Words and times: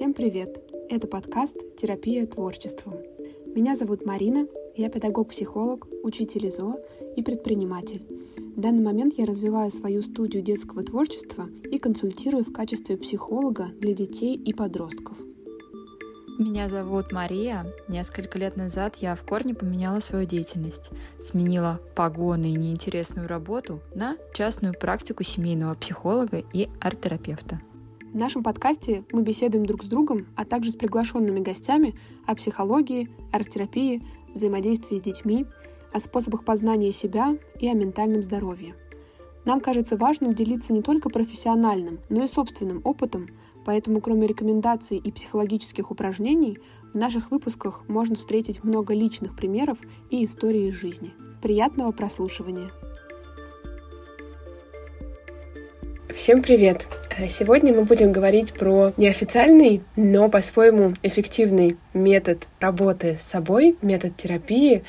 Всем 0.00 0.14
привет! 0.14 0.62
Это 0.88 1.06
подкаст 1.06 1.76
«Терапия 1.76 2.26
творчеством». 2.26 2.94
Меня 3.54 3.76
зовут 3.76 4.06
Марина, 4.06 4.46
я 4.74 4.88
педагог-психолог, 4.88 5.86
учитель 6.02 6.48
ИЗО 6.48 6.80
и 7.16 7.22
предприниматель. 7.22 8.02
В 8.56 8.58
данный 8.58 8.82
момент 8.82 9.18
я 9.18 9.26
развиваю 9.26 9.70
свою 9.70 10.00
студию 10.00 10.42
детского 10.42 10.82
творчества 10.82 11.50
и 11.70 11.78
консультирую 11.78 12.46
в 12.46 12.50
качестве 12.50 12.96
психолога 12.96 13.66
для 13.78 13.92
детей 13.92 14.36
и 14.36 14.54
подростков. 14.54 15.18
Меня 16.38 16.70
зовут 16.70 17.12
Мария. 17.12 17.66
Несколько 17.86 18.38
лет 18.38 18.56
назад 18.56 18.96
я 19.00 19.14
в 19.14 19.22
корне 19.26 19.54
поменяла 19.54 20.00
свою 20.00 20.24
деятельность. 20.24 20.92
Сменила 21.22 21.78
погоны 21.94 22.54
и 22.54 22.56
неинтересную 22.56 23.28
работу 23.28 23.80
на 23.94 24.16
частную 24.32 24.72
практику 24.72 25.24
семейного 25.24 25.74
психолога 25.74 26.42
и 26.54 26.70
арт-терапевта. 26.80 27.60
В 28.12 28.16
нашем 28.16 28.42
подкасте 28.42 29.04
мы 29.12 29.22
беседуем 29.22 29.64
друг 29.64 29.84
с 29.84 29.86
другом, 29.86 30.26
а 30.34 30.44
также 30.44 30.72
с 30.72 30.74
приглашенными 30.74 31.38
гостями 31.38 31.94
о 32.26 32.34
психологии, 32.34 33.08
арт-терапии, 33.30 34.02
взаимодействии 34.34 34.98
с 34.98 35.02
детьми, 35.02 35.46
о 35.92 36.00
способах 36.00 36.44
познания 36.44 36.92
себя 36.92 37.36
и 37.60 37.68
о 37.68 37.72
ментальном 37.72 38.24
здоровье. 38.24 38.74
Нам 39.44 39.60
кажется 39.60 39.96
важным 39.96 40.34
делиться 40.34 40.72
не 40.72 40.82
только 40.82 41.08
профессиональным, 41.08 42.00
но 42.08 42.24
и 42.24 42.26
собственным 42.26 42.80
опытом, 42.82 43.28
поэтому 43.64 44.00
кроме 44.00 44.26
рекомендаций 44.26 44.98
и 44.98 45.12
психологических 45.12 45.92
упражнений, 45.92 46.58
в 46.92 46.96
наших 46.96 47.30
выпусках 47.30 47.84
можно 47.86 48.16
встретить 48.16 48.64
много 48.64 48.92
личных 48.92 49.36
примеров 49.36 49.78
и 50.10 50.24
истории 50.24 50.70
из 50.70 50.74
жизни. 50.74 51.12
Приятного 51.40 51.92
прослушивания! 51.92 52.72
Всем 56.12 56.42
привет! 56.42 56.99
Сегодня 57.28 57.74
мы 57.74 57.84
будем 57.84 58.12
говорить 58.12 58.54
про 58.54 58.92
неофициальный, 58.96 59.82
но 59.96 60.28
по-своему 60.28 60.94
эффективный 61.02 61.76
метод 61.92 62.48
работы 62.60 63.16
с 63.16 63.22
собой, 63.22 63.76
метод 63.82 64.16
терапии. 64.16 64.84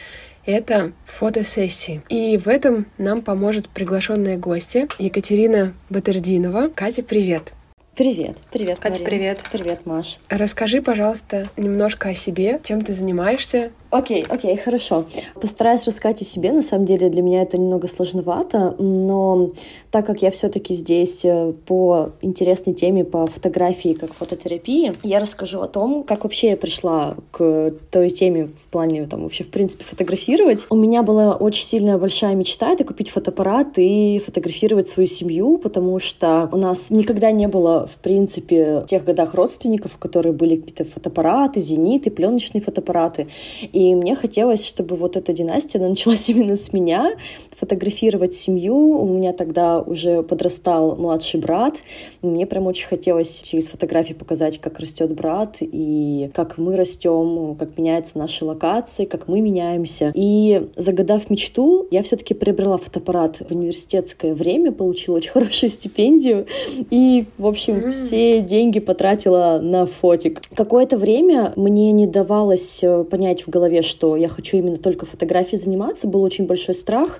Это 0.45 0.91
фотосессии. 1.05 2.02
И 2.09 2.38
в 2.38 2.47
этом 2.47 2.86
нам 2.97 3.22
поможет 3.22 3.69
приглашенная 3.69 4.38
гостья 4.38 4.88
Екатерина 4.97 5.73
Батердинова. 5.89 6.69
Катя, 6.73 7.03
привет! 7.03 7.53
Привет. 7.95 8.38
Привет, 8.52 8.80
Катя, 8.80 9.02
Мария. 9.03 9.06
привет. 9.06 9.44
Привет, 9.52 9.85
Маш. 9.85 10.17
Расскажи, 10.30 10.81
пожалуйста, 10.81 11.50
немножко 11.58 12.09
о 12.09 12.13
себе, 12.16 12.59
чем 12.63 12.81
ты 12.81 12.94
занимаешься, 12.94 13.72
Окей, 13.92 14.23
окей, 14.28 14.56
хорошо. 14.56 15.03
Постараюсь 15.39 15.84
рассказать 15.86 16.22
о 16.22 16.25
себе. 16.25 16.53
На 16.53 16.61
самом 16.61 16.86
деле 16.86 17.09
для 17.09 17.22
меня 17.22 17.42
это 17.42 17.58
немного 17.58 17.89
сложновато, 17.89 18.73
но 18.80 19.52
так 19.92 20.06
как 20.06 20.22
я 20.22 20.31
все-таки 20.31 20.73
здесь 20.73 21.25
э, 21.25 21.53
по 21.66 22.12
интересной 22.22 22.73
теме, 22.73 23.03
по 23.03 23.28
фотографии, 23.28 23.94
как 23.94 24.14
фототерапии, 24.14 24.94
я 25.03 25.19
расскажу 25.19 25.59
о 25.59 25.67
том, 25.67 26.03
как 26.03 26.23
вообще 26.23 26.52
я 26.52 26.58
пришла 26.58 27.16
к 27.31 27.73
той 27.92 28.09
теме 28.09 28.47
в 28.47 28.67
плане, 28.67 29.08
там, 29.08 29.23
вообще, 29.23 29.44
в 29.44 29.50
принципе, 29.50 29.84
фотографировать. 29.84 30.66
У 30.69 30.75
меня 30.75 31.03
была 31.03 31.36
очень 31.36 31.66
сильная 31.66 31.97
большая 31.97 32.34
мечта— 32.36 32.69
это 32.72 32.86
купить 32.86 33.09
фотоаппарат 33.09 33.73
и 33.75 34.22
фотографировать 34.25 34.88
свою 34.88 35.08
семью, 35.08 35.58
потому 35.58 36.00
что 36.00 36.47
у 36.53 36.58
нас 36.58 36.92
никогда 36.92 37.31
не 37.31 37.50
было, 37.50 37.88
в 37.88 37.97
принципе, 37.97 38.80
в 38.80 38.86
тех 38.88 39.03
годах 39.03 39.34
родственников, 39.34 39.95
у 39.95 40.00
которых 40.00 40.36
были 40.36 40.56
какие-то 40.56 40.86
фотоаппараты, 40.86 41.59
зениты, 41.59 42.09
пленочные 42.09 42.62
фотоаппараты. 42.62 43.28
И 43.73 43.80
и 43.81 43.95
мне 43.95 44.15
хотелось, 44.15 44.65
чтобы 44.65 44.95
вот 44.95 45.17
эта 45.17 45.33
династия, 45.33 45.79
она 45.79 45.89
началась 45.89 46.29
именно 46.29 46.57
с 46.57 46.73
меня, 46.73 47.15
фотографировать 47.57 48.35
семью. 48.35 48.75
У 48.75 49.07
меня 49.07 49.33
тогда 49.33 49.79
уже 49.81 50.23
подрастал 50.23 50.95
младший 50.95 51.39
брат. 51.39 51.75
Мне 52.22 52.45
прям 52.45 52.67
очень 52.67 52.88
хотелось 52.88 53.41
через 53.41 53.67
фотографии 53.67 54.14
показать, 54.14 54.59
как 54.59 54.80
растет 54.80 55.14
брат 55.14 55.58
и 55.61 56.30
как 56.33 56.58
мы 56.58 56.75
растем, 56.75 57.55
как 57.58 57.78
меняются 57.78 58.17
наши 58.17 58.45
локации, 58.45 59.05
как 59.05 59.28
мы 59.28 59.41
меняемся. 59.41 60.11
И 60.13 60.69
загадав 60.75 61.30
мечту, 61.30 61.88
я 61.91 62.03
все-таки 62.03 62.34
приобрела 62.34 62.78
фотоаппарат 62.78 63.38
в 63.38 63.56
университетское 63.56 64.34
время, 64.34 64.72
получила 64.72 65.18
очень 65.18 65.31
хорошую 65.31 65.69
стипендию 65.72 66.45
и, 66.90 67.25
в 67.38 67.47
общем, 67.47 67.91
все 67.91 68.41
деньги 68.41 68.79
потратила 68.79 69.59
на 69.62 69.85
фотик. 69.85 70.41
Какое-то 70.56 70.97
время 70.97 71.53
мне 71.56 71.91
не 71.91 72.06
давалось 72.06 72.79
э, 72.84 73.03
понять 73.03 73.47
в 73.47 73.50
голове, 73.50 73.72
голове, 73.72 73.81
что 73.81 74.16
я 74.16 74.28
хочу 74.28 74.57
именно 74.57 74.78
только 74.78 75.06
фотографией 75.06 75.62
заниматься. 75.62 76.07
Был 76.07 76.24
очень 76.24 76.45
большой 76.45 76.75
страх. 76.75 77.19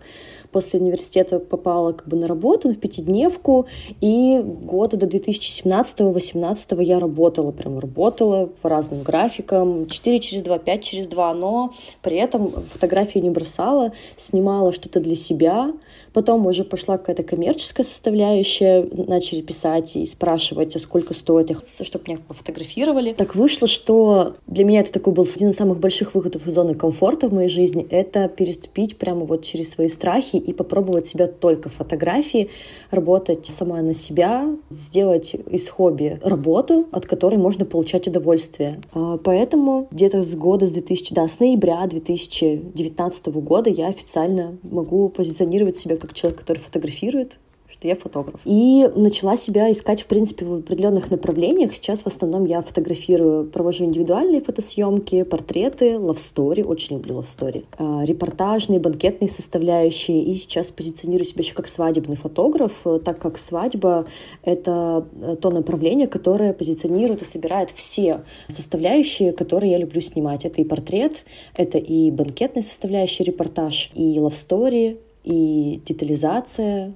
После 0.52 0.80
университета 0.80 1.40
попала 1.40 1.94
как 1.94 2.08
бы 2.08 2.18
на 2.18 2.28
работу, 2.28 2.70
в 2.70 2.78
пятидневку, 2.78 3.68
и 4.02 4.42
года 4.44 4.98
до 4.98 5.06
2017-2018 5.06 6.84
я 6.84 7.00
работала, 7.00 7.52
прям 7.52 7.80
работала 7.80 8.50
по 8.62 8.70
разным 8.70 9.04
графикам, 9.04 9.88
4 9.88 10.20
через 10.20 10.44
2, 10.44 10.60
5 10.60 10.84
через 10.84 11.08
2, 11.08 11.34
но 11.34 11.74
при 12.02 12.18
этом 12.18 12.52
фотографии 12.72 13.20
не 13.20 13.30
бросала, 13.30 13.94
снимала 14.18 14.74
что-то 14.74 15.00
для 15.00 15.16
себя, 15.16 15.72
Потом 16.14 16.46
уже 16.46 16.64
пошла 16.64 16.98
какая-то 16.98 17.24
коммерческая 17.24 17.86
составляющая, 17.86 18.88
начали 19.08 19.42
писать 19.42 19.96
и 19.96 20.06
спрашивать, 20.06 20.76
а 20.76 20.80
сколько 20.80 21.14
стоит, 21.14 21.52
чтобы 21.68 22.04
меня 22.08 22.20
пофотографировали. 22.28 23.14
Так 23.14 23.36
вышло, 23.36 23.68
что 23.68 24.36
для 24.48 24.66
меня 24.66 24.82
это 24.82 24.92
такой 24.92 25.14
был 25.14 25.28
один 25.34 25.50
из 25.50 25.56
самых 25.56 25.80
больших 25.80 26.14
выходов 26.14 26.48
из 26.48 26.54
зоны 26.54 26.76
комфорта 26.76 27.30
в 27.30 27.34
моей 27.34 27.50
жизни, 27.50 27.86
это 27.90 28.28
переступить 28.28 28.98
прямо 28.98 29.26
вот 29.26 29.44
через 29.44 29.72
свои 29.72 29.88
страхи 29.88 30.36
и 30.36 30.54
попробовать 30.54 31.08
себя 31.08 31.28
только 31.28 31.70
в 31.70 31.74
фотографии, 31.74 32.50
работать 32.90 33.46
сама 33.46 33.82
на 33.82 33.94
себя, 33.94 34.56
сделать 34.70 35.36
из 35.50 35.70
хобби 35.70 36.20
работу, 36.24 36.88
от 36.92 37.06
которой 37.06 37.38
можно 37.38 37.66
получать 37.66 38.08
удовольствие. 38.08 38.80
А, 38.94 39.18
поэтому 39.18 39.88
где-то 39.92 40.24
с 40.24 40.36
года, 40.36 40.68
с 40.68 40.74
2000, 40.74 41.14
да, 41.14 41.28
с 41.28 41.40
ноября 41.40 41.86
2019 41.88 43.28
года 43.28 43.70
я 43.70 43.88
официально 43.88 44.58
могу 44.64 45.10
позиционировать 45.10 45.78
себя 45.78 45.96
как 46.02 46.14
человек, 46.14 46.40
который 46.40 46.60
фотографирует, 46.60 47.38
что 47.72 47.88
я 47.88 47.96
фотограф. 47.96 48.40
И 48.46 48.88
начала 48.96 49.36
себя 49.38 49.72
искать, 49.72 50.02
в 50.02 50.06
принципе, 50.06 50.46
в 50.46 50.56
определенных 50.56 51.10
направлениях. 51.10 51.74
Сейчас 51.74 52.02
в 52.02 52.08
основном 52.08 52.46
я 52.46 52.62
фотографирую, 52.62 53.46
провожу 53.46 53.86
индивидуальные 53.86 54.42
фотосъемки, 54.42 55.24
портреты, 55.24 55.98
лавстори, 55.98 56.64
очень 56.64 56.98
люблю 56.98 57.16
лавстори, 57.16 57.66
репортажные, 57.80 58.80
банкетные 58.80 59.30
составляющие. 59.30 60.24
И 60.24 60.34
сейчас 60.36 60.72
позиционирую 60.72 61.26
себя 61.26 61.42
еще 61.42 61.56
как 61.56 61.68
свадебный 61.68 62.18
фотограф, 62.18 62.74
так 63.04 63.20
как 63.20 63.40
свадьба— 63.40 64.06
это 64.44 65.08
э, 65.22 65.36
то 65.38 65.50
направление, 65.50 66.08
которое 66.08 66.54
позиционирует 66.54 67.22
и 67.22 67.26
собирает 67.26 67.70
все 67.70 68.24
составляющие, 68.48 69.32
которые 69.32 69.72
я 69.72 69.78
люблю 69.78 70.02
снимать. 70.02 70.46
Это 70.46 70.62
и 70.62 70.66
портрет, 70.66 71.24
это 71.56 71.78
и 71.78 72.12
банкетная 72.12 72.64
составляющая, 72.64 73.24
репортаж, 73.24 73.92
и 73.94 74.20
лавстори, 74.20 75.00
и 75.24 75.82
детализация. 75.86 76.94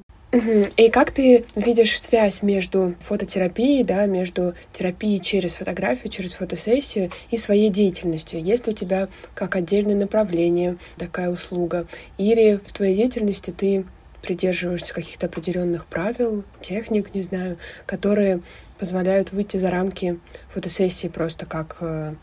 И 0.75 0.89
как 0.89 1.11
ты 1.11 1.45
видишь 1.55 2.01
связь 2.01 2.41
между 2.41 2.95
фототерапией, 2.99 3.85
да, 3.85 4.05
между 4.05 4.53
терапией 4.73 5.19
через 5.21 5.55
фотографию, 5.55 6.11
через 6.11 6.33
фотосессию 6.33 7.09
и 7.31 7.37
своей 7.37 7.69
деятельностью? 7.69 8.43
Есть 8.43 8.67
ли 8.67 8.73
у 8.73 8.75
тебя 8.75 9.07
как 9.33 9.55
отдельное 9.55 9.95
направление 9.95 10.77
такая 10.97 11.29
услуга? 11.29 11.87
Или 12.17 12.59
в 12.65 12.73
твоей 12.73 12.95
деятельности 12.95 13.51
ты 13.51 13.85
придерживаешься 14.21 14.93
каких-то 14.93 15.27
определенных 15.27 15.85
правил, 15.85 16.43
техник, 16.59 17.13
не 17.13 17.21
знаю, 17.21 17.57
которые 17.85 18.41
позволяют 18.77 19.31
выйти 19.31 19.57
за 19.57 19.69
рамки 19.69 20.19
фотосессии 20.49 21.07
просто 21.07 21.45
как 21.45 21.77
э, 21.79 22.15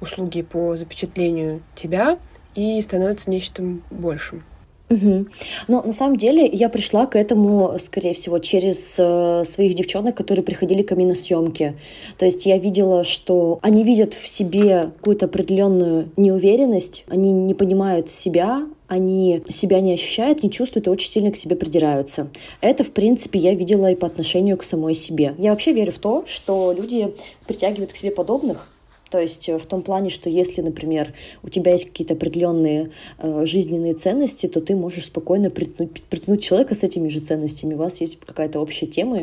услуги 0.00 0.42
по 0.42 0.76
запечатлению 0.76 1.62
тебя 1.74 2.18
и 2.54 2.78
становятся 2.82 3.30
нечто 3.30 3.62
большим? 3.90 4.42
Угу. 4.88 5.26
Но 5.66 5.82
на 5.82 5.92
самом 5.92 6.16
деле 6.16 6.46
я 6.46 6.68
пришла 6.68 7.06
к 7.06 7.16
этому, 7.16 7.76
скорее 7.80 8.14
всего, 8.14 8.38
через 8.38 8.94
э, 8.98 9.44
своих 9.44 9.74
девчонок, 9.74 10.16
которые 10.16 10.44
приходили 10.44 10.82
ко 10.82 10.94
мне 10.94 11.06
на 11.06 11.16
съемки. 11.16 11.76
То 12.18 12.24
есть 12.24 12.46
я 12.46 12.58
видела, 12.58 13.02
что 13.02 13.58
они 13.62 13.82
видят 13.82 14.14
в 14.14 14.28
себе 14.28 14.92
какую-то 14.96 15.26
определенную 15.26 16.10
неуверенность, 16.16 17.04
они 17.08 17.32
не 17.32 17.54
понимают 17.54 18.10
себя, 18.10 18.66
они 18.86 19.42
себя 19.48 19.80
не 19.80 19.94
ощущают, 19.94 20.44
не 20.44 20.50
чувствуют 20.52 20.86
и 20.86 20.90
очень 20.90 21.10
сильно 21.10 21.32
к 21.32 21.36
себе 21.36 21.56
придираются. 21.56 22.28
Это, 22.60 22.84
в 22.84 22.90
принципе, 22.92 23.40
я 23.40 23.54
видела 23.54 23.90
и 23.90 23.96
по 23.96 24.06
отношению 24.06 24.56
к 24.56 24.62
самой 24.62 24.94
себе. 24.94 25.34
Я 25.38 25.50
вообще 25.50 25.72
верю 25.72 25.90
в 25.90 25.98
то, 25.98 26.24
что 26.28 26.72
люди 26.72 27.12
притягивают 27.46 27.92
к 27.92 27.96
себе 27.96 28.12
подобных, 28.12 28.68
То 29.10 29.20
есть 29.20 29.48
э, 29.48 29.58
в 29.58 29.66
том 29.66 29.82
плане, 29.82 30.10
что 30.10 30.28
если, 30.28 30.62
например, 30.62 31.14
у 31.42 31.48
тебя 31.48 31.72
есть 31.72 31.86
какие-то 31.86 32.14
определенные 32.14 32.90
э, 33.18 33.46
жизненные 33.46 33.94
ценности, 33.94 34.46
то 34.46 34.60
ты 34.60 34.74
можешь 34.74 35.06
спокойно 35.06 35.48
притянуть, 35.50 36.02
притянуть 36.02 36.42
человека 36.42 36.74
с 36.74 36.82
этими 36.82 37.08
же 37.08 37.20
ценностями. 37.20 37.74
У 37.74 37.78
вас 37.78 38.00
есть 38.00 38.18
какая-то 38.18 38.60
общая 38.60 38.86
тема 38.86 39.22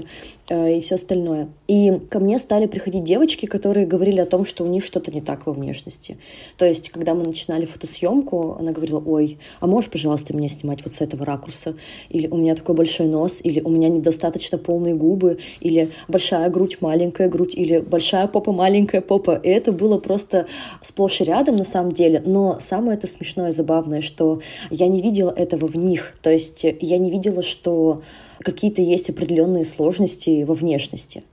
э, 0.50 0.78
и 0.78 0.82
все 0.82 0.96
остальное. 0.96 1.50
И 1.68 2.00
ко 2.10 2.20
мне 2.20 2.40
стали 2.40 2.66
приходить 2.66 3.04
девочки, 3.04 3.46
которые 3.46 3.86
говорили 3.86 4.22
о 4.22 4.26
том, 4.26 4.46
что 4.46 4.64
у 4.64 4.68
них 4.68 4.86
что-то 4.86 5.12
не 5.12 5.22
так 5.22 5.46
во 5.48 5.54
внешности. 5.54 6.18
То 6.58 6.66
есть, 6.66 6.90
когда 6.90 7.14
мы 7.14 7.24
начинали 7.24 7.66
фотосъемку, 7.66 8.56
она 8.60 8.72
говорила, 8.72 9.04
ой, 9.06 9.38
а 9.60 9.68
можешь, 9.68 9.90
пожалуйста, 9.90 10.34
меня 10.34 10.48
снимать 10.48 10.84
вот 10.86 10.96
с 10.96 11.02
этого 11.02 11.26
ракурса? 11.26 11.76
Или 12.10 12.28
у 12.28 12.38
меня 12.38 12.56
такой 12.56 12.76
большой 12.76 13.08
нос, 13.08 13.42
или 13.44 13.60
у 13.60 13.70
меня 13.70 13.90
недостаточно 13.90 14.58
полные 14.58 14.96
губы, 14.96 15.40
или 15.60 15.90
большая 16.08 16.50
грудь, 16.50 16.78
маленькая 16.80 17.28
грудь, 17.28 17.54
или 17.54 17.80
большая 17.80 18.28
попа, 18.28 18.54
маленькая 18.54 19.02
попа. 19.02 19.40
И 19.44 19.50
это 19.50 19.73
было 19.74 19.98
просто 19.98 20.48
сплошь 20.82 21.22
и 21.22 21.24
рядом 21.24 21.56
на 21.56 21.66
самом 21.66 21.92
деле, 21.92 22.22
но 22.26 22.58
самое 22.60 22.98
это 22.98 23.08
смешное 23.08 23.50
и 23.50 23.54
забавное, 23.54 24.02
что 24.02 24.42
я 24.70 24.88
не 24.88 25.02
видела 25.02 25.32
этого 25.32 25.68
в 25.68 25.76
них, 25.76 26.16
то 26.22 26.30
есть 26.30 26.66
я 26.82 26.98
не 26.98 27.12
видела, 27.12 27.42
что 27.44 28.02
какие-то 28.40 28.82
есть 28.82 29.10
определенные 29.10 29.66
сложности 29.66 30.44
во 30.44 30.54
внешности. 30.54 31.24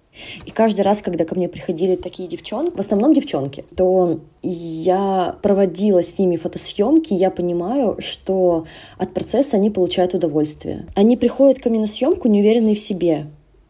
И 0.45 0.51
каждый 0.51 0.83
раз, 0.83 1.03
когда 1.03 1.25
ко 1.25 1.35
мне 1.35 1.49
приходили 1.49 1.97
такие 1.97 2.29
девчонки, 2.29 2.77
в 2.77 2.81
основном 2.81 3.15
девчонки, 3.15 3.65
то 3.77 4.21
я 4.43 5.37
проводила 5.43 6.03
с 6.03 6.19
ними 6.19 6.37
фотосъемки, 6.37 7.15
я 7.15 7.31
понимаю, 7.31 7.97
что 8.01 8.67
от 8.99 9.15
процесса 9.15 9.57
они 9.57 9.71
получают 9.71 10.15
удовольствие. 10.15 10.87
Они 10.95 11.17
приходят 11.17 11.63
ко 11.63 11.71
мне 11.71 11.81
на 11.81 11.87
съемку 11.87 12.29
неуверенные 12.29 12.75
в 12.75 12.81
себе. 12.81 13.27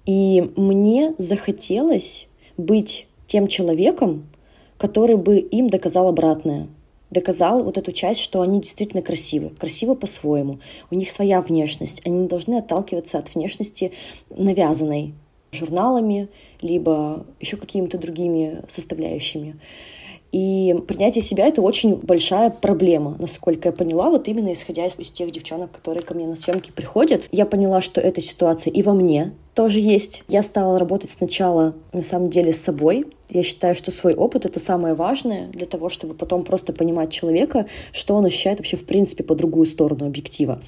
И 0.07 0.51
мне 0.57 1.15
захотелось 1.19 2.27
быть 2.57 3.07
тем 3.27 3.47
человеком, 3.47 4.27
который 4.81 5.17
бы 5.17 5.39
им 5.39 5.69
доказал 5.69 6.09
обратное. 6.09 6.67
Доказал 7.11 7.63
вот 7.63 7.77
эту 7.77 7.93
часть, 7.93 8.21
что 8.21 8.41
они 8.41 8.61
действительно 8.61 9.03
красивы, 9.03 9.51
красивы 9.51 9.95
по-своему. 9.95 10.61
У 10.91 10.95
них 10.95 11.11
своя 11.11 11.43
внешность. 11.43 12.01
Они 12.07 12.21
не 12.21 12.29
должны 12.29 12.55
отталкиваться 12.55 13.19
от 13.19 13.35
внешности 13.35 13.93
навязанной 14.31 15.13
журналами, 15.53 16.29
либо 16.63 17.27
еще 17.41 17.59
какими-то 17.59 17.99
другими 17.99 18.63
составляющими. 18.69 19.57
И 20.33 20.75
принятие 20.89 21.23
себя— 21.23 21.47
это 21.49 21.61
очень 21.61 21.97
большая 21.97 22.49
проблема, 22.49 23.17
насколько 23.19 23.69
я 23.69 23.73
поняла, 23.73 24.09
вот 24.09 24.29
именно 24.29 24.53
исходя 24.53 24.87
из, 24.87 24.99
из 24.99 25.11
тех 25.11 25.31
девчонок, 25.31 25.73
которые 25.73 26.03
ко 26.03 26.15
мне 26.15 26.27
на 26.27 26.37
съемки 26.37 26.71
приходят. 26.71 27.29
Я 27.33 27.45
поняла, 27.45 27.83
что 27.83 28.01
эта 28.01 28.23
ситуация 28.23 28.73
и 28.73 28.83
во 28.83 28.95
мне 28.95 29.33
тоже 29.55 29.79
есть. 29.79 30.23
Я 30.29 30.43
стала 30.43 30.79
работать 30.79 31.11
сначала, 31.11 31.75
на 31.93 32.03
самом 32.03 32.31
деле, 32.31 32.53
с 32.53 32.61
собой, 32.61 33.05
я 33.31 33.45
считаю, 33.45 33.77
что 33.77 33.91
свой 33.91 34.15
опыт— 34.15 34.45
это 34.47 34.59
самое 34.59 34.95
важное 34.95 35.47
для 35.49 35.67
того, 35.67 35.89
чтобы 35.89 36.15
потом 36.15 36.43
просто 36.43 36.73
понимать 36.73 37.11
человека, 37.13 37.67
что 37.93 38.17
он 38.17 38.25
ощущает 38.25 38.59
вообще 38.59 38.77
в 38.77 38.85
принципе 38.85 39.23
по 39.23 39.37
другую 39.37 39.67
сторону 39.67 40.07
объектива. 40.07 40.61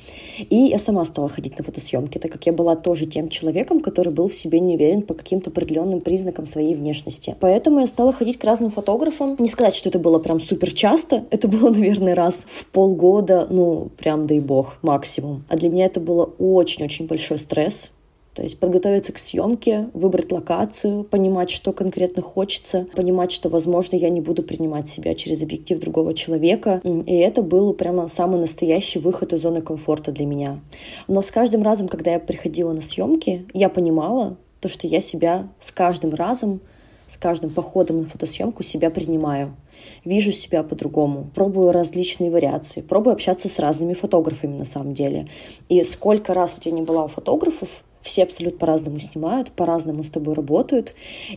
И 0.48 0.56
я 0.56 0.78
сама 0.78 1.04
стала 1.04 1.28
ходить 1.28 1.58
на 1.58 1.64
фотосъемки, 1.64 2.18
так 2.18 2.30
как 2.30 2.46
я 2.46 2.52
была 2.52 2.76
тоже 2.76 3.06
тем 3.06 3.28
человеком, 3.28 3.80
который 3.80 4.12
был 4.12 4.28
в 4.28 4.34
себе 4.34 4.60
не 4.60 4.76
уверен 4.76 5.02
по 5.02 5.14
каким-то 5.14 5.50
определенным 5.50 6.00
признакам 6.00 6.46
своей 6.46 6.76
внешности. 6.76 7.34
Поэтому 7.40 7.80
я 7.80 7.86
стала 7.88 8.12
ходить 8.12 8.38
к 8.38 8.44
разным 8.44 8.70
фотографам. 8.70 9.36
Не 9.40 9.48
сказать, 9.48 9.74
что 9.74 9.88
это 9.88 9.98
было 9.98 10.20
прям 10.20 10.38
супер 10.38 10.72
часто, 10.72 11.24
это 11.30 11.48
было, 11.48 11.70
наверное, 11.70 12.14
раз 12.14 12.46
в 12.48 12.66
полгода, 12.66 13.46
ну, 13.50 13.90
прям 13.98 14.28
дай 14.28 14.38
бог, 14.38 14.76
максимум. 14.82 15.44
А 15.48 15.56
для 15.56 15.68
меня 15.68 15.86
это 15.86 15.98
было 15.98 16.30
очень-очень 16.38 17.06
большой 17.06 17.40
стресс, 17.40 17.90
то 18.34 18.42
есть 18.42 18.58
подготовиться 18.58 19.12
к 19.12 19.18
съемке, 19.18 19.90
выбрать 19.92 20.32
локацию, 20.32 21.04
понимать, 21.04 21.50
что 21.50 21.72
конкретно 21.72 22.22
хочется, 22.22 22.86
понимать, 22.94 23.30
что, 23.30 23.48
возможно, 23.48 23.96
я 23.96 24.08
не 24.08 24.20
буду 24.20 24.42
принимать 24.42 24.88
себя 24.88 25.14
через 25.14 25.42
объектив 25.42 25.78
другого 25.80 26.14
человека. 26.14 26.80
И 26.84 27.14
это 27.14 27.42
был 27.42 27.74
прямо 27.74 28.08
самый 28.08 28.40
настоящий 28.40 28.98
выход 28.98 29.32
из 29.34 29.42
зоны 29.42 29.60
комфорта 29.60 30.12
для 30.12 30.24
меня. 30.24 30.60
Но 31.08 31.20
с 31.20 31.30
каждым 31.30 31.62
разом, 31.62 31.88
когда 31.88 32.12
я 32.12 32.18
приходила 32.18 32.72
на 32.72 32.82
съемки, 32.82 33.46
я 33.52 33.68
понимала 33.68 34.36
то, 34.60 34.68
что 34.68 34.86
я 34.86 35.00
себя 35.00 35.48
с 35.60 35.70
каждым 35.70 36.14
разом, 36.14 36.60
с 37.08 37.18
каждым 37.18 37.50
походом 37.50 38.02
на 38.02 38.06
фотосъемку 38.06 38.62
себя 38.62 38.90
принимаю 38.90 39.54
вижу 40.04 40.32
себя 40.32 40.62
по-другому, 40.62 41.28
пробую 41.34 41.72
различные 41.72 42.30
вариации, 42.30 42.80
пробую 42.80 43.14
общаться 43.14 43.48
с 43.48 43.58
разными 43.58 43.94
фотографами 43.94 44.56
на 44.56 44.64
самом 44.64 44.94
деле. 44.94 45.28
И 45.68 45.82
сколько 45.84 46.34
раз 46.34 46.54
вот 46.54 46.66
я 46.66 46.72
не 46.72 46.82
была 46.82 47.04
у 47.04 47.08
фотографов, 47.08 47.82
все 48.02 48.24
абсолютно 48.24 48.58
по-разному 48.58 48.98
снимают, 48.98 49.50
по-разному 49.52 50.04
с 50.04 50.10
тобой 50.10 50.34
работают. 50.34 50.94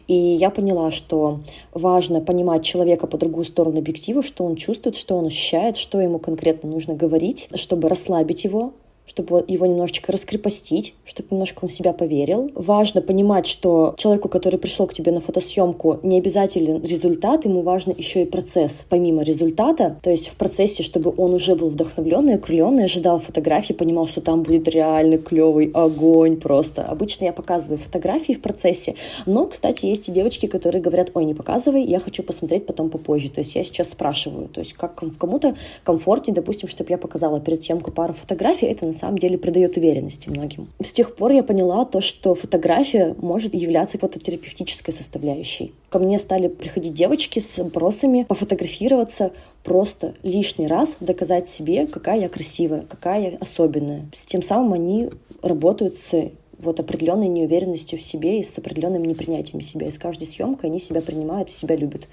И 0.07 0.13
я 0.13 0.50
поняла, 0.50 0.91
что 0.91 1.39
важно 1.73 2.21
понимать 2.21 2.63
человека 2.63 3.07
по 3.07 3.17
другую 3.17 3.45
сторону 3.45 3.79
объектива, 3.79 4.23
что 4.23 4.44
он 4.44 4.56
чувствует, 4.56 4.95
что 4.95 5.17
он 5.17 5.27
ощущает, 5.27 5.77
что 5.77 6.01
ему 6.01 6.19
конкретно 6.19 6.69
нужно 6.69 6.95
говорить, 6.95 7.50
чтобы 7.56 7.89
расслабить 7.89 8.44
его, 8.44 8.73
чтобы 9.15 9.45
его 9.47 9.65
немножечко 9.65 10.12
раскрепостить, 10.12 10.94
чтобы 11.06 11.29
немножко 11.31 11.59
он 11.63 11.69
в 11.69 11.71
себя 11.71 11.94
поверил. 11.94 12.51
Важно 12.53 13.01
понимать, 13.01 13.47
что 13.47 13.95
человеку, 13.97 14.27
который 14.27 14.59
пришел 14.59 14.88
к 14.88 14.94
тебе 14.94 15.13
на 15.13 15.21
фотосъемку, 15.21 16.00
не 16.03 16.17
обязателен 16.17 16.81
результат, 16.83 17.45
ему 17.45 17.62
важно 17.62 17.94
еще 17.97 18.23
и 18.23 18.25
процесс, 18.25 18.85
помимо 18.89 19.23
результата. 19.23 19.97
То 20.01 20.09
есть 20.09 20.27
в 20.27 20.35
процессе, 20.35 20.83
чтобы 20.83 21.13
он 21.15 21.33
уже 21.33 21.56
был 21.56 21.69
вдохновленный, 21.69 22.35
окрыленный, 22.35 22.85
ожидал 22.85 23.19
фотографии, 23.19 23.71
понимал, 23.71 24.06
что 24.06 24.19
там 24.19 24.44
будет 24.44 24.67
реально 24.67 25.17
клевый 25.17 25.71
огонь 25.73 26.35
просто. 26.35 26.83
Обычно 26.83 27.25
я 27.25 27.31
показываю 27.31 27.77
фотографии 27.77 28.33
в 28.33 28.41
процессе, 28.41 28.95
но, 29.25 29.45
кстати, 29.45 29.85
есть 29.85 30.09
и 30.09 30.12
девочки, 30.12 30.47
которые 30.47 30.81
говорят, 30.81 31.12
ой, 31.13 31.23
не 31.23 31.33
показывай, 31.33 31.83
я 31.83 32.00
хочу 32.00 32.21
посмотреть 32.21 32.65
потом 32.65 32.89
попозже. 32.89 33.29
То 33.29 33.39
есть 33.39 33.56
я 33.56 33.63
сейчас 33.63 33.91
спрашиваю, 33.91 34.50
то 34.50 34.59
есть 34.59 34.73
как 34.73 35.01
кому-то 35.17 35.56
комфортнее, 35.85 36.35
допустим, 36.35 36.67
чтобы 36.67 36.89
я 36.89 36.97
показала 36.97 37.39
перед 37.39 37.63
съемкой 37.63 37.94
пару 37.94 38.13
фотографий, 38.13 38.65
это 38.65 38.85
на 38.85 38.94
самом 38.94 39.05
деле 39.18 39.38
придает 39.38 39.78
уверенности 39.78 40.30
многим. 40.30 40.68
С 40.81 40.92
тех 40.92 41.16
пор 41.16 41.31
я 41.31 41.44
поняла 41.44 41.86
то, 41.86 42.02
что 42.02 42.36
фотография 42.36 43.16
может 43.19 43.54
являться 43.54 43.98
фототерапевтической 43.98 44.94
составляющей. 44.94 45.74
Ко 45.90 46.00
мне 46.00 46.19
стали 46.19 46.48
приходить 46.48 46.94
девочки 46.94 47.40
с 47.40 47.57
вопросами 47.57 48.24
пофотографироваться, 48.24 49.31
просто 49.63 50.13
лишний 50.24 50.68
раз 50.68 50.98
доказать 51.00 51.48
себе, 51.48 51.88
какая 51.88 52.19
я 52.19 52.30
красивая, 52.30 52.81
какая 52.81 53.31
я 53.31 53.38
особенная. 53.40 54.10
С 54.13 54.25
тем 54.25 54.42
самым 54.42 54.74
они 54.74 55.10
работают 55.42 55.96
с 55.96 56.31
вот 56.60 56.80
определенной 56.80 57.28
неуверенностью 57.28 58.00
в 58.00 58.02
себе 58.02 58.40
и 58.40 58.44
с 58.44 58.57
определенным 58.57 59.04
непринятием 59.04 59.62
себя. 59.62 59.88
И 59.88 59.92
с 59.92 59.98
каждой 59.98 60.28
съемкой 60.28 60.69
они 60.69 60.80
себя 60.80 61.02
принимают 61.02 61.52
себя 61.52 61.75
любят. 61.75 62.07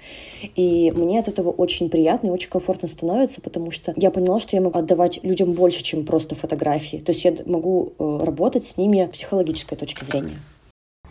И 0.55 0.91
мне 0.91 1.19
от 1.19 1.27
этого 1.27 1.49
очень 1.49 1.89
приятно 1.89 2.27
и 2.27 2.31
очень 2.31 2.49
комфортно 2.49 2.87
становится, 2.87 3.41
потому 3.41 3.71
что 3.71 3.93
я 3.95 4.11
поняла, 4.11 4.39
что 4.39 4.55
я 4.55 4.61
могу 4.61 4.79
отдавать 4.79 5.19
людям 5.23 5.53
больше, 5.53 5.83
чем 5.83 6.05
просто 6.05 6.35
фотографии. 6.35 6.97
То 6.97 7.11
есть 7.11 7.25
я 7.25 7.35
могу 7.45 7.93
э, 7.97 8.19
работать 8.21 8.65
с 8.65 8.77
ними 8.77 9.07
с 9.11 9.13
психологической 9.13 9.77
точки 9.77 10.03
зрения. 10.03 10.39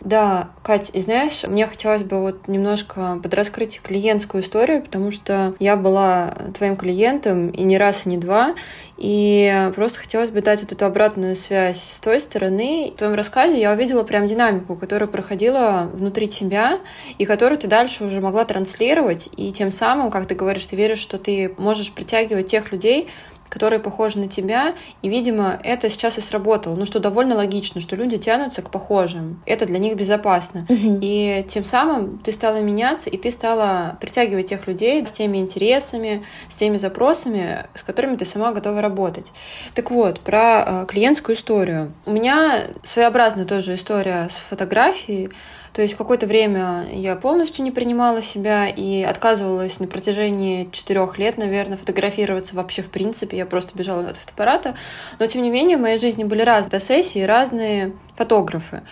Да, 0.03 0.49
Кать, 0.63 0.89
и 0.91 0.99
знаешь, 0.99 1.43
мне 1.47 1.65
хотелось 1.65 2.03
бы 2.03 2.19
вот 2.19 2.49
немножко 2.49 3.21
подраскрыть 3.23 3.79
клиентскую 3.81 4.43
историю, 4.43 4.81
потому 4.81 5.11
что 5.11 5.55
я 5.59 5.77
была 5.77 6.35
твоим 6.53 6.75
клиентом 6.75 7.49
и 7.49 7.63
не 7.63 7.77
раз, 7.77 8.05
и 8.05 8.09
не 8.09 8.17
два, 8.17 8.53
и 8.97 9.71
просто 9.73 9.99
хотелось 9.99 10.29
бы 10.29 10.41
дать 10.41 10.61
вот 10.61 10.73
эту 10.73 10.85
обратную 10.85 11.37
связь 11.37 11.81
с 11.81 11.99
той 12.01 12.19
стороны. 12.19 12.91
В 12.93 12.97
твоем 12.97 13.13
рассказе 13.13 13.59
я 13.59 13.71
увидела 13.71 14.03
прям 14.03 14.25
динамику, 14.25 14.75
которая 14.75 15.07
проходила 15.07 15.89
внутри 15.93 16.27
тебя, 16.27 16.79
и 17.17 17.23
которую 17.23 17.57
ты 17.57 17.67
дальше 17.67 18.03
уже 18.03 18.19
могла 18.19 18.43
транслировать, 18.43 19.29
и 19.37 19.53
тем 19.53 19.71
самым, 19.71 20.11
как 20.11 20.27
ты 20.27 20.35
говоришь, 20.35 20.65
ты 20.65 20.75
веришь, 20.75 20.99
что 20.99 21.17
ты 21.17 21.55
можешь 21.57 21.93
притягивать 21.93 22.47
тех 22.47 22.73
людей, 22.73 23.07
которые 23.53 23.79
похожи 23.79 24.17
на 24.17 24.27
тебя, 24.27 24.73
и, 25.03 25.09
видимо, 25.09 25.59
это 25.63 25.87
сейчас 25.87 26.17
и 26.17 26.21
сработало. 26.21 26.75
Ну, 26.75 26.87
что 26.87 26.99
довольно 26.99 27.35
логично, 27.35 27.81
что 27.81 27.95
люди 27.95 28.17
тянутся 28.17 28.63
к 28.63 28.71
похожим. 28.71 29.43
Это 29.45 29.67
для 29.67 29.77
них 29.77 29.95
безопасно. 29.95 30.65
Угу. 30.69 30.97
И 31.01 31.45
тем 31.47 31.63
самым 31.63 32.17
ты 32.17 32.31
стала 32.31 32.61
меняться, 32.61 33.11
и 33.11 33.17
ты 33.17 33.29
стала 33.29 33.97
притягивать 34.01 34.47
тех 34.47 34.65
людей 34.65 35.05
с 35.05 35.11
теми 35.11 35.37
интересами, 35.37 36.25
с 36.49 36.55
теми 36.55 36.77
запросами, 36.77 37.67
с 37.75 37.83
которыми 37.83 38.15
ты 38.15 38.25
сама 38.25 38.53
готова 38.53 38.81
работать. 38.81 39.31
Так 39.75 39.91
вот, 39.91 40.19
про 40.21 40.63
э, 40.65 40.85
клиентскую 40.87 41.35
историю. 41.35 41.93
У 42.07 42.11
меня 42.11 42.63
своеобразная 42.81 43.45
тоже 43.45 43.75
история 43.75 44.29
с 44.29 44.37
фотографией. 44.37 45.29
То 45.73 45.81
есть 45.81 45.95
какое-то 45.95 46.27
время 46.27 46.87
я 46.91 47.15
полностью 47.15 47.63
не 47.63 47.71
принимала 47.71 48.21
себя 48.21 48.67
и 48.67 49.01
отказывалась 49.01 49.79
на 49.79 49.87
протяжении 49.87 50.69
четырех 50.71 51.17
лет, 51.17 51.37
наверное, 51.37 51.77
фотографироваться 51.77 52.55
вообще 52.55 52.83
в 52.83 52.89
принципе. 52.89 53.37
Я 53.37 53.47
просто 53.47 53.75
бежала 53.75 54.05
от 54.05 54.17
фотоаппарата. 54.17 54.75
Но, 55.17 55.25
тем 55.25 55.41
не 55.41 55.49
менее, 55.49 55.77
в 55.77 55.81
моей 55.81 55.97
жизни 55.97 56.23
были 56.23 56.43
разные 56.43 56.79
сессии, 56.79 57.23
разные 57.23 57.93
фотографы. 58.15 58.83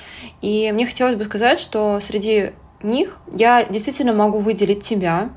И 0.41 0.71
мне 0.71 0.87
хотелось 0.87 1.15
бы 1.15 1.23
сказать, 1.23 1.59
что 1.59 1.99
среди 1.99 2.53
них 2.81 3.19
я 3.31 3.63
действительно 3.63 4.13
могу 4.13 4.39
выделить 4.39 4.81
тебя, 4.81 5.29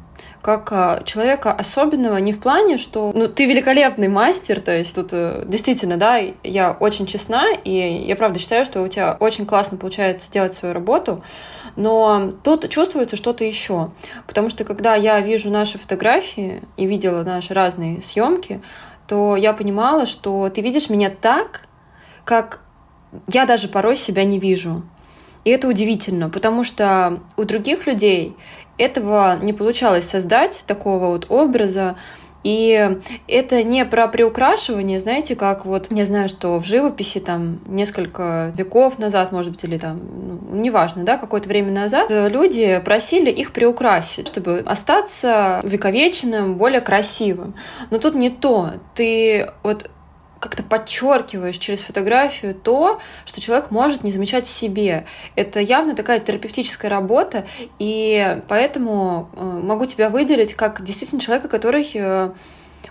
как 0.45 0.73
а, 0.73 1.03
человека 1.05 1.53
особенного 1.53 2.19
не 2.19 2.35
в 2.35 2.39
плане, 2.39 2.77
что 2.77 3.13
ну, 3.17 3.29
ты 3.29 3.47
великолепный 3.47 4.09
мастер, 4.09 4.61
то 4.61 4.77
есть 4.77 4.95
тут 4.95 5.09
э, 5.13 5.43
действительно, 5.47 5.97
да, 5.97 6.21
я 6.43 6.77
очень 6.79 7.07
честна, 7.07 7.47
и 7.51 8.05
я 8.07 8.15
правда 8.15 8.39
считаю, 8.39 8.67
что 8.67 8.83
у 8.83 8.89
тебя 8.89 9.17
очень 9.21 9.47
классно 9.47 9.79
получается 9.79 10.31
делать 10.31 10.53
свою 10.53 10.75
работу, 10.75 11.25
но 11.77 12.35
тут 12.43 12.69
чувствуется 12.69 13.17
что-то 13.17 13.43
еще, 13.43 13.93
потому 14.27 14.51
что 14.51 14.65
когда 14.65 14.97
я 14.97 15.19
вижу 15.21 15.49
наши 15.49 15.79
фотографии 15.79 16.61
и 16.77 16.85
видела 16.85 17.23
наши 17.23 17.55
разные 17.55 18.03
съемки, 18.03 18.61
то 19.09 19.37
я 19.37 19.55
понимала, 19.55 20.05
что 20.05 20.51
ты 20.51 20.61
видишь 20.61 20.91
меня 20.91 21.09
так, 21.09 21.63
как 22.27 22.61
я 23.29 23.47
даже 23.47 23.69
порой 23.69 23.97
себя 23.97 24.25
не 24.25 24.39
вижу. 24.39 24.83
И 25.45 25.51
это 25.51 25.69
удивительно, 25.69 26.31
потому 26.31 26.65
что 26.65 27.21
у 27.37 27.45
других 27.45 27.87
людей 27.87 28.35
этого 28.78 29.38
не 29.40 29.52
получалось 29.52 30.09
создать, 30.09 30.64
такого 30.66 31.09
вот 31.09 31.26
образа. 31.28 31.97
И 32.43 32.99
это 33.26 33.62
не 33.62 33.87
про 33.87 34.07
приукрашивание, 34.07 35.00
знаете, 35.00 35.35
как 35.35 35.64
вот, 35.64 35.87
я 35.90 36.04
знаю, 36.04 36.28
что 36.28 36.59
в 36.59 36.66
живописи 36.66 37.19
там 37.19 37.61
несколько 37.66 38.52
веков 38.54 38.99
назад, 38.99 39.33
может 39.33 39.52
быть, 39.52 39.64
или 39.64 39.78
там, 39.78 39.99
ну, 40.50 40.57
неважно, 40.57 41.04
да, 41.04 41.16
какое-то 41.16 41.49
время 41.49 41.73
назад, 41.73 42.11
люди 42.11 42.83
просили 42.85 43.31
их 43.31 43.52
приукрасить, 43.52 44.28
чтобы 44.28 44.62
остаться 44.66 45.61
вековечным, 45.62 46.57
более 46.57 46.83
красивым. 46.83 47.54
Но 47.88 47.97
тут 47.97 48.14
не 48.14 48.28
то. 48.28 48.73
Ты 48.95 49.50
вот 49.62 49.88
как-то 50.45 50.63
подчеркиваешь 50.63 51.57
через 51.57 51.81
фотографию 51.81 52.55
то, 52.55 53.01
что 53.25 53.41
человек 53.41 53.71
может 53.71 54.05
не 54.05 54.13
замечать 54.13 54.45
в 54.45 54.51
себе. 54.51 55.07
Это 55.37 55.59
явно 55.59 55.97
такая 55.97 56.21
терапевтическая 56.21 56.91
работа, 56.91 57.47
и 57.79 58.43
поэтому 58.47 59.31
э, 59.33 59.43
могу 59.43 59.87
тебя 59.87 60.11
выделить 60.11 60.53
как 60.53 60.85
действительно 60.85 61.23
человека, 61.23 61.49
который 61.49 61.91
э, 61.95 62.31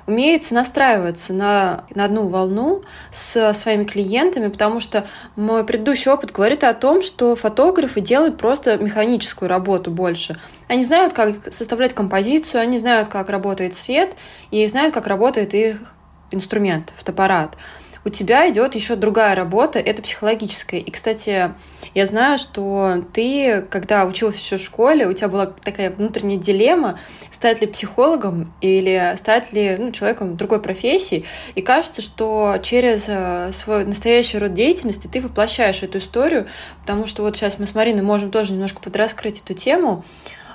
умеет 0.08 0.50
настраиваться 0.50 1.32
на, 1.32 1.86
на 1.94 2.06
одну 2.06 2.28
волну 2.28 2.82
с 3.12 3.54
своими 3.54 3.84
клиентами, 3.84 4.48
потому 4.48 4.80
что 4.80 5.06
мой 5.36 5.64
предыдущий 5.64 6.10
опыт 6.10 6.32
говорит 6.32 6.64
о 6.64 6.74
том, 6.74 7.04
что 7.04 7.36
фотографы 7.36 8.02
делают 8.02 8.40
просто 8.40 8.78
механическую 8.78 9.48
работу 9.48 9.92
больше. 9.92 10.40
Они 10.68 10.84
знают, 10.84 11.14
как 11.14 11.54
составлять 11.54 11.94
композицию, 11.94 12.62
они 12.62 12.80
знают, 12.80 13.10
как 13.10 13.30
работает 13.30 13.76
свет, 13.76 14.16
и 14.50 14.66
знают, 14.66 14.96
как 14.96 15.06
работает 15.06 15.54
их 15.54 15.93
инструмент, 16.34 16.94
фотоаппарат. 16.96 17.58
У 18.06 18.10
тебя 18.10 18.50
идет 18.52 18.75
еще 18.75 18.98
другая 18.98 19.34
работа, 19.34 19.80
это 19.80 20.02
психологическая. 20.02 20.82
И, 20.82 20.92
кстати, 20.92 21.54
я 21.94 22.06
знаю, 22.06 22.38
что 22.38 23.06
ты, 23.13 23.66
когда 23.70 24.04
учился 24.06 24.40
еще 24.40 24.58
в 24.58 24.62
школе, 24.62 25.08
у 25.08 25.13
тебя 25.13 25.30
была 25.30 25.46
такая 25.46 25.90
внутренняя 25.90 26.38
дилемма, 26.38 27.00
стать 27.32 27.62
ли 27.62 27.68
психологом 27.68 28.54
или 28.60 29.16
стать 29.18 29.54
ли 29.54 29.78
ну, 29.80 29.92
человеком 29.92 30.36
другой 30.36 30.62
профессии. 30.62 31.25
И 31.56 31.62
кажется, 31.62 32.02
что 32.02 32.58
через 32.62 33.06
э, 33.08 33.52
свой 33.54 33.86
настоящий 33.86 34.38
род 34.38 34.54
деятельности 34.54 35.08
ты 35.08 35.22
воплощаешь 35.22 35.82
эту 35.82 36.00
историю, 36.00 36.48
потому 36.82 37.06
что 37.06 37.24
вот 37.24 37.38
сейчас 37.38 37.58
мы 37.58 37.66
с 37.66 37.74
Мариной 37.74 38.04
можем 38.04 38.32
тоже 38.32 38.52
немножко 38.52 38.82
подраскрыть 38.82 39.40
эту 39.42 39.54
тему 39.54 40.04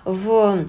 в 0.04 0.66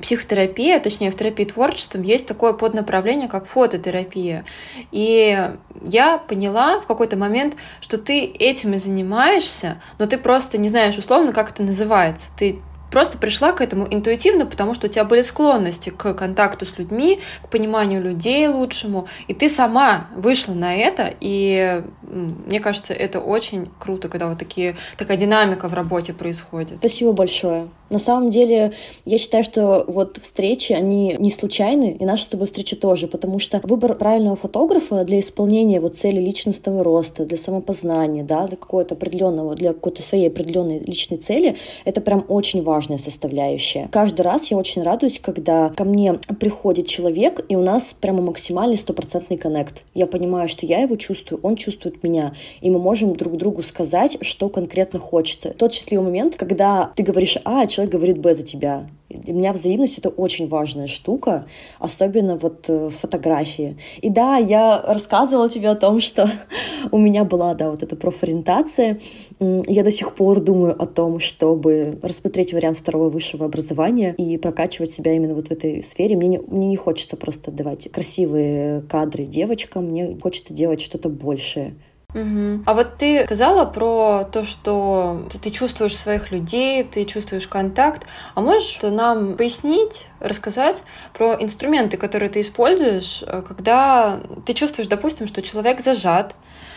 психотерапия, 0.00 0.78
точнее 0.80 1.10
в 1.10 1.16
терапии 1.16 1.44
творчеством, 1.44 2.02
есть 2.02 2.26
такое 2.26 2.52
поднаправление, 2.52 3.28
как 3.28 3.46
фототерапия. 3.46 4.44
И 4.90 5.50
я 5.82 6.18
поняла 6.18 6.80
в 6.80 6.86
какой-то 6.86 7.16
момент, 7.16 7.56
что 7.80 7.98
ты 7.98 8.24
этим 8.24 8.74
и 8.74 8.78
занимаешься, 8.78 9.80
но 9.98 10.06
ты 10.06 10.18
просто 10.18 10.58
не 10.58 10.68
знаешь 10.68 10.96
условно, 10.96 11.32
как 11.32 11.50
это 11.50 11.62
называется. 11.62 12.30
Ты 12.36 12.60
просто 12.94 13.18
пришла 13.18 13.50
к 13.50 13.60
этому 13.60 13.88
интуитивно, 13.90 14.46
потому 14.46 14.72
что 14.72 14.86
у 14.86 14.88
тебя 14.88 15.02
были 15.02 15.22
склонности 15.22 15.90
к 15.90 16.14
контакту 16.14 16.64
с 16.64 16.78
людьми, 16.78 17.18
к 17.42 17.48
пониманию 17.48 18.00
людей 18.00 18.46
лучшему, 18.46 19.08
и 19.26 19.34
ты 19.34 19.48
сама 19.48 20.06
вышла 20.14 20.52
на 20.52 20.76
это, 20.76 21.12
и 21.18 21.82
мне 22.02 22.60
кажется, 22.60 22.94
это 22.94 23.18
очень 23.18 23.66
круто, 23.80 24.08
когда 24.08 24.28
вот 24.28 24.38
такие, 24.38 24.76
такая 24.96 25.16
динамика 25.16 25.68
в 25.68 25.74
работе 25.74 26.12
происходит. 26.12 26.78
Спасибо 26.78 27.10
большое. 27.10 27.68
На 27.90 27.98
самом 27.98 28.30
деле, 28.30 28.72
я 29.04 29.18
считаю, 29.18 29.44
что 29.44 29.84
вот 29.86 30.18
встречи, 30.22 30.72
они 30.72 31.16
не 31.18 31.30
случайны, 31.30 31.96
и 32.00 32.04
наша 32.04 32.24
с 32.24 32.28
тобой 32.28 32.46
встреча 32.46 32.76
тоже, 32.76 33.08
потому 33.08 33.38
что 33.38 33.60
выбор 33.62 33.94
правильного 33.94 34.36
фотографа 34.36 35.04
для 35.04 35.20
исполнения 35.20 35.80
вот 35.80 35.96
цели 35.96 36.20
личностного 36.20 36.82
роста, 36.82 37.26
для 37.26 37.36
самопознания, 37.36 38.24
да, 38.24 38.46
для 38.46 38.56
какого-то 38.56 38.94
определенного, 38.94 39.54
для 39.54 39.72
какой-то 39.72 40.02
своей 40.02 40.28
определенной 40.28 40.78
личной 40.78 41.18
цели, 41.18 41.56
это 41.84 42.00
прям 42.00 42.24
очень 42.28 42.62
важная 42.84 42.98
составляющая. 42.98 43.88
Каждый 43.90 44.20
раз 44.22 44.50
я 44.50 44.58
очень 44.58 44.82
радуюсь, 44.82 45.18
когда 45.18 45.70
ко 45.70 45.84
мне 45.84 46.14
приходит 46.38 46.86
человек, 46.86 47.40
и 47.48 47.56
у 47.56 47.62
нас 47.62 47.96
прямо 47.98 48.20
максимальный 48.20 48.76
стопроцентный 48.76 49.38
коннект. 49.38 49.84
Я 49.94 50.06
понимаю, 50.06 50.48
что 50.48 50.66
я 50.66 50.80
его 50.80 50.96
чувствую, 50.96 51.40
он 51.42 51.56
чувствует 51.56 52.02
меня, 52.02 52.34
и 52.60 52.70
мы 52.70 52.78
можем 52.78 53.16
друг 53.16 53.38
другу 53.38 53.62
сказать, 53.62 54.18
что 54.20 54.50
конкретно 54.50 54.98
хочется. 54.98 55.54
Тот 55.56 55.72
счастливый 55.72 56.04
момент, 56.04 56.36
когда 56.36 56.92
ты 56.94 57.02
говоришь 57.02 57.38
А, 57.44 57.66
человек 57.66 57.94
говорит 57.94 58.18
Б 58.18 58.34
за 58.34 58.44
тебя. 58.44 58.86
Для 59.10 59.34
меня 59.34 59.52
взаимность— 59.52 59.98
это 59.98 60.08
очень 60.08 60.48
важная 60.48 60.86
штука, 60.86 61.46
особенно 61.78 62.36
вот 62.36 62.64
э, 62.68 62.88
фотографии. 62.88 63.76
И 64.00 64.08
да, 64.08 64.38
я 64.38 64.80
рассказывала 64.80 65.48
тебе 65.50 65.68
о 65.68 65.74
том, 65.74 66.00
что 66.00 66.30
у 66.90 66.98
меня 66.98 67.24
была, 67.24 67.54
да, 67.54 67.70
вот 67.70 67.82
эта 67.82 67.96
профориентация. 67.96 68.98
Я 69.40 69.84
до 69.84 69.92
сих 69.92 70.14
пор 70.14 70.40
думаю 70.40 70.80
о 70.80 70.86
том, 70.86 71.20
чтобы 71.20 71.98
рассмотреть 72.02 72.54
вариант 72.54 72.78
второго 72.78 73.10
высшего 73.10 73.44
образования 73.44 74.14
и 74.16 74.38
прокачивать 74.38 74.90
себя 74.90 75.12
именно 75.12 75.34
вот 75.34 75.48
в 75.48 75.50
этой 75.50 75.82
сфере. 75.82 76.16
Мне 76.16 76.28
не, 76.28 76.38
мне 76.38 76.68
не 76.68 76.76
хочется 76.76 77.16
просто 77.16 77.50
давать 77.50 77.90
красивые 77.92 78.82
кадры 78.82 79.26
девочкам, 79.26 79.84
мне 79.84 80.18
хочется 80.20 80.54
делать 80.54 80.80
что-то 80.80 81.10
большее. 81.10 81.74
Угу. 82.14 82.62
А 82.64 82.74
вот 82.74 82.96
ты 82.96 83.24
сказала 83.24 83.64
про 83.64 84.24
то, 84.30 84.44
что 84.44 85.26
ты 85.42 85.50
чувствуешь 85.50 85.96
своих 85.96 86.30
людей, 86.30 86.84
ты 86.84 87.04
чувствуешь 87.04 87.48
контакт. 87.48 88.06
А 88.34 88.40
можешь 88.40 88.78
нам 88.82 89.36
пояснить, 89.36 90.06
рассказать 90.20 90.82
про 91.12 91.36
инструменты, 91.38 91.96
которые 91.96 92.30
ты 92.30 92.40
используешь, 92.40 93.22
э, 93.26 93.42
когда 93.46 94.20
ты 94.46 94.54
чувствуешь, 94.54 94.88
допустим, 94.88 95.26
что 95.26 95.42
человек 95.42 95.80
зажат, 95.80 96.36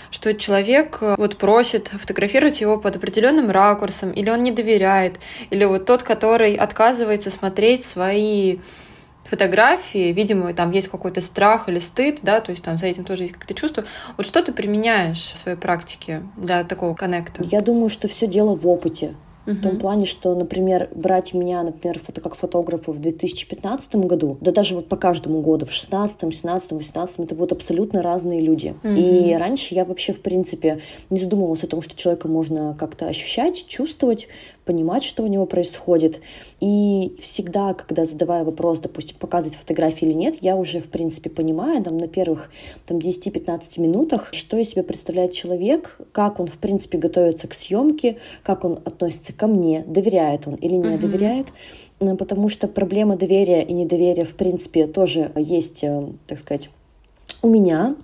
что 0.09 0.33
человек 0.33 0.97
э, 1.01 1.15
вот 1.17 1.37
просит 1.37 1.89
фотографировать 1.89 2.59
его 2.61 2.77
под 2.77 2.95
определенным 2.95 3.51
ракурсом, 3.51 4.11
или 4.11 4.31
он 4.31 4.41
не 4.41 4.51
доверяет, 4.51 5.19
или 5.51 5.65
вот 5.65 5.85
тот, 5.85 6.01
который 6.01 6.55
отказывается 6.55 7.29
смотреть 7.29 7.85
свои 7.85 8.57
фотографии, 9.29 10.11
видимо, 10.11 10.53
там 10.53 10.71
есть 10.71 10.87
какой-то 10.87 11.21
страх 11.21 11.69
или 11.69 11.79
стыд, 11.79 12.19
да, 12.23 12.39
то 12.39 12.51
есть 12.51 12.63
там 12.63 12.77
за 12.77 12.87
этим 12.87 13.05
тоже 13.05 13.23
есть 13.23 13.33
какое-то 13.33 13.53
чувство. 13.53 13.83
Вот 14.15 14.25
что 14.25 14.41
ты 14.43 14.51
применяешь 14.53 15.31
в 15.33 15.37
своей 15.37 15.57
практике 15.57 16.23
для 16.35 16.63
такого 16.63 16.95
коннекта? 16.95 17.43
Я 17.43 17.61
думаю, 17.61 17.89
что 17.89 18.07
все 18.07 18.27
дело 18.27 18.55
в 18.55 18.67
опыте. 18.67 19.15
Uh-huh. 19.47 19.53
В 19.53 19.61
том 19.61 19.79
плане, 19.79 20.05
что, 20.05 20.35
например, 20.35 20.89
брать 20.93 21.33
меня, 21.33 21.63
например, 21.63 21.99
фото 21.99 22.19
как 22.19 22.35
фотографа 22.35 22.91
в 22.91 22.99
2015 22.99 23.95
году, 23.95 24.37
да 24.41 24.51
даже 24.51 24.75
вот 24.75 24.87
по 24.87 24.97
каждому 24.97 25.41
году, 25.41 25.65
в 25.65 25.71
16, 25.71 26.35
17, 26.35 26.71
18, 26.73 27.19
это 27.21 27.33
будут 27.33 27.53
абсолютно 27.53 28.01
разные 28.01 28.41
люди. 28.41 28.75
Uh-huh. 28.83 28.97
И 28.97 29.33
раньше 29.35 29.73
я 29.73 29.85
вообще, 29.85 30.11
в 30.11 30.21
принципе, 30.21 30.81
не 31.09 31.17
задумывалась 31.17 31.63
о 31.63 31.67
том, 31.67 31.81
что 31.81 31.95
человека 31.95 32.27
можно 32.27 32.75
как-то 32.77 33.07
ощущать, 33.07 33.65
чувствовать, 33.67 34.27
понимать, 34.67 35.03
что 35.03 35.23
у 35.23 35.27
него 35.27 35.45
происходит. 35.47 36.19
И 36.59 37.15
всегда, 37.21 37.73
когда 37.73 38.05
задавая 38.05 38.43
вопрос, 38.43 38.79
допустим, 38.79 39.15
показывать 39.17 39.57
фотографии 39.57 40.05
или 40.05 40.13
нет, 40.13 40.35
я 40.41 40.55
уже, 40.55 40.81
в 40.81 40.89
принципе, 40.89 41.29
понимаю 41.29 41.81
там, 41.83 41.97
на 41.97 42.07
первых 42.07 42.51
там, 42.85 42.97
10-15 42.97 43.79
минутах, 43.81 44.29
что 44.33 44.57
из 44.57 44.69
себя 44.69 44.83
представляет 44.83 45.31
человек, 45.31 45.97
как 46.11 46.39
он, 46.39 46.47
в 46.47 46.57
принципе, 46.57 46.97
готовится 46.97 47.47
к 47.47 47.53
съемке, 47.53 48.17
как 48.43 48.65
он 48.65 48.79
относится 48.83 49.33
ко 49.37 49.47
мне, 49.47 49.83
доверяет 49.87 50.47
он 50.47 50.55
или 50.55 50.73
не 50.73 50.95
uh-huh. 50.95 50.99
доверяет. 50.99 51.47
Потому 51.99 52.49
что 52.49 52.67
проблема 52.67 53.15
доверия 53.15 53.63
и 53.63 53.73
недоверия, 53.73 54.25
в 54.25 54.35
принципе, 54.35 54.87
тоже 54.87 55.31
есть, 55.35 55.83
э, 55.83 56.07
так 56.27 56.39
сказать, 56.39 56.69
у 57.41 57.49
меня. 57.49 57.95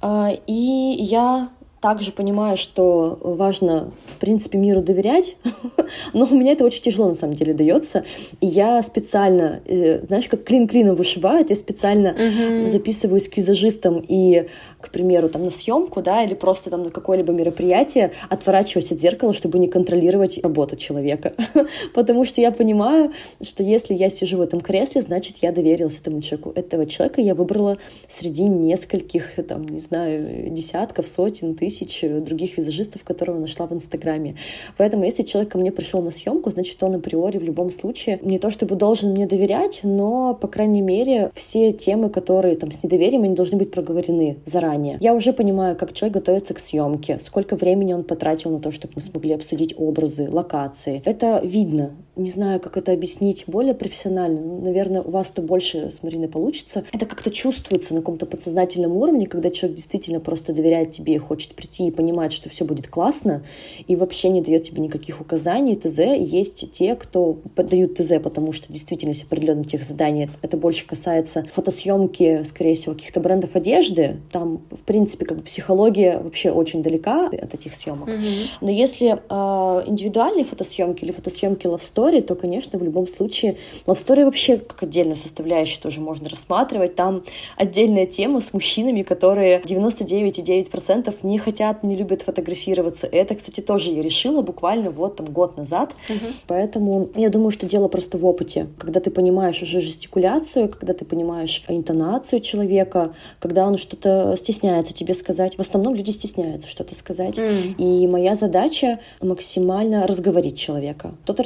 А, 0.00 0.30
и 0.46 0.52
я 0.52 1.50
также 1.82 2.12
понимаю, 2.12 2.56
что 2.56 3.18
важно, 3.20 3.90
в 4.06 4.16
принципе, 4.18 4.56
миру 4.56 4.80
доверять, 4.80 5.36
но 6.14 6.28
у 6.30 6.34
меня 6.34 6.52
это 6.52 6.64
очень 6.64 6.80
тяжело, 6.80 7.08
на 7.08 7.14
самом 7.14 7.34
деле, 7.34 7.54
дается. 7.54 8.04
И 8.40 8.46
я 8.46 8.80
специально, 8.82 9.60
э, 9.66 10.06
знаешь, 10.06 10.28
как 10.28 10.44
клин 10.44 10.68
клином 10.68 10.94
вышибает, 10.94 11.50
я 11.50 11.56
специально 11.56 12.14
uh-huh. 12.16 12.66
записываюсь 12.68 13.28
к 13.28 13.36
визажистам 13.36 14.02
и, 14.06 14.46
к 14.80 14.90
примеру, 14.90 15.28
там 15.28 15.42
на 15.42 15.50
съемку, 15.50 16.02
да, 16.02 16.22
или 16.22 16.34
просто 16.34 16.70
там 16.70 16.84
на 16.84 16.90
какое-либо 16.90 17.32
мероприятие, 17.32 18.12
отворачиваюсь 18.30 18.92
от 18.92 19.00
зеркала, 19.00 19.34
чтобы 19.34 19.58
не 19.58 19.66
контролировать 19.66 20.38
работу 20.40 20.76
человека. 20.76 21.34
Потому 21.94 22.24
что 22.24 22.40
я 22.40 22.52
понимаю, 22.52 23.10
что 23.42 23.64
если 23.64 23.94
я 23.94 24.08
сижу 24.08 24.38
в 24.38 24.40
этом 24.40 24.60
кресле, 24.60 25.02
значит, 25.02 25.38
я 25.42 25.50
доверилась 25.50 25.98
этому 25.98 26.22
человеку. 26.22 26.52
Этого 26.54 26.86
человека 26.86 27.20
я 27.20 27.34
выбрала 27.34 27.78
среди 28.08 28.44
нескольких, 28.44 29.32
там, 29.48 29.68
не 29.68 29.80
знаю, 29.80 30.48
десятков, 30.50 31.08
сотен, 31.08 31.56
тысяч 31.56 31.71
тысяч 31.72 32.02
других 32.02 32.58
визажистов, 32.58 33.02
которого 33.04 33.38
нашла 33.38 33.66
в 33.66 33.72
Инстаграме. 33.72 34.36
Поэтому, 34.76 35.04
если 35.04 35.22
человек 35.22 35.52
ко 35.52 35.58
мне 35.58 35.72
пришел 35.72 36.02
на 36.02 36.10
съемку, 36.10 36.50
значит, 36.50 36.82
он 36.82 36.96
априори 36.96 37.38
в 37.38 37.42
любом 37.42 37.70
случае 37.70 38.18
не 38.22 38.38
то 38.38 38.50
чтобы 38.50 38.76
должен 38.76 39.10
мне 39.10 39.26
доверять, 39.26 39.80
но, 39.82 40.34
по 40.34 40.48
крайней 40.48 40.82
мере, 40.82 41.30
все 41.34 41.72
темы, 41.72 42.10
которые 42.10 42.56
там 42.56 42.70
с 42.70 42.82
недоверием, 42.82 43.22
они 43.22 43.34
должны 43.34 43.56
быть 43.56 43.70
проговорены 43.70 44.36
заранее. 44.44 44.98
Я 45.00 45.14
уже 45.14 45.32
понимаю, 45.32 45.76
как 45.76 45.92
человек 45.92 46.14
готовится 46.14 46.54
к 46.54 46.58
съемке, 46.58 47.18
сколько 47.20 47.56
времени 47.56 47.94
он 47.94 48.04
потратил 48.04 48.50
на 48.50 48.60
то, 48.60 48.70
чтобы 48.70 48.94
мы 48.96 49.02
смогли 49.02 49.32
обсудить 49.32 49.74
образы, 49.78 50.28
локации. 50.30 51.02
Это 51.04 51.40
видно. 51.42 51.92
Не 52.14 52.30
знаю, 52.30 52.60
как 52.60 52.76
это 52.76 52.92
объяснить 52.92 53.44
более 53.46 53.74
профессионально. 53.74 54.40
Наверное, 54.60 55.00
у 55.00 55.10
вас-то 55.10 55.40
больше 55.40 55.90
с 55.90 56.02
Мариной 56.02 56.28
получится. 56.28 56.84
Это 56.92 57.06
как-то 57.06 57.30
чувствуется 57.30 57.94
на 57.94 58.00
каком-то 58.00 58.26
подсознательном 58.26 58.92
уровне, 58.92 59.26
когда 59.26 59.48
человек 59.48 59.76
действительно 59.76 60.20
просто 60.20 60.52
доверяет 60.52 60.90
тебе 60.90 61.14
и 61.14 61.18
хочет 61.18 61.54
прийти 61.54 61.86
и 61.86 61.90
понимать, 61.90 62.32
что 62.32 62.50
все 62.50 62.66
будет 62.66 62.86
классно, 62.86 63.44
и 63.86 63.96
вообще 63.96 64.28
не 64.28 64.42
дает 64.42 64.64
тебе 64.64 64.82
никаких 64.82 65.22
указаний, 65.22 65.74
ТЗ. 65.74 66.00
Есть 66.18 66.70
те, 66.72 66.96
кто 66.96 67.38
подают 67.54 67.94
ТЗ, 67.94 68.12
потому 68.22 68.52
что 68.52 68.70
действительно 68.70 69.10
есть 69.10 69.22
определенные 69.22 69.64
тех 69.64 69.82
заданий. 69.82 70.28
Это 70.42 70.58
больше 70.58 70.86
касается 70.86 71.46
фотосъемки, 71.54 72.42
скорее 72.44 72.74
всего, 72.74 72.94
каких-то 72.94 73.20
брендов 73.20 73.56
одежды. 73.56 74.18
Там, 74.30 74.60
в 74.70 74.82
принципе, 74.82 75.24
как 75.24 75.38
бы 75.38 75.44
психология 75.44 76.18
вообще 76.18 76.50
очень 76.50 76.82
далека 76.82 77.28
от 77.28 77.54
этих 77.54 77.74
съемок. 77.74 78.10
Mm-hmm. 78.10 78.46
Но 78.60 78.70
если 78.70 79.12
э, 79.12 79.88
индивидуальные 79.88 80.44
фотосъемки 80.44 81.04
или 81.04 81.12
фотосъемки 81.12 81.66
love 81.66 81.80
story, 81.80 82.01
то, 82.10 82.34
конечно, 82.34 82.78
в 82.78 82.82
любом 82.82 83.08
случае 83.08 83.56
love 83.86 83.96
story 83.96 84.24
вообще 84.24 84.58
как 84.58 84.82
отдельную 84.82 85.16
составляющую 85.16 85.80
тоже 85.82 86.00
можно 86.00 86.28
рассматривать. 86.28 86.94
Там 86.94 87.22
отдельная 87.56 88.06
тема 88.06 88.40
с 88.40 88.52
мужчинами, 88.52 89.02
которые 89.02 89.60
99,9% 89.62 91.14
не 91.22 91.38
хотят, 91.38 91.82
не 91.82 91.96
любят 91.96 92.22
фотографироваться. 92.22 93.06
Это, 93.06 93.34
кстати, 93.34 93.60
тоже 93.60 93.90
я 93.90 94.02
решила 94.02 94.42
буквально 94.42 94.90
вот 94.90 95.16
там 95.16 95.26
год 95.26 95.56
назад. 95.56 95.94
Mm-hmm. 96.08 96.34
Поэтому 96.46 97.10
я 97.14 97.30
думаю, 97.30 97.50
что 97.50 97.66
дело 97.66 97.88
просто 97.88 98.18
в 98.18 98.26
опыте. 98.26 98.66
Когда 98.78 99.00
ты 99.00 99.10
понимаешь 99.10 99.62
уже 99.62 99.80
жестикуляцию, 99.80 100.68
когда 100.68 100.92
ты 100.92 101.04
понимаешь 101.04 101.64
интонацию 101.68 102.40
человека, 102.40 103.14
когда 103.40 103.66
он 103.66 103.78
что-то 103.78 104.34
стесняется 104.36 104.94
тебе 104.94 105.14
сказать. 105.14 105.56
В 105.56 105.60
основном 105.60 105.94
люди 105.94 106.10
стесняются 106.10 106.68
что-то 106.68 106.94
сказать. 106.94 107.38
Mm. 107.38 107.76
И 107.76 108.06
моя 108.06 108.34
задача 108.34 108.98
максимально 109.20 110.06
разговорить 110.06 110.58
человека. 110.58 111.14
Кто-то 111.22 111.42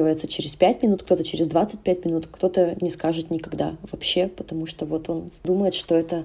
разговаривается 0.00 0.26
через 0.26 0.54
5 0.54 0.82
минут, 0.82 1.02
кто-то 1.02 1.24
через 1.24 1.46
25 1.46 2.04
минут, 2.04 2.26
кто-то 2.30 2.76
не 2.80 2.90
скажет 2.90 3.30
никогда 3.30 3.76
вообще, 3.90 4.28
потому 4.28 4.66
что 4.66 4.86
вот 4.86 5.08
он 5.08 5.30
думает, 5.44 5.74
что 5.74 5.94
это 5.94 6.24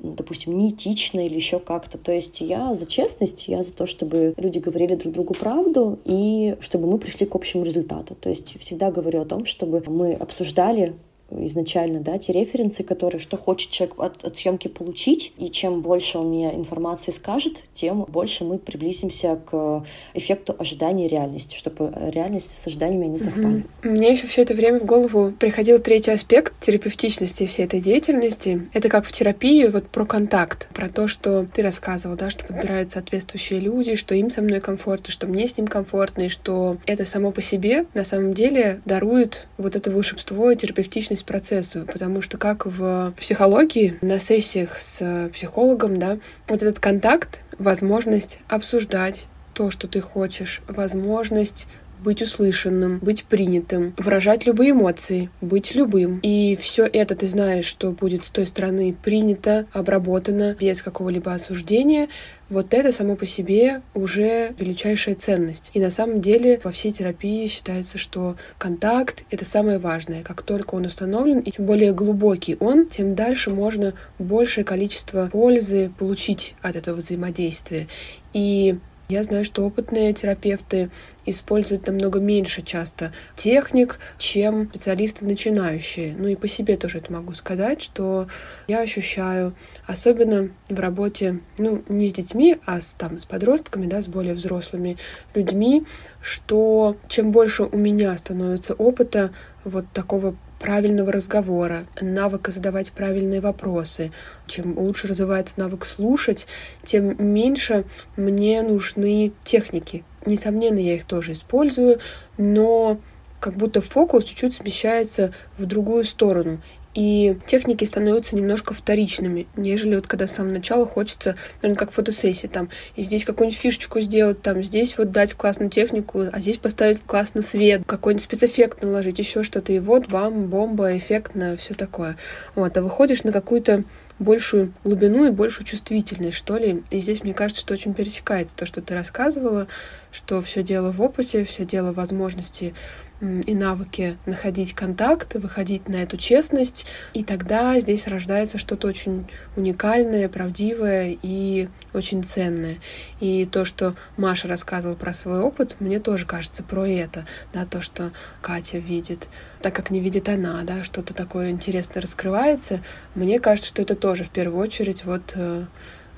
допустим, 0.00 0.56
неэтично 0.56 1.26
или 1.26 1.34
еще 1.34 1.58
как-то. 1.58 1.98
То 1.98 2.12
есть 2.12 2.40
я 2.40 2.74
за 2.76 2.86
честность, 2.86 3.48
я 3.48 3.64
за 3.64 3.72
то, 3.72 3.84
чтобы 3.86 4.32
люди 4.36 4.60
говорили 4.60 4.94
друг 4.94 5.12
другу 5.12 5.34
правду 5.34 5.98
и 6.04 6.56
чтобы 6.60 6.86
мы 6.86 6.98
пришли 6.98 7.26
к 7.26 7.34
общему 7.34 7.64
результату. 7.64 8.14
То 8.14 8.30
есть 8.30 8.54
всегда 8.60 8.92
говорю 8.92 9.20
о 9.20 9.24
том, 9.24 9.44
чтобы 9.44 9.82
мы 9.86 10.14
обсуждали 10.14 10.94
изначально, 11.30 12.00
да, 12.00 12.18
те 12.18 12.32
референсы, 12.32 12.82
которые, 12.82 13.20
что 13.20 13.36
хочет 13.36 13.70
человек 13.70 13.98
от, 13.98 14.24
от 14.24 14.38
съемки 14.38 14.68
получить, 14.68 15.32
и 15.36 15.50
чем 15.50 15.82
больше 15.82 16.18
он 16.18 16.28
мне 16.28 16.54
информации 16.54 17.10
скажет, 17.10 17.64
тем 17.74 18.04
больше 18.04 18.44
мы 18.44 18.58
приблизимся 18.58 19.40
к 19.50 19.84
эффекту 20.14 20.54
ожидания 20.58 21.08
реальности, 21.08 21.54
чтобы 21.54 21.92
реальность 22.10 22.58
с 22.58 22.66
ожиданиями 22.66 23.06
не 23.06 23.18
совпали. 23.18 23.64
Угу. 23.82 23.90
Мне 23.90 24.10
еще 24.10 24.26
все 24.26 24.42
это 24.42 24.54
время 24.54 24.80
в 24.80 24.86
голову 24.86 25.32
приходил 25.38 25.78
третий 25.78 26.10
аспект 26.10 26.58
терапевтичности 26.60 27.46
всей 27.46 27.66
этой 27.66 27.80
деятельности. 27.80 28.68
Это 28.72 28.88
как 28.88 29.04
в 29.04 29.12
терапии, 29.12 29.66
вот 29.66 29.88
про 29.88 30.06
контакт, 30.06 30.68
про 30.74 30.88
то, 30.88 31.08
что 31.08 31.46
ты 31.52 31.62
рассказывал, 31.62 32.16
да, 32.16 32.30
что 32.30 32.44
подбирают 32.44 32.92
соответствующие 32.92 33.60
люди, 33.60 33.94
что 33.94 34.14
им 34.14 34.30
со 34.30 34.42
мной 34.42 34.60
комфортно, 34.60 35.12
что 35.12 35.26
мне 35.26 35.46
с 35.46 35.56
ним 35.56 35.66
комфортно, 35.66 36.22
и 36.22 36.28
что 36.28 36.78
это 36.86 37.04
само 37.04 37.32
по 37.32 37.42
себе 37.42 37.86
на 37.94 38.04
самом 38.04 38.34
деле 38.34 38.80
дарует 38.84 39.46
вот 39.58 39.76
это 39.76 39.90
волшебство 39.90 40.50
и 40.50 40.56
терапевтичность 40.56 41.17
готовность 41.18 41.26
процессу, 41.26 41.86
потому 41.86 42.22
что 42.22 42.38
как 42.38 42.66
в 42.66 43.12
психологии 43.16 43.98
на 44.02 44.18
сессиях 44.18 44.78
с 44.80 45.30
психологом, 45.32 45.98
да, 45.98 46.18
вот 46.48 46.62
этот 46.62 46.78
контакт, 46.78 47.42
возможность 47.58 48.40
обсуждать 48.48 49.28
то, 49.54 49.70
что 49.70 49.88
ты 49.88 50.00
хочешь, 50.00 50.62
возможность 50.68 51.66
быть 52.02 52.22
услышанным, 52.22 52.98
быть 52.98 53.24
принятым, 53.24 53.94
выражать 53.96 54.46
любые 54.46 54.72
эмоции, 54.72 55.30
быть 55.40 55.74
любым. 55.74 56.20
И 56.22 56.56
все 56.56 56.86
это 56.86 57.14
ты 57.14 57.26
знаешь, 57.26 57.64
что 57.66 57.92
будет 57.92 58.24
с 58.24 58.28
той 58.28 58.46
стороны 58.46 58.94
принято, 59.02 59.66
обработано 59.72 60.56
без 60.58 60.82
какого-либо 60.82 61.32
осуждения. 61.32 62.08
Вот 62.48 62.72
это 62.72 62.92
само 62.92 63.14
по 63.14 63.26
себе 63.26 63.82
уже 63.94 64.54
величайшая 64.58 65.14
ценность. 65.14 65.70
И 65.74 65.80
на 65.80 65.90
самом 65.90 66.20
деле 66.20 66.60
во 66.64 66.72
всей 66.72 66.92
терапии 66.92 67.46
считается, 67.46 67.98
что 67.98 68.36
контакт— 68.56 69.24
это 69.30 69.44
самое 69.44 69.78
важное. 69.78 70.22
Как 70.22 70.42
только 70.42 70.74
он 70.74 70.86
установлен, 70.86 71.40
и 71.40 71.52
чем 71.52 71.66
более 71.66 71.92
глубокий 71.92 72.56
он, 72.58 72.86
тем 72.86 73.14
дальше 73.14 73.50
можно 73.50 73.94
большее 74.18 74.64
количество 74.64 75.28
пользы 75.30 75.90
получить 75.98 76.54
от 76.62 76.76
этого 76.76 76.96
взаимодействия. 76.96 77.86
И 78.32 78.78
я 79.08 79.22
знаю, 79.22 79.42
что 79.44 79.64
опытные 79.64 80.12
терапевты 80.12 80.90
используют 81.24 81.86
намного 81.86 82.20
меньше 82.20 82.60
часто 82.60 83.12
техник, 83.36 83.98
чем 84.18 84.68
специалисты 84.68 85.24
начинающие. 85.24 86.14
Ну 86.16 86.28
и 86.28 86.36
по 86.36 86.46
себе 86.46 86.76
тоже 86.76 86.98
это 86.98 87.10
могу 87.12 87.32
сказать, 87.32 87.80
что 87.80 88.28
я 88.66 88.80
ощущаю, 88.80 89.54
особенно 89.86 90.50
в 90.68 90.78
работе, 90.78 91.40
ну, 91.56 91.82
не 91.88 92.10
с 92.10 92.12
детьми, 92.12 92.58
а 92.66 92.82
с, 92.82 92.92
там, 92.92 93.18
с 93.18 93.24
подростками, 93.24 93.86
да, 93.86 94.02
с 94.02 94.08
более 94.08 94.34
взрослыми 94.34 94.98
людьми, 95.34 95.86
что 96.20 96.96
чем 97.08 97.32
больше 97.32 97.62
у 97.62 97.76
меня 97.78 98.14
становится 98.16 98.74
опыта 98.74 99.32
вот 99.64 99.86
такого 99.94 100.36
правильного 100.58 101.12
разговора, 101.12 101.86
навыка 102.00 102.50
задавать 102.50 102.92
правильные 102.92 103.40
вопросы. 103.40 104.10
Чем 104.46 104.78
лучше 104.78 105.06
развивается 105.06 105.60
навык 105.60 105.84
слушать, 105.84 106.46
тем 106.82 107.14
меньше 107.18 107.84
мне 108.16 108.62
нужны 108.62 109.32
техники. 109.44 110.04
Несомненно, 110.26 110.78
я 110.78 110.94
их 110.94 111.04
тоже 111.04 111.32
использую, 111.32 112.00
но 112.36 113.00
как 113.40 113.54
будто 113.54 113.80
фокус 113.80 114.24
чуть-чуть 114.24 114.54
смещается 114.54 115.32
в 115.56 115.64
другую 115.64 116.04
сторону 116.04 116.60
и 116.98 117.38
техники 117.46 117.84
становятся 117.84 118.34
немножко 118.34 118.74
вторичными, 118.74 119.46
нежели 119.54 119.94
вот 119.94 120.08
когда 120.08 120.26
с 120.26 120.32
самого 120.32 120.54
начала 120.54 120.84
хочется, 120.84 121.36
наверное, 121.62 121.78
как 121.78 121.92
фотосессия, 121.92 122.48
там, 122.48 122.70
и 122.96 123.02
здесь 123.02 123.24
какую-нибудь 123.24 123.56
фишечку 123.56 124.00
сделать, 124.00 124.42
там, 124.42 124.64
здесь 124.64 124.98
вот 124.98 125.12
дать 125.12 125.34
классную 125.34 125.70
технику, 125.70 126.24
а 126.32 126.40
здесь 126.40 126.56
поставить 126.56 126.98
классный 127.06 127.44
свет, 127.44 127.82
какой-нибудь 127.86 128.24
спецэффект 128.24 128.82
наложить, 128.82 129.20
еще 129.20 129.44
что-то, 129.44 129.72
и 129.72 129.78
вот, 129.78 130.08
бам, 130.08 130.48
бомба, 130.48 130.98
эффектно, 130.98 131.56
все 131.56 131.74
такое. 131.74 132.16
Вот, 132.56 132.76
а 132.76 132.82
выходишь 132.82 133.22
на 133.22 133.30
какую-то 133.30 133.84
большую 134.18 134.72
глубину 134.82 135.26
и 135.26 135.30
большую 135.30 135.66
чувствительность, 135.66 136.36
что 136.36 136.56
ли. 136.56 136.82
И 136.90 137.00
здесь, 137.00 137.22
мне 137.22 137.34
кажется, 137.34 137.60
что 137.60 137.74
очень 137.74 137.94
пересекается 137.94 138.56
то, 138.56 138.66
что 138.66 138.82
ты 138.82 138.94
рассказывала, 138.94 139.68
что 140.10 140.42
все 140.42 140.62
дело 140.62 140.90
в 140.90 141.00
опыте, 141.00 141.44
все 141.44 141.64
дело 141.64 141.92
в 141.92 141.96
возможности 141.96 142.74
и 143.20 143.54
навыки 143.54 144.16
находить 144.26 144.74
контакт, 144.74 145.34
выходить 145.34 145.88
на 145.88 145.96
эту 145.96 146.16
честность, 146.16 146.86
и 147.14 147.24
тогда 147.24 147.78
здесь 147.80 148.06
рождается 148.06 148.58
что-то 148.58 148.86
очень 148.86 149.28
уникальное, 149.56 150.28
правдивое 150.28 151.16
и 151.20 151.68
очень 151.92 152.22
ценное. 152.22 152.76
И 153.20 153.44
то, 153.44 153.64
что 153.64 153.94
Маша 154.16 154.46
рассказывала 154.46 154.96
про 154.96 155.12
свой 155.12 155.40
опыт, 155.40 155.76
мне 155.80 155.98
тоже 155.98 156.26
кажется 156.26 156.62
про 156.62 156.86
это, 156.86 157.26
да, 157.52 157.64
то, 157.64 157.82
что 157.82 158.12
Катя 158.40 158.78
видит, 158.78 159.28
так 159.62 159.74
как 159.74 159.90
не 159.90 160.00
видит 160.00 160.28
она, 160.28 160.62
да, 160.62 160.84
что-то 160.84 161.12
такое 161.12 161.50
интересное 161.50 162.00
раскрывается, 162.00 162.80
мне 163.14 163.40
кажется, 163.40 163.68
что 163.68 163.82
это 163.82 163.96
тоже 163.96 164.24
в 164.24 164.30
первую 164.30 164.60
очередь 164.60 165.04
вот 165.04 165.32
э, 165.34 165.64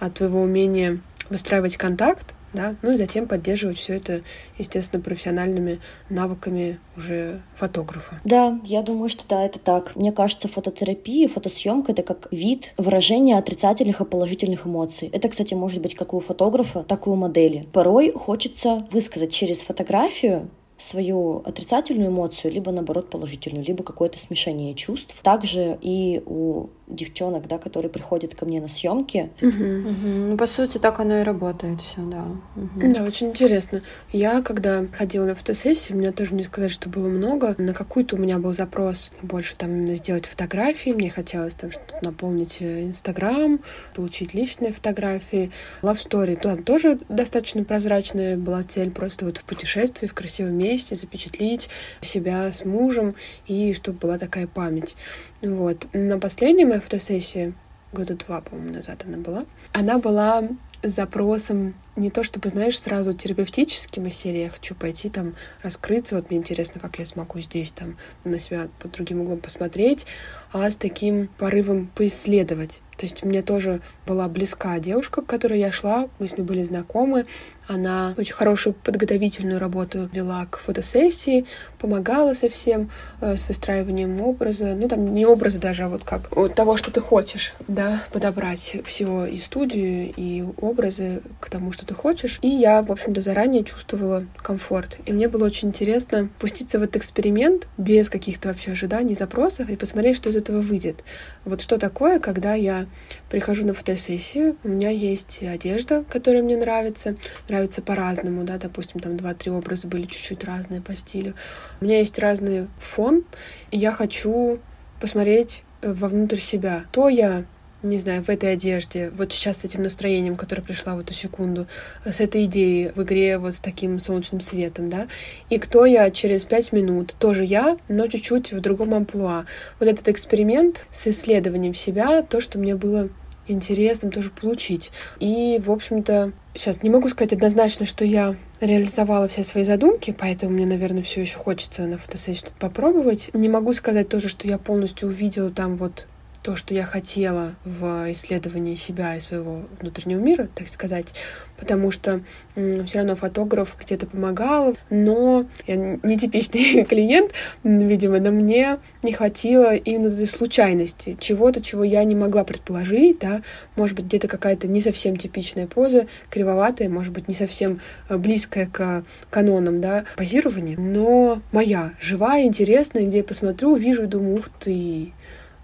от 0.01 0.15
твоего 0.15 0.43
умения 0.43 0.99
выстраивать 1.31 1.77
контакт, 1.77 2.35
да, 2.53 2.77
ну 2.83 2.93
и 2.93 2.97
затем 2.97 3.27
поддерживать 3.27 3.79
все 3.79 3.95
это, 3.97 4.23
естественно, 4.59 5.03
профессиональными 5.03 5.81
навыками 6.09 6.79
уже 6.97 7.41
фотографа. 7.55 8.21
Да, 8.25 8.59
я 8.65 8.83
думаю, 8.83 9.09
что 9.09 9.25
да, 9.29 9.45
это 9.45 9.59
так. 9.59 9.97
Мне 9.97 10.13
кажется, 10.13 10.49
фототерапия, 10.49 11.29
фотосъемка— 11.29 11.93
это 11.93 12.03
как 12.03 12.29
вид 12.31 12.73
выражения 12.77 13.39
отрицательных 13.39 14.01
и 14.01 14.05
положительных 14.05 14.67
эмоций. 14.67 15.09
Это, 15.13 15.29
кстати, 15.29 15.55
может 15.55 15.81
быть 15.81 15.95
как 15.95 16.15
у 16.15 16.21
фотографа, 16.21 16.83
так 16.83 17.07
и 17.07 17.11
у 17.11 17.15
модели. 17.15 17.67
Порой 17.73 18.13
хочется 18.13 18.87
высказать 18.91 19.33
через 19.33 19.63
фотографию 19.63 20.51
свою 20.83 21.43
отрицательную 21.45 22.09
эмоцию, 22.09 22.53
либо 22.53 22.73
наоборот 22.73 23.11
положительную, 23.11 23.65
либо 23.65 23.85
какое-то 23.85 24.19
смешение 24.19 24.75
чувств. 24.75 25.15
Также 25.23 25.79
и 25.83 26.23
у 26.25 26.69
девчонок, 26.91 27.47
да, 27.47 27.59
которые 27.59 27.91
приходят 27.91 28.35
ко 28.35 28.45
мне 28.45 28.61
на 28.61 28.69
съемки. 28.69 29.31
Угу. 29.41 29.51
Угу. 29.51 30.09
Ну, 30.31 30.37
по 30.37 30.47
сути, 30.47 30.79
так 30.79 31.01
оно 31.01 31.21
и 31.21 31.23
работает 31.23 31.81
все, 31.81 32.01
да. 32.03 32.25
Угу. 32.57 32.93
Да, 32.95 33.03
очень 33.03 33.29
интересно. 33.29 33.83
Я, 34.13 34.43
когда 34.43 34.87
ходила 34.93 35.25
на 35.25 35.35
фотосессию, 35.35 35.97
у 35.97 36.01
меня 36.01 36.13
тоже 36.13 36.35
не 36.35 36.43
сказать, 36.43 36.71
что 36.71 36.89
было 36.89 37.09
много. 37.09 37.55
На 37.59 37.73
какую-то 37.73 38.17
у 38.17 38.19
меня 38.19 38.39
был 38.39 38.53
запрос 38.53 39.11
больше 39.23 39.57
там 39.57 39.87
сделать 39.89 40.27
фотографии. 40.27 40.91
Мне 40.91 41.11
хотелось 41.11 41.55
там 41.55 41.71
что-то 41.71 41.99
наполнить 42.03 42.59
э, 42.61 42.85
Инстаграм, 42.87 43.61
получить 43.95 44.35
личные 44.35 44.73
фотографии. 44.73 45.51
Love 45.83 45.99
Story, 45.99 46.37
там 46.41 46.63
тоже 46.63 46.99
достаточно 47.09 47.65
прозрачная 47.65 48.37
была 48.37 48.63
цель, 48.63 48.91
просто 48.91 49.27
вот 49.27 49.39
в 49.39 49.45
путешествии, 49.45 50.07
в 50.07 50.15
красивом 50.15 50.55
месте 50.55 50.95
запечатлить 50.95 51.69
себя 52.01 52.51
с 52.51 52.65
мужем, 52.65 53.15
и 53.47 53.73
чтобы 53.75 53.99
была 53.99 54.19
такая 54.19 54.47
память. 54.47 54.97
Вот. 55.43 55.87
На 55.93 56.19
последней 56.19 56.65
моей 56.65 56.80
фотосессии, 56.81 57.55
года 57.93 58.15
два, 58.17 58.41
по-моему, 58.41 58.75
назад 58.75 59.05
она 59.07 59.19
была, 59.19 59.45
она 59.73 59.99
была 59.99 60.43
с 60.83 60.91
запросом 60.91 61.75
не 62.01 62.11
то 62.11 62.25
чтобы, 62.25 62.49
знаешь, 62.49 62.79
сразу 62.79 63.15
терапевтическим 63.15 64.07
из 64.07 64.17
серии 64.17 64.45
я 64.45 64.51
хочу 64.51 64.75
пойти 64.75 65.09
там 65.09 65.35
раскрыться, 65.63 66.17
вот 66.17 66.31
мне 66.31 66.39
интересно, 66.39 66.81
как 66.81 66.99
я 66.99 67.07
смогу 67.07 67.39
здесь 67.41 67.73
там 67.73 67.97
на 68.25 68.39
себя 68.39 68.69
под 68.81 68.93
другим 68.93 69.21
углом 69.21 69.39
посмотреть, 69.39 70.07
а 70.53 70.69
с 70.69 70.77
таким 70.77 71.29
порывом 71.39 71.87
поисследовать. 71.95 72.81
То 73.01 73.07
есть 73.07 73.25
мне 73.25 73.41
тоже 73.41 73.81
была 74.07 74.29
близка 74.29 74.79
девушка, 74.79 75.23
к 75.23 75.27
которой 75.27 75.59
я 75.59 75.73
шла, 75.73 76.11
мы 76.19 76.27
с 76.27 76.37
ней 76.37 76.45
были 76.45 76.63
знакомы. 76.63 77.25
Она 77.67 78.15
очень 78.19 78.35
хорошую 78.35 78.75
подготовительную 78.75 79.59
работу 79.59 80.11
вела 80.13 80.45
к 80.45 80.59
фотосессии, 80.59 81.47
помогала 81.79 82.35
совсем 82.35 82.91
э, 83.23 83.39
с 83.39 83.49
выстраиванием 83.49 84.21
образа. 84.21 84.75
Ну, 84.75 84.87
там 84.87 85.15
не 85.15 85.25
образа 85.25 85.59
даже, 85.59 85.85
а 85.85 85.89
вот 85.89 86.05
как 86.05 86.37
вот 86.37 86.55
того, 86.55 86.77
что 86.77 86.91
ты 86.91 87.01
хочешь, 87.01 87.55
да, 87.69 88.03
подобрать 88.13 88.77
всего 88.85 89.25
и 89.25 89.39
студию, 89.39 90.13
и 90.15 90.45
образы 90.59 91.23
к 91.41 91.49
тому, 91.49 91.73
что 91.73 91.87
ты 91.91 91.95
хочешь. 91.95 92.39
И 92.41 92.49
я, 92.49 92.83
в 92.83 92.93
общем-то, 92.93 93.21
заранее 93.21 93.65
чувствовала 93.65 94.25
комфорт. 94.37 94.99
И 95.07 95.13
мне 95.13 95.27
было 95.27 95.45
очень 95.45 95.69
интересно 95.69 96.29
пуститься 96.39 96.79
в 96.79 96.83
этот 96.85 96.97
эксперимент 96.97 97.67
без 97.79 98.09
каких-то 98.09 98.49
вообще 98.49 98.71
ожиданий, 98.71 99.15
запросов 99.15 99.69
и 99.69 99.77
посмотреть, 99.77 100.17
что 100.17 100.31
из 100.31 100.37
этого 100.37 100.61
выйдет. 100.61 101.03
Вот 101.45 101.61
что 101.61 101.79
такое, 101.79 102.21
когда 102.21 102.55
я 102.55 102.87
прихожу 103.29 103.67
на 103.67 103.75
фотосессию, 103.75 104.57
у 104.63 104.69
меня 104.69 104.91
есть 104.91 105.43
одежда, 105.43 106.05
которая 106.05 106.45
мне 106.45 106.57
нравится, 106.57 107.17
нравится 107.49 107.83
по-разному, 107.83 108.45
да, 108.45 108.57
допустим, 108.59 109.01
там 109.01 109.17
два-три 109.17 109.51
образа 109.51 109.89
были 109.89 110.07
чуть-чуть 110.07 110.45
разные 110.45 110.81
по 110.81 110.95
стилю. 110.95 111.35
У 111.81 111.87
меня 111.87 111.99
есть 111.99 112.21
разный 112.21 112.69
фон, 112.79 113.25
и 113.73 113.79
я 113.79 113.91
хочу 113.91 114.61
посмотреть 115.01 115.65
вовнутрь 115.83 116.39
себя. 116.39 116.85
То 116.93 117.09
я 117.09 117.47
не 117.83 117.99
знаю, 117.99 118.23
в 118.23 118.29
этой 118.29 118.53
одежде, 118.53 119.11
вот 119.11 119.33
сейчас 119.33 119.59
с 119.59 119.65
этим 119.65 119.83
настроением, 119.83 120.37
которое 120.37 120.63
пришло 120.63 120.95
в 120.95 121.01
эту 121.01 121.15
секунду, 121.15 121.67
с 122.05 122.21
этой 122.21 122.45
идеей 122.45 122.93
в 122.95 123.03
игре 123.03 123.39
вот 123.39 123.55
с 123.55 123.61
таким 123.61 124.01
солнечным 124.01 124.41
светом, 124.41 124.91
да, 124.91 125.09
и 125.49 125.59
кто 125.59 125.87
я 125.87 126.11
через 126.11 126.45
пять 126.45 126.73
минут, 126.73 127.15
тоже 127.19 127.45
я, 127.45 127.79
но 127.89 128.07
чуть-чуть 128.07 128.53
в 128.53 128.61
другом 128.61 128.95
амплуа. 128.95 129.47
Вот 129.79 129.89
этот 129.89 130.09
эксперимент 130.09 130.87
с 130.91 131.09
исследованием 131.09 131.75
себя, 131.75 132.23
то, 132.23 132.41
что 132.41 132.59
мне 132.59 132.75
было 132.75 133.09
интересным 133.47 134.13
тоже 134.13 134.31
получить. 134.31 134.91
И, 135.19 135.61
в 135.65 135.71
общем-то, 135.71 136.33
сейчас 136.55 136.83
не 136.83 136.91
могу 136.91 137.09
сказать 137.09 137.33
однозначно, 137.33 137.87
что 137.87 138.05
я 138.05 138.37
реализовала 138.61 139.29
все 139.29 139.43
свои 139.43 139.65
задумки, 139.65 140.15
поэтому 140.17 140.53
мне, 140.53 140.67
наверное, 140.67 141.03
все 141.03 141.21
еще 141.21 141.39
хочется 141.39 141.83
на 141.83 141.99
фотосессии 141.99 142.39
что-то 142.39 142.55
попробовать. 142.59 143.31
Не 143.33 143.49
могу 143.49 143.73
сказать 143.73 144.09
тоже, 144.09 144.29
что 144.29 144.47
я 144.47 144.59
полностью 144.59 145.09
увидела 145.09 145.51
там 145.51 145.77
вот 145.77 146.07
то, 146.43 146.57
что 146.57 146.75
я 146.75 146.85
хотела 146.85 147.55
в 147.65 148.11
исследовании 148.13 148.75
себя 148.75 149.17
и 149.17 149.21
своего 149.21 149.63
внутреннего 149.81 150.21
мира, 150.21 150.49
так 150.55 150.69
сказать, 150.69 151.15
потому 151.59 151.91
что 151.91 152.21
все 152.55 152.99
равно 152.99 153.15
фотограф 153.15 153.77
где-то 153.79 154.07
помогал, 154.07 154.75
но 154.89 155.47
я 155.67 155.77
не 155.77 156.19
типичный 156.19 156.85
клиент, 156.89 157.33
видимо, 157.63 158.19
но 158.19 158.31
мне 158.31 158.79
не 159.03 159.13
хватило 159.13 159.75
именно 159.75 160.09
этой 160.09 160.27
случайности, 160.27 161.17
чего-то, 161.21 161.61
чего 161.61 161.85
я 161.85 162.03
не 162.05 162.15
могла 162.15 162.45
предположить, 162.45 163.19
да, 163.19 163.43
может 163.77 163.95
быть, 163.97 164.07
где-то 164.07 164.27
какая-то 164.27 164.67
не 164.67 164.81
совсем 164.81 165.17
типичная 165.17 165.67
поза, 165.67 166.07
кривоватая, 166.31 166.89
может 166.89 167.13
быть, 167.13 167.29
не 167.29 167.35
совсем 167.35 167.81
э, 168.09 168.17
близкая 168.17 168.67
к 168.67 169.05
канонам, 169.29 169.81
да, 169.81 170.05
позирования, 170.17 170.79
но 170.79 171.43
моя, 171.53 171.93
живая, 172.01 172.45
интересная, 172.45 173.05
где 173.05 173.19
я 173.19 173.25
посмотрю, 173.25 173.73
увижу 173.73 174.05
и 174.05 174.07
думаю, 174.07 174.37
ух 174.37 174.49
ты, 174.49 175.13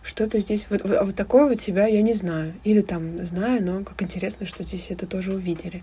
что-то 0.06 0.38
здесь, 0.38 0.66
вот, 0.70 0.82
вот, 0.84 0.98
вот 1.02 1.14
такое 1.14 1.48
вот 1.48 1.58
себя 1.58 1.86
я 1.86 2.00
не 2.00 2.12
знаю. 2.12 2.54
Или 2.64 2.80
там 2.80 3.26
знаю, 3.26 3.62
но 3.62 3.84
как 3.84 4.00
интересно, 4.02 4.46
что 4.46 4.62
здесь 4.62 4.90
это 4.90 5.06
тоже 5.06 5.34
увидели. 5.34 5.82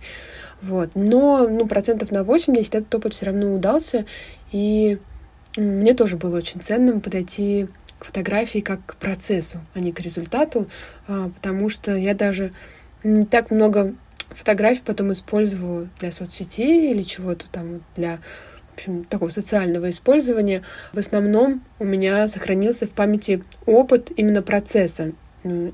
Вот. 0.62 0.92
Но, 0.96 1.48
ну, 1.48 1.68
процентов 1.68 2.12
на 2.12 2.24
80 2.24 2.74
этот 2.74 2.96
опыт 2.96 3.14
все 3.14 3.28
равно 3.28 3.54
удался, 3.54 4.06
и 4.52 4.98
мне 5.58 5.94
тоже 5.94 6.18
было 6.18 6.38
очень 6.38 6.62
ценным 6.62 7.02
подойти 7.02 7.68
к 8.00 8.06
фотографии 8.06 8.60
как 8.60 8.86
к 8.86 8.96
процессу, 8.96 9.60
а 9.74 9.80
не 9.80 9.92
к 9.92 10.00
результату, 10.00 10.68
а, 11.08 11.30
потому 11.30 11.70
что 11.70 11.96
я 11.96 12.16
даже 12.16 12.54
не 13.04 13.24
так 13.24 13.52
много 13.52 13.94
фотографий 14.30 14.82
потом 14.84 15.12
использовала 15.12 15.88
для 16.00 16.12
соцсетей 16.12 16.92
или 16.92 17.04
чего-то 17.04 17.50
там 17.50 17.84
для 17.96 18.20
в 18.74 18.78
общем, 18.78 19.04
такого 19.04 19.30
социального 19.30 19.90
использования, 19.90 20.64
в 20.94 20.98
основном 20.98 21.62
у 21.80 21.86
меня 21.86 22.28
сохранился 22.28 22.88
в 22.88 22.92
памяти 22.92 23.44
опыт 23.66 24.12
именно 24.16 24.42
процесса 24.42 25.12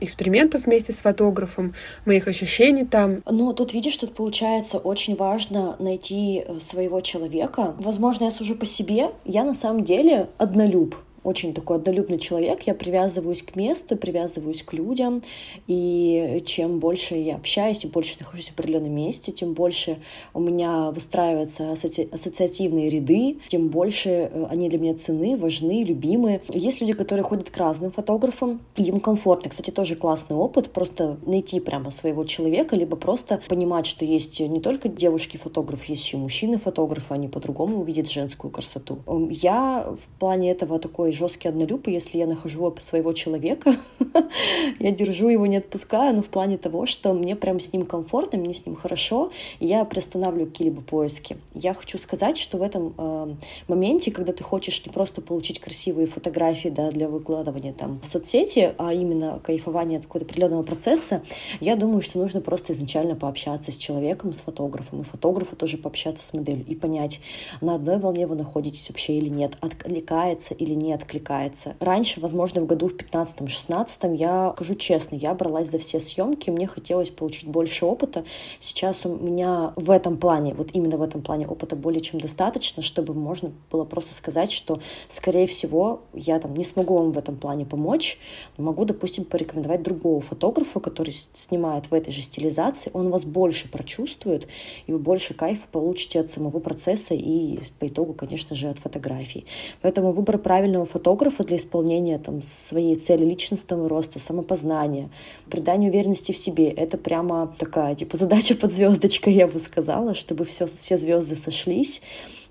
экспериментов 0.02 0.66
вместе 0.66 0.92
с 0.92 1.02
фотографом, 1.02 1.76
моих 2.06 2.28
ощущений 2.28 2.86
там. 2.86 3.22
Ну, 3.30 3.54
тут 3.54 3.74
видишь, 3.74 3.96
тут 3.98 4.16
получается 4.16 4.80
очень 4.80 5.16
важно 5.16 5.76
найти 5.78 6.44
э, 6.44 6.60
своего 6.60 7.02
человека. 7.02 7.76
Возможно, 7.78 8.26
я 8.26 8.32
сужу 8.32 8.56
по 8.56 8.66
себе. 8.66 9.12
Я 9.26 9.44
на 9.44 9.54
самом 9.54 9.84
деле 9.84 10.28
однолюб 10.40 10.96
очень 11.24 11.54
такой 11.54 11.78
однолюбный 11.78 12.20
человек, 12.20 12.64
я 12.64 12.74
привязываюсь 12.74 13.42
к 13.42 13.56
месту, 13.56 13.98
привязываюсь 13.98 14.64
к 14.64 14.74
людям, 14.74 15.22
и 15.68 16.42
чем 16.46 16.80
больше 16.80 17.16
я 17.16 17.36
общаюсь 17.36 17.84
и 17.84 17.88
больше 17.88 18.16
нахожусь 18.20 18.48
в 18.48 18.54
определенном 18.54 18.94
месте, 18.94 19.32
тем 19.32 19.54
больше 19.54 20.00
у 20.34 20.40
меня 20.40 20.92
выстраиваются 20.92 21.72
асоци... 21.72 22.08
ассоциативные 22.12 22.90
ряды, 22.90 23.38
тем 23.50 23.70
больше 23.70 24.10
э, 24.10 24.46
они 24.50 24.70
для 24.70 24.80
меня 24.80 24.96
цены, 24.96 25.38
важны, 25.38 25.84
любимы. 25.84 26.42
Есть 26.50 26.82
люди, 26.82 26.94
которые 26.94 27.24
ходят 27.24 27.50
к 27.50 27.58
разным 27.58 27.92
фотографам, 27.92 28.62
и 28.76 28.84
им 28.84 29.00
комфортно. 29.00 29.50
Кстати, 29.50 29.72
тоже 29.72 29.96
классный 29.96 30.36
опыт, 30.36 30.72
просто 30.72 31.18
найти 31.26 31.60
прямо 31.60 31.92
своего 31.92 32.24
человека, 32.24 32.76
либо 32.76 32.96
просто 32.96 33.42
понимать, 33.48 33.86
что 33.86 34.06
есть 34.06 34.40
не 34.40 34.60
только 34.60 34.90
девушки-фотографы, 34.90 35.92
есть 35.92 36.06
еще 36.06 36.18
мужчины-фотографы, 36.18 37.14
они 37.14 37.28
по-другому 37.28 37.82
увидят 37.82 38.10
женскую 38.10 38.52
красоту. 38.52 39.00
Я 39.30 39.88
в 39.90 40.20
плане 40.20 40.52
этого 40.52 40.80
такой 40.80 41.09
жесткий 41.12 41.48
однолюб, 41.48 41.88
и 41.88 41.92
если 41.92 42.18
я 42.18 42.28
нахожу 42.28 42.74
своего 42.80 43.14
человека, 43.14 43.78
я 44.80 44.92
держу 44.92 45.30
его, 45.30 45.46
не 45.46 45.58
отпускаю, 45.58 46.16
но 46.16 46.22
в 46.22 46.28
плане 46.28 46.58
того, 46.58 46.86
что 46.86 47.14
мне 47.14 47.36
прям 47.36 47.60
с 47.60 47.74
ним 47.74 47.86
комфортно, 47.86 48.38
мне 48.38 48.54
с 48.54 48.66
ним 48.66 48.76
хорошо, 48.76 49.32
и 49.60 49.68
я 49.68 49.86
приостанавливаю 49.86 50.48
какие-либо 50.48 50.82
поиски. 50.82 51.38
Я 51.54 51.74
хочу 51.74 51.98
сказать, 51.98 52.38
что 52.38 52.58
в 52.58 52.62
этом 52.62 52.94
э, 52.98 53.36
моменте, 53.68 54.12
когда 54.12 54.34
ты 54.34 54.44
хочешь 54.44 54.86
не 54.86 54.92
просто 54.92 55.22
получить 55.22 55.60
красивые 55.60 56.08
фотографии 56.08 56.70
да, 56.70 56.92
для 56.92 57.08
выкладывания 57.08 57.74
там 57.74 58.00
в 58.04 58.08
соцсети, 58.08 58.74
а 58.78 58.94
именно 58.94 59.40
кайфование 59.44 60.00
от 60.00 60.06
какого-то 60.06 60.26
определенного 60.26 60.64
процесса, 60.64 61.22
я 61.60 61.76
думаю, 61.76 62.02
что 62.02 62.20
нужно 62.20 62.42
просто 62.42 62.74
изначально 62.74 63.16
пообщаться 63.16 63.72
с 63.72 63.78
человеком, 63.78 64.34
с 64.34 64.42
фотографом, 64.42 65.02
и 65.02 65.04
фотографу 65.04 65.56
тоже 65.56 65.78
пообщаться 65.78 66.26
с 66.26 66.34
моделью 66.34 66.66
и 66.66 66.76
понять, 66.76 67.20
на 67.62 67.76
одной 67.76 67.98
волне 67.98 68.28
вы 68.28 68.36
находитесь 68.36 68.90
вообще 68.90 69.18
или 69.18 69.30
нет, 69.30 69.58
откликается 69.62 70.54
или 70.54 70.74
нет 70.74 70.99
откликается. 71.00 71.76
Раньше, 71.80 72.20
возможно, 72.20 72.62
в 72.62 72.66
году 72.66 72.88
в 72.88 72.96
15-16, 72.96 74.16
я 74.16 74.52
скажу 74.56 74.76
честно, 74.76 75.16
я 75.16 75.34
бралась 75.34 75.70
за 75.70 75.80
все 75.80 76.00
съемки, 76.00 76.50
мне 76.50 76.68
хотелось 76.68 77.10
получить 77.10 77.48
больше 77.48 77.86
опыта. 77.86 78.24
Сейчас 78.60 79.06
у 79.06 79.16
меня 79.16 79.74
в 79.76 79.90
этом 79.92 80.18
плане, 80.18 80.54
вот 80.54 80.70
именно 80.74 80.98
в 80.98 81.02
этом 81.02 81.22
плане 81.22 81.48
опыта 81.48 81.76
более 81.76 82.02
чем 82.02 82.20
достаточно, 82.20 82.84
чтобы 82.84 83.14
можно 83.14 83.52
было 83.72 83.86
просто 83.86 84.14
сказать, 84.14 84.52
что, 84.52 84.80
скорее 85.08 85.48
всего, 85.48 86.02
я 86.14 86.40
там 86.40 86.54
не 86.54 86.64
смогу 86.64 86.98
вам 86.98 87.12
в 87.12 87.18
этом 87.18 87.38
плане 87.38 87.66
помочь, 87.66 88.20
но 88.58 88.66
могу, 88.66 88.86
допустим, 88.86 89.24
порекомендовать 89.24 89.82
другого 89.82 90.22
фотографа, 90.22 90.80
который 90.80 91.14
снимает 91.14 91.90
в 91.90 91.94
этой 91.94 92.12
же 92.12 92.22
стилизации, 92.22 92.92
он 92.94 93.10
вас 93.10 93.24
больше 93.24 93.70
прочувствует, 93.70 94.48
и 94.88 94.92
вы 94.92 95.00
больше 95.00 95.34
кайфа 95.34 95.66
получите 95.72 96.20
от 96.20 96.30
самого 96.30 96.60
процесса 96.60 97.14
и 97.14 97.60
по 97.80 97.88
итогу, 97.88 98.14
конечно 98.14 98.56
же, 98.56 98.70
от 98.70 98.80
фотографий. 98.80 99.46
Поэтому 99.82 100.12
выбор 100.12 100.38
правильного 100.38 100.86
фотографа 100.92 101.44
для 101.44 101.58
исполнения 101.58 102.18
там, 102.18 102.42
своей 102.42 102.96
цели 102.96 103.26
личностного 103.26 103.88
роста, 103.88 104.20
самопознания, 104.20 105.10
придания 105.50 105.90
уверенности 105.90 106.32
в 106.32 106.38
себе. 106.38 106.70
Это 106.70 106.98
прямо 106.98 107.54
такая 107.58 107.96
типа 107.96 108.18
задача 108.18 108.56
под 108.56 108.72
звездочкой, 108.72 109.34
я 109.34 109.48
бы 109.48 109.60
сказала, 109.60 110.14
чтобы 110.14 110.46
все, 110.46 110.66
все 110.66 110.98
звезды 110.98 111.36
сошлись 111.36 112.02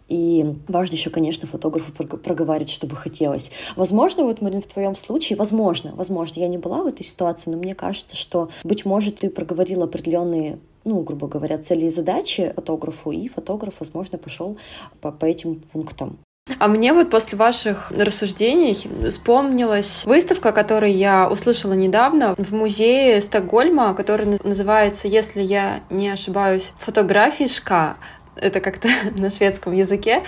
И 0.08 0.54
важно 0.68 0.94
еще, 0.94 1.10
конечно, 1.10 1.46
фотографу 1.46 1.92
проговаривать, 1.92 2.70
чтобы 2.70 2.96
хотелось. 2.96 3.50
Возможно, 3.76 4.24
вот, 4.24 4.40
Марин, 4.40 4.62
в 4.62 4.66
твоем 4.66 4.96
случае, 4.96 5.36
возможно, 5.36 5.92
возможно, 5.94 6.40
я 6.40 6.48
не 6.48 6.58
была 6.58 6.82
в 6.82 6.86
этой 6.86 7.04
ситуации, 7.04 7.50
но 7.50 7.58
мне 7.58 7.74
кажется, 7.74 8.16
что, 8.16 8.48
быть 8.64 8.84
может, 8.84 9.18
ты 9.18 9.30
проговорил 9.30 9.82
определенные 9.82 10.58
ну, 10.84 11.02
грубо 11.02 11.28
говоря, 11.28 11.58
цели 11.58 11.86
и 11.86 11.90
задачи 11.90 12.52
фотографу, 12.56 13.10
и 13.10 13.28
фотограф, 13.28 13.74
возможно, 13.78 14.16
пошел 14.16 14.56
по, 15.02 15.12
по 15.12 15.26
этим 15.26 15.56
пунктам. 15.56 16.18
А 16.58 16.68
мне 16.68 16.92
вот 16.92 17.10
после 17.10 17.36
ваших 17.38 17.90
рассуждений 17.90 18.88
вспомнилась 19.08 20.04
выставка, 20.04 20.52
которую 20.52 20.94
я 20.94 21.28
услышала 21.28 21.72
недавно 21.72 22.34
в 22.36 22.52
музее 22.54 23.20
Стокгольма, 23.20 23.94
который 23.94 24.38
называется, 24.42 25.08
если 25.08 25.42
я 25.42 25.80
не 25.90 26.08
ошибаюсь, 26.08 26.72
фотографии 26.78 27.46
ШКА 27.46 27.96
это 28.40 28.60
как-то 28.60 28.88
на 29.18 29.30
шведском 29.30 29.72
языке. 29.72 30.22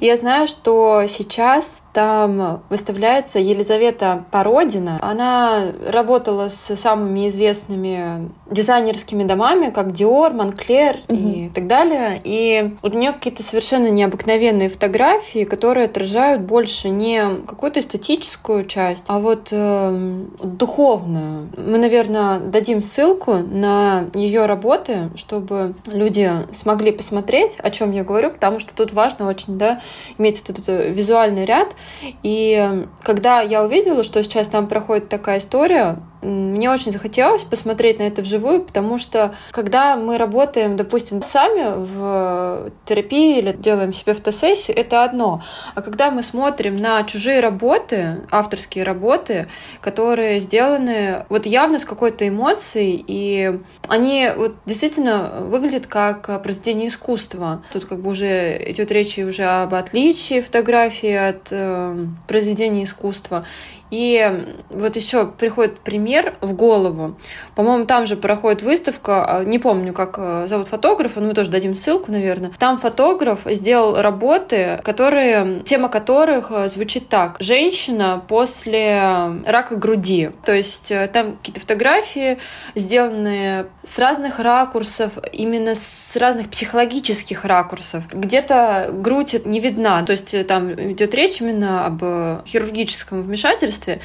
Я 0.00 0.16
знаю, 0.16 0.46
что 0.46 1.04
сейчас 1.08 1.84
там 1.92 2.62
выставляется 2.68 3.38
Елизавета 3.38 4.24
Породина. 4.30 4.98
Она 5.00 5.72
работала 5.86 6.48
с 6.48 6.76
самыми 6.76 7.28
известными 7.28 8.30
дизайнерскими 8.50 9.24
домами, 9.24 9.70
как 9.70 9.88
Dior, 9.88 10.34
Moncler 10.34 10.98
угу. 11.08 11.16
и 11.18 11.48
так 11.48 11.66
далее. 11.66 12.20
И 12.24 12.76
у 12.82 12.88
нее 12.88 13.12
какие-то 13.12 13.42
совершенно 13.42 13.88
необыкновенные 13.88 14.68
фотографии, 14.68 15.44
которые 15.44 15.86
отражают 15.86 16.42
больше 16.42 16.88
не 16.90 17.42
какую-то 17.46 17.80
эстетическую 17.80 18.64
часть, 18.64 19.04
а 19.06 19.18
вот 19.18 19.48
э, 19.52 20.24
духовную. 20.42 21.48
Мы, 21.56 21.78
наверное, 21.78 22.40
дадим 22.40 22.82
ссылку 22.82 23.34
на 23.34 24.06
ее 24.14 24.46
работы, 24.46 25.10
чтобы 25.16 25.74
люди 25.86 26.30
смогли 26.52 26.92
посмотреть 26.92 27.25
посмотреть, 27.26 27.56
о 27.58 27.70
чем 27.70 27.90
я 27.90 28.04
говорю, 28.04 28.30
потому 28.30 28.60
что 28.60 28.74
тут 28.74 28.92
важно 28.92 29.28
очень, 29.28 29.58
да, 29.58 29.80
иметь 30.16 30.42
этот 30.48 30.68
визуальный 30.68 31.44
ряд. 31.44 31.74
И 32.22 32.86
когда 33.02 33.40
я 33.40 33.64
увидела, 33.64 34.04
что 34.04 34.22
сейчас 34.22 34.48
там 34.48 34.68
проходит 34.68 35.08
такая 35.08 35.38
история, 35.38 35.98
мне 36.22 36.70
очень 36.70 36.92
захотелось 36.92 37.44
посмотреть 37.44 37.98
на 37.98 38.04
это 38.04 38.22
вживую, 38.22 38.62
потому 38.62 38.98
что 38.98 39.34
когда 39.50 39.96
мы 39.96 40.18
работаем, 40.18 40.76
допустим, 40.76 41.22
сами 41.22 41.74
в 41.76 42.70
терапии 42.84 43.38
или 43.38 43.52
делаем 43.52 43.92
себе 43.92 44.14
фотосессию, 44.14 44.76
это 44.76 45.04
одно. 45.04 45.42
А 45.74 45.82
когда 45.82 46.10
мы 46.10 46.22
смотрим 46.22 46.78
на 46.78 47.02
чужие 47.04 47.40
работы, 47.40 48.22
авторские 48.30 48.84
работы, 48.84 49.46
которые 49.80 50.40
сделаны 50.40 51.24
вот 51.28 51.46
явно 51.46 51.78
с 51.78 51.84
какой-то 51.84 52.28
эмоцией, 52.28 53.04
и 53.06 53.58
они 53.88 54.30
вот 54.36 54.56
действительно 54.66 55.42
выглядят 55.42 55.86
как 55.86 56.42
произведение 56.42 56.88
искусства. 56.88 57.62
Тут 57.72 57.84
как 57.84 58.00
бы 58.00 58.10
уже 58.10 58.62
идет 58.70 58.90
речь 58.90 59.18
уже 59.18 59.44
об 59.44 59.74
отличии 59.74 60.40
фотографии 60.40 61.12
от 61.12 61.48
э, 61.50 62.06
произведения 62.26 62.84
искусства. 62.84 63.44
И 63.90 64.56
вот 64.70 64.96
еще 64.96 65.26
приходит 65.26 65.78
пример 65.80 66.36
в 66.40 66.54
голову. 66.54 67.16
По-моему, 67.54 67.86
там 67.86 68.06
же 68.06 68.16
проходит 68.16 68.62
выставка, 68.62 69.24
а, 69.24 69.44
не 69.44 69.58
помню, 69.58 69.92
как 69.92 70.16
э, 70.18 70.46
зовут 70.48 70.68
фотографа, 70.68 71.20
но 71.20 71.28
мы 71.28 71.34
тоже 71.34 71.50
дадим 71.50 71.76
ссылку, 71.76 72.10
наверное. 72.10 72.50
Там 72.58 72.78
фотограф 72.78 73.40
сделал 73.46 74.00
работы, 74.00 74.80
которые, 74.82 75.60
тема 75.64 75.88
которых 75.88 76.50
э, 76.50 76.68
звучит 76.68 77.08
так. 77.08 77.36
Женщина 77.38 78.22
после 78.26 79.40
рака 79.46 79.76
груди. 79.76 80.30
То 80.44 80.52
есть 80.52 80.90
э, 80.90 81.06
там 81.06 81.36
какие-то 81.36 81.60
фотографии, 81.60 82.38
сделанные 82.74 83.66
с 83.84 83.98
разных 83.98 84.40
ракурсов, 84.40 85.12
именно 85.32 85.74
с 85.74 86.16
разных 86.16 86.50
психологических 86.50 87.44
ракурсов. 87.44 88.04
Где-то 88.12 88.90
грудь 88.92 89.44
не 89.44 89.60
видна, 89.60 90.02
то 90.02 90.12
есть 90.12 90.46
там 90.46 90.72
идет 90.72 91.14
речь 91.14 91.40
именно 91.40 91.86
об 91.86 92.02
хирургическом 92.46 93.22
вмешательстве, 93.22 93.75
детстве. 93.76 94.00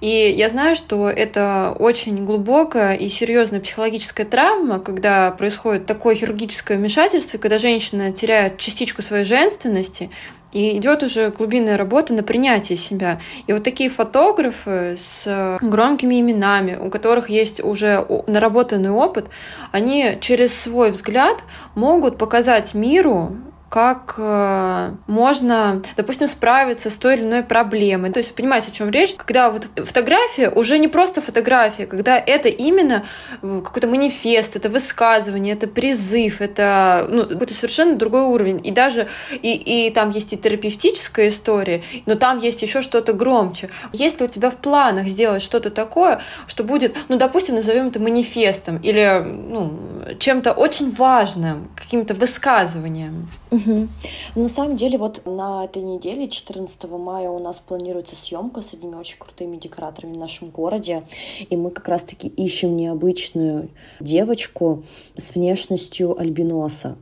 И 0.00 0.34
я 0.36 0.48
знаю, 0.48 0.76
что 0.76 1.08
это 1.08 1.74
очень 1.78 2.24
глубокая 2.24 2.94
и 2.94 3.08
серьезная 3.08 3.60
психологическая 3.60 4.26
травма, 4.26 4.78
когда 4.78 5.30
происходит 5.30 5.86
такое 5.86 6.14
хирургическое 6.14 6.78
вмешательство, 6.78 7.38
когда 7.38 7.58
женщина 7.58 8.12
теряет 8.12 8.58
частичку 8.58 9.02
своей 9.02 9.24
женственности, 9.24 10.10
и 10.52 10.78
идет 10.78 11.02
уже 11.02 11.30
глубинная 11.30 11.76
работа 11.76 12.14
на 12.14 12.22
принятие 12.22 12.78
себя. 12.78 13.20
И 13.46 13.52
вот 13.52 13.62
такие 13.62 13.90
фотографы 13.90 14.94
с 14.96 15.58
громкими 15.60 16.18
именами, 16.20 16.78
у 16.80 16.88
которых 16.88 17.28
есть 17.28 17.62
уже 17.62 18.06
наработанный 18.26 18.90
опыт, 18.90 19.26
они 19.72 20.16
через 20.20 20.58
свой 20.58 20.92
взгляд 20.92 21.44
могут 21.74 22.16
показать 22.16 22.72
миру 22.74 23.36
как 23.76 24.14
э, 24.16 24.94
можно, 25.06 25.82
допустим, 25.98 26.28
справиться 26.28 26.88
с 26.88 26.96
той 26.96 27.16
или 27.16 27.24
иной 27.24 27.42
проблемой. 27.42 28.10
То 28.10 28.20
есть, 28.20 28.34
понимаете, 28.34 28.68
о 28.70 28.74
чем 28.74 28.88
речь? 28.88 29.14
Когда 29.16 29.50
вот 29.50 29.68
фотография 29.76 30.48
уже 30.48 30.78
не 30.78 30.88
просто 30.88 31.20
фотография, 31.20 31.84
когда 31.84 32.16
это 32.16 32.48
именно 32.48 33.04
э, 33.42 33.60
какой-то 33.62 33.86
манифест, 33.86 34.56
это 34.56 34.70
высказывание, 34.70 35.52
это 35.52 35.66
призыв, 35.66 36.40
это 36.40 37.06
ну, 37.10 37.26
какой-то 37.26 37.52
совершенно 37.52 37.96
другой 37.96 38.22
уровень. 38.22 38.66
И 38.66 38.70
даже 38.70 39.08
и, 39.30 39.52
и 39.52 39.90
там 39.90 40.08
есть 40.08 40.32
и 40.32 40.38
терапевтическая 40.38 41.28
история, 41.28 41.82
но 42.06 42.14
там 42.14 42.38
есть 42.38 42.62
еще 42.62 42.80
что-то 42.80 43.12
громче. 43.12 43.68
Если 43.92 44.24
у 44.24 44.28
тебя 44.28 44.48
в 44.48 44.56
планах 44.56 45.06
сделать 45.08 45.42
что-то 45.42 45.68
такое, 45.70 46.22
что 46.46 46.64
будет, 46.64 46.96
ну, 47.08 47.18
допустим, 47.18 47.56
назовем 47.56 47.88
это 47.88 48.00
манифестом 48.00 48.78
или 48.78 49.22
ну, 49.22 49.78
чем-то 50.18 50.52
очень 50.52 50.90
важным, 50.90 51.68
каким-то 51.76 52.14
высказыванием. 52.14 53.28
Угу. 53.56 53.88
На 54.34 54.48
самом 54.48 54.76
деле, 54.76 54.98
вот 54.98 55.22
на 55.24 55.64
этой 55.64 55.82
неделе, 55.82 56.28
14 56.28 56.84
мая, 56.84 57.30
у 57.30 57.38
нас 57.38 57.60
планируется 57.60 58.14
съемка 58.14 58.60
с 58.60 58.74
одними 58.74 58.96
очень 58.96 59.18
крутыми 59.18 59.56
декораторами 59.56 60.12
в 60.12 60.18
нашем 60.18 60.50
городе. 60.50 61.04
И 61.48 61.56
мы 61.56 61.70
как 61.70 61.88
раз-таки 61.88 62.28
ищем 62.28 62.76
необычную 62.76 63.70
девочку 64.00 64.82
с 65.16 65.34
внешностью 65.34 66.18
альбиноса. 66.18 66.96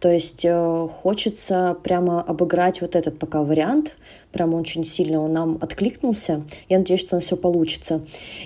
То 0.00 0.08
есть 0.12 0.44
э, 0.44 0.88
хочется 1.02 1.76
прямо 1.82 2.22
обыграть 2.22 2.80
вот 2.80 2.94
этот 2.94 3.18
пока 3.18 3.42
вариант, 3.42 3.96
прям 4.32 4.54
очень 4.54 4.84
сильно 4.84 5.20
он 5.20 5.32
нам 5.32 5.58
откликнулся. 5.60 6.42
Я 6.68 6.78
надеюсь, 6.78 7.00
что 7.00 7.16
у 7.16 7.18
нас 7.18 7.24
все 7.24 7.36
получится. 7.36 8.02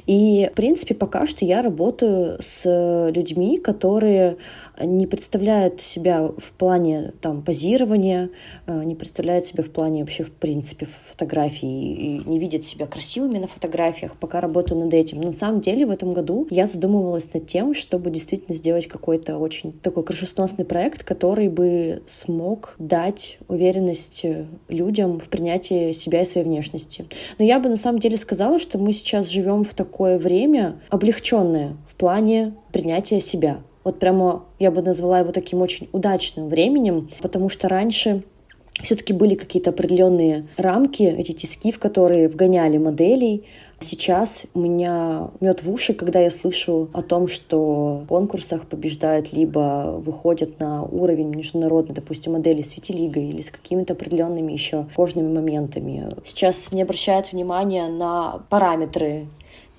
И, 0.06 0.48
в 0.52 0.54
принципе, 0.54 0.94
пока 0.94 1.26
что 1.26 1.44
я 1.44 1.62
работаю 1.62 2.38
с 2.40 3.10
людьми, 3.14 3.58
которые 3.58 4.36
не 4.84 5.06
представляют 5.06 5.80
себя 5.80 6.28
в 6.36 6.52
плане 6.52 7.12
там, 7.20 7.42
позирования, 7.42 8.30
э, 8.66 8.84
не 8.84 8.94
представляют 8.94 9.46
себя 9.46 9.62
в 9.62 9.70
плане 9.70 10.00
вообще, 10.00 10.24
в 10.24 10.32
принципе, 10.32 10.86
фотографии 11.10 11.94
и 11.94 12.22
не 12.28 12.38
видят 12.38 12.64
себя 12.64 12.86
красивыми 12.86 13.38
на 13.38 13.46
фотографиях, 13.46 14.16
пока 14.16 14.40
работаю 14.40 14.80
над 14.80 14.94
этим. 14.94 15.20
На 15.20 15.32
самом 15.32 15.60
деле 15.60 15.86
в 15.86 15.90
этом 15.90 16.12
году 16.12 16.46
я 16.50 16.66
задумывалась 16.66 17.32
над 17.32 17.46
тем, 17.46 17.74
чтобы 17.74 18.10
действительно 18.10 18.56
сделать 18.56 18.86
какой-то 18.86 19.38
очень 19.38 19.72
такой 19.72 20.04
крышесносный 20.04 20.64
проект, 20.64 21.04
который 21.04 21.48
бы 21.48 22.02
смог 22.06 22.74
дать 22.78 23.38
уверенность 23.48 24.24
людям 24.68 25.20
в 25.20 25.28
принятии 25.28 25.92
себя 25.92 26.22
и 26.22 26.24
своей 26.24 26.46
внешности. 26.46 27.06
Но 27.38 27.44
я 27.44 27.60
бы 27.60 27.68
на 27.68 27.76
самом 27.76 27.98
деле 27.98 28.16
сказала, 28.16 28.58
что 28.58 28.78
мы 28.78 28.92
сейчас 28.92 29.26
живем 29.26 29.64
в 29.64 29.74
такое 29.74 30.18
время 30.18 30.80
облегченное 30.90 31.76
в 31.88 31.94
плане 31.94 32.54
принятия 32.72 33.20
себя. 33.20 33.62
Вот 33.84 33.98
прямо 33.98 34.44
я 34.58 34.70
бы 34.70 34.82
назвала 34.82 35.20
его 35.20 35.32
таким 35.32 35.62
очень 35.62 35.88
удачным 35.92 36.48
временем, 36.48 37.08
потому 37.22 37.48
что 37.48 37.68
раньше 37.68 38.22
все-таки 38.82 39.12
были 39.12 39.34
какие-то 39.34 39.70
определенные 39.70 40.46
рамки, 40.56 41.02
эти 41.02 41.32
тиски, 41.32 41.72
в 41.72 41.78
которые 41.78 42.28
вгоняли 42.28 42.78
моделей. 42.78 43.44
Сейчас 43.78 44.44
у 44.52 44.60
меня 44.60 45.30
мед 45.40 45.62
в 45.62 45.70
уши, 45.70 45.94
когда 45.94 46.20
я 46.20 46.30
слышу 46.30 46.90
о 46.92 47.00
том, 47.00 47.28
что 47.28 48.02
в 48.04 48.06
конкурсах 48.08 48.66
побеждают 48.66 49.32
либо 49.32 49.96
выходят 49.98 50.60
на 50.60 50.82
уровень 50.82 51.34
международной, 51.34 51.94
допустим, 51.94 52.32
модели 52.32 52.60
с 52.60 52.76
Витилигой 52.76 53.28
или 53.28 53.40
с 53.40 53.50
какими-то 53.50 53.94
определенными 53.94 54.52
еще 54.52 54.86
кожными 54.94 55.32
моментами. 55.32 56.08
Сейчас 56.24 56.72
не 56.72 56.82
обращают 56.82 57.32
внимания 57.32 57.88
на 57.88 58.42
параметры 58.50 59.26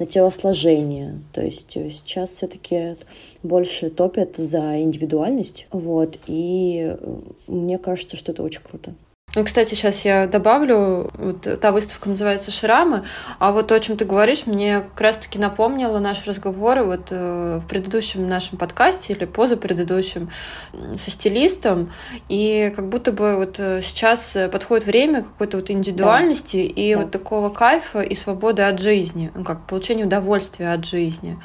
на 0.02 0.08
телосложение. 0.08 1.20
То 1.32 1.44
есть 1.44 1.78
э, 1.78 1.92
сейчас 1.92 2.32
все-таки 2.32 2.96
больше 3.44 3.92
топят 3.92 4.36
за 4.36 4.82
индивидуальность. 4.82 5.68
Вот. 5.70 6.18
И 6.26 6.98
э, 7.00 7.20
мне 7.46 7.78
кажется, 7.78 8.18
что 8.18 8.32
это 8.32 8.42
очень 8.42 8.62
круто. 8.64 8.96
Ну, 9.34 9.46
кстати, 9.46 9.76
сейчас 9.76 10.04
я 10.04 10.28
добавлю, 10.28 11.10
вот 11.14 11.48
та 11.62 11.72
выставка 11.72 12.10
называется 12.10 12.52
«Шрамы», 12.52 13.06
а 13.40 13.54
вот 13.54 13.68
то, 13.68 13.76
о 13.76 13.80
чем 13.80 13.96
ты 13.96 14.04
говоришь, 14.04 14.46
мне 14.46 14.82
как 14.82 15.00
раз-таки 15.00 15.40
напомнило 15.40 16.00
наши 16.00 16.26
разговоры 16.26 16.84
вот 16.84 17.08
э, 17.12 17.62
в 17.64 17.68
предыдущем 17.70 18.28
нашем 18.28 18.58
подкасте 18.58 19.14
или 19.14 19.24
позапредыдущем 19.24 20.30
со 20.98 21.10
стилистом, 21.10 21.90
и 22.28 22.74
как 22.76 22.90
будто 22.90 23.14
бы 23.14 23.38
вот 23.38 23.58
э, 23.58 23.82
сейчас 23.82 24.36
подходит 24.52 24.86
время 24.86 25.22
какой-то 25.22 25.58
вот 25.58 25.72
индивидуальности 25.72 26.68
да. 26.68 26.82
и 26.82 26.94
да. 26.94 27.02
вот 27.02 27.12
такого 27.12 27.50
кайфа 27.50 28.02
и 28.02 28.16
свободы 28.16 28.64
от 28.64 28.82
жизни, 28.82 29.32
ну, 29.34 29.46
как 29.46 29.66
получения 29.66 30.04
удовольствия 30.04 30.74
от 30.74 30.86
жизни. 30.86 31.40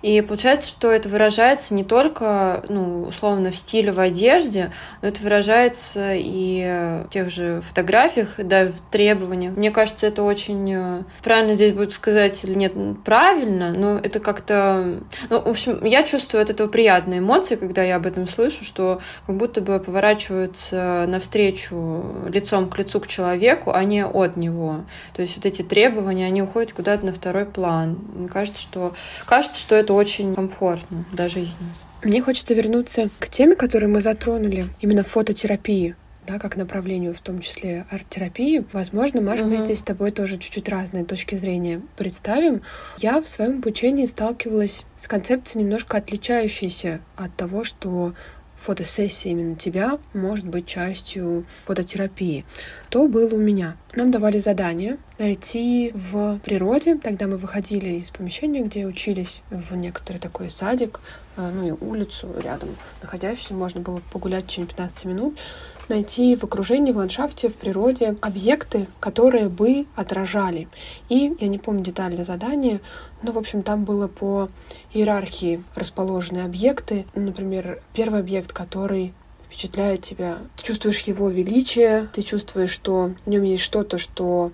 И 0.00 0.22
получается, 0.22 0.68
что 0.68 0.90
это 0.90 1.10
выражается 1.10 1.74
не 1.74 1.84
только, 1.84 2.64
ну, 2.70 3.02
условно, 3.02 3.50
в 3.50 3.56
стиле, 3.56 3.92
в 3.92 4.00
одежде, 4.00 4.72
но 5.02 5.08
это 5.08 5.20
выражается 5.20 6.14
и 6.14 7.02
в 7.04 7.08
тех 7.10 7.25
тех 7.26 7.30
же 7.30 7.60
фотографиях, 7.60 8.28
да, 8.38 8.66
в 8.66 8.80
требованиях. 8.90 9.56
Мне 9.56 9.70
кажется, 9.70 10.06
это 10.06 10.22
очень 10.22 10.72
э, 10.72 11.02
правильно 11.22 11.54
здесь 11.54 11.72
будет 11.72 11.92
сказать 11.92 12.44
или 12.44 12.54
нет, 12.54 12.72
правильно, 13.04 13.72
но 13.72 13.98
это 13.98 14.20
как-то... 14.20 15.00
Ну, 15.30 15.40
в 15.40 15.48
общем, 15.48 15.84
я 15.84 16.02
чувствую 16.02 16.42
от 16.42 16.50
этого 16.50 16.68
приятные 16.68 17.20
эмоции, 17.20 17.56
когда 17.56 17.82
я 17.82 17.96
об 17.96 18.06
этом 18.06 18.28
слышу, 18.28 18.64
что 18.64 19.00
как 19.26 19.36
будто 19.36 19.60
бы 19.60 19.78
поворачиваются 19.78 21.04
навстречу 21.08 22.04
лицом 22.28 22.68
к 22.68 22.78
лицу 22.78 23.00
к 23.00 23.06
человеку, 23.06 23.72
а 23.72 23.84
не 23.84 24.04
от 24.04 24.36
него. 24.36 24.84
То 25.14 25.22
есть 25.22 25.36
вот 25.36 25.46
эти 25.46 25.62
требования, 25.62 26.26
они 26.26 26.42
уходят 26.42 26.72
куда-то 26.72 27.06
на 27.06 27.12
второй 27.12 27.46
план. 27.46 27.98
Мне 28.14 28.28
кажется, 28.28 28.60
что, 28.60 28.94
кажется, 29.24 29.60
что 29.60 29.74
это 29.74 29.92
очень 29.92 30.34
комфортно 30.34 31.04
для 31.12 31.28
жизни. 31.28 31.56
Мне 32.02 32.22
хочется 32.22 32.54
вернуться 32.54 33.08
к 33.18 33.28
теме, 33.28 33.56
которую 33.56 33.92
мы 33.92 34.00
затронули, 34.00 34.66
именно 34.80 35.02
фототерапии 35.02 35.96
да, 36.26 36.38
как 36.38 36.56
направлению, 36.56 37.14
в 37.14 37.20
том 37.20 37.40
числе 37.40 37.86
арт-терапии. 37.90 38.64
Возможно, 38.72 39.20
Маш, 39.20 39.40
угу. 39.40 39.50
мы 39.50 39.58
здесь 39.58 39.80
с 39.80 39.84
тобой 39.84 40.10
тоже 40.10 40.38
чуть-чуть 40.38 40.68
разные 40.68 41.04
точки 41.04 41.34
зрения 41.34 41.80
представим. 41.96 42.62
Я 42.98 43.20
в 43.20 43.28
своем 43.28 43.58
обучении 43.58 44.06
сталкивалась 44.06 44.84
с 44.96 45.06
концепцией 45.06 45.62
немножко 45.64 45.98
отличающейся 45.98 47.00
от 47.16 47.34
того, 47.36 47.64
что 47.64 48.14
фотосессия 48.56 49.32
именно 49.32 49.54
тебя 49.54 49.98
может 50.12 50.46
быть 50.46 50.66
частью 50.66 51.44
фототерапии. 51.66 52.44
То 52.88 53.06
было 53.06 53.34
у 53.34 53.38
меня. 53.38 53.76
Нам 53.94 54.10
давали 54.10 54.38
задание 54.38 54.98
найти 55.18 55.92
в 55.94 56.38
природе, 56.40 56.96
тогда 56.96 57.26
мы 57.26 57.36
выходили 57.36 57.90
из 57.90 58.10
помещения, 58.10 58.62
где 58.62 58.86
учились, 58.86 59.42
в 59.50 59.74
некоторый 59.76 60.18
такой 60.18 60.50
садик, 60.50 61.00
э, 61.36 61.50
ну 61.54 61.68
и 61.68 61.70
улицу 61.70 62.34
рядом 62.42 62.70
находящуюся, 63.02 63.54
можно 63.54 63.80
было 63.80 64.00
погулять 64.12 64.44
в 64.44 64.46
течение 64.48 64.68
15 64.68 65.04
минут, 65.06 65.38
найти 65.88 66.36
в 66.36 66.44
окружении, 66.44 66.92
в 66.92 66.96
ландшафте, 66.96 67.48
в 67.48 67.54
природе 67.54 68.16
объекты, 68.20 68.86
которые 69.00 69.48
бы 69.48 69.86
отражали. 69.94 70.68
И 71.08 71.34
я 71.38 71.48
не 71.48 71.58
помню 71.58 71.82
детали 71.84 72.22
задания, 72.22 72.80
но, 73.22 73.32
в 73.32 73.38
общем, 73.38 73.62
там 73.62 73.84
было 73.84 74.08
по 74.08 74.48
иерархии 74.92 75.62
расположены 75.74 76.40
объекты. 76.40 77.06
Например, 77.14 77.82
первый 77.92 78.20
объект, 78.20 78.52
который 78.52 79.12
впечатляет 79.46 80.02
тебя. 80.02 80.38
Ты 80.56 80.64
чувствуешь 80.64 81.02
его 81.02 81.28
величие, 81.28 82.08
ты 82.12 82.22
чувствуешь, 82.22 82.70
что 82.70 83.12
в 83.24 83.28
нем 83.28 83.42
есть 83.42 83.62
что-то, 83.62 83.98
что 83.98 84.52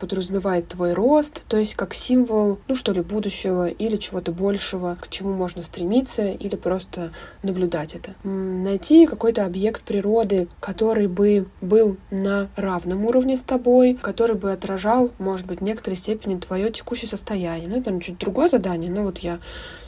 подразумевает 0.00 0.68
твой 0.68 0.92
рост, 0.92 1.44
то 1.48 1.56
есть 1.56 1.74
как 1.74 1.94
символ, 1.94 2.58
ну 2.68 2.76
что 2.76 2.92
ли, 2.92 3.00
будущего 3.00 3.68
или 3.68 3.96
чего-то 3.96 4.32
большего, 4.32 4.96
к 5.00 5.08
чему 5.08 5.34
можно 5.34 5.62
стремиться 5.62 6.28
или 6.28 6.56
просто 6.56 7.12
наблюдать 7.42 7.94
это. 7.94 8.14
Найти 8.22 9.06
какой-то 9.06 9.44
объект 9.44 9.82
природы, 9.82 10.48
который 10.60 11.08
бы 11.08 11.46
был 11.60 11.96
на 12.10 12.48
равном 12.56 13.04
уровне 13.04 13.36
с 13.36 13.42
тобой, 13.42 13.94
который 13.94 14.36
бы 14.36 14.52
отражал, 14.52 15.10
может 15.18 15.46
быть, 15.46 15.60
в 15.60 15.64
некоторой 15.64 15.96
степени 15.96 16.38
твое 16.38 16.70
текущее 16.70 17.08
состояние. 17.08 17.68
Ну, 17.68 17.76
это 17.76 17.86
там 17.86 18.00
чуть 18.00 18.18
другое 18.18 18.48
задание, 18.48 18.90
но 18.90 19.02
вот 19.02 19.18
я 19.18 19.40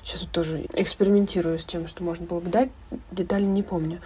сейчас 0.02 0.22
вот 0.22 0.30
тоже 0.30 0.66
экспериментирую 0.74 1.58
с 1.58 1.64
тем, 1.64 1.86
что 1.86 2.02
можно 2.02 2.26
было 2.26 2.40
бы 2.40 2.50
дать, 2.50 2.70
детали 3.12 3.44
не 3.44 3.62
помню 3.62 4.00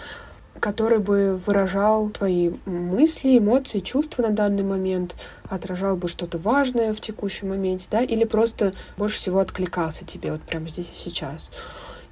который 0.61 0.99
бы 0.99 1.41
выражал 1.45 2.11
твои 2.11 2.53
мысли, 2.67 3.39
эмоции, 3.39 3.81
чувства 3.81 4.23
на 4.23 4.31
данный 4.31 4.63
момент, 4.63 5.17
отражал 5.49 5.97
бы 5.97 6.09
что-то 6.09 6.39
важное 6.39 6.95
в 6.95 7.01
текущем 7.01 7.49
моменте, 7.49 7.89
да, 7.91 8.03
или 8.03 8.25
просто 8.25 8.73
больше 8.97 9.19
всего 9.19 9.41
откликался 9.41 10.05
тебе 10.05 10.33
вот 10.33 10.43
прямо 10.43 10.69
здесь 10.69 10.91
и 10.91 10.97
сейчас. 10.97 11.51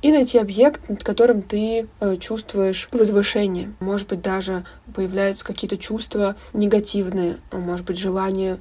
И 0.01 0.13
найти 0.13 0.39
объект, 0.39 0.89
над 0.89 1.03
которым 1.03 1.43
ты 1.43 1.89
э, 2.01 2.17
чувствуешь 2.19 2.89
возвышение. 2.93 3.75
Может 3.81 4.09
быть, 4.09 4.23
даже 4.23 4.65
появляются 4.95 5.45
какие-то 5.45 5.77
чувства 5.77 6.37
негативные, 6.53 7.39
может 7.51 7.85
быть, 7.85 7.99
желание 7.99 8.61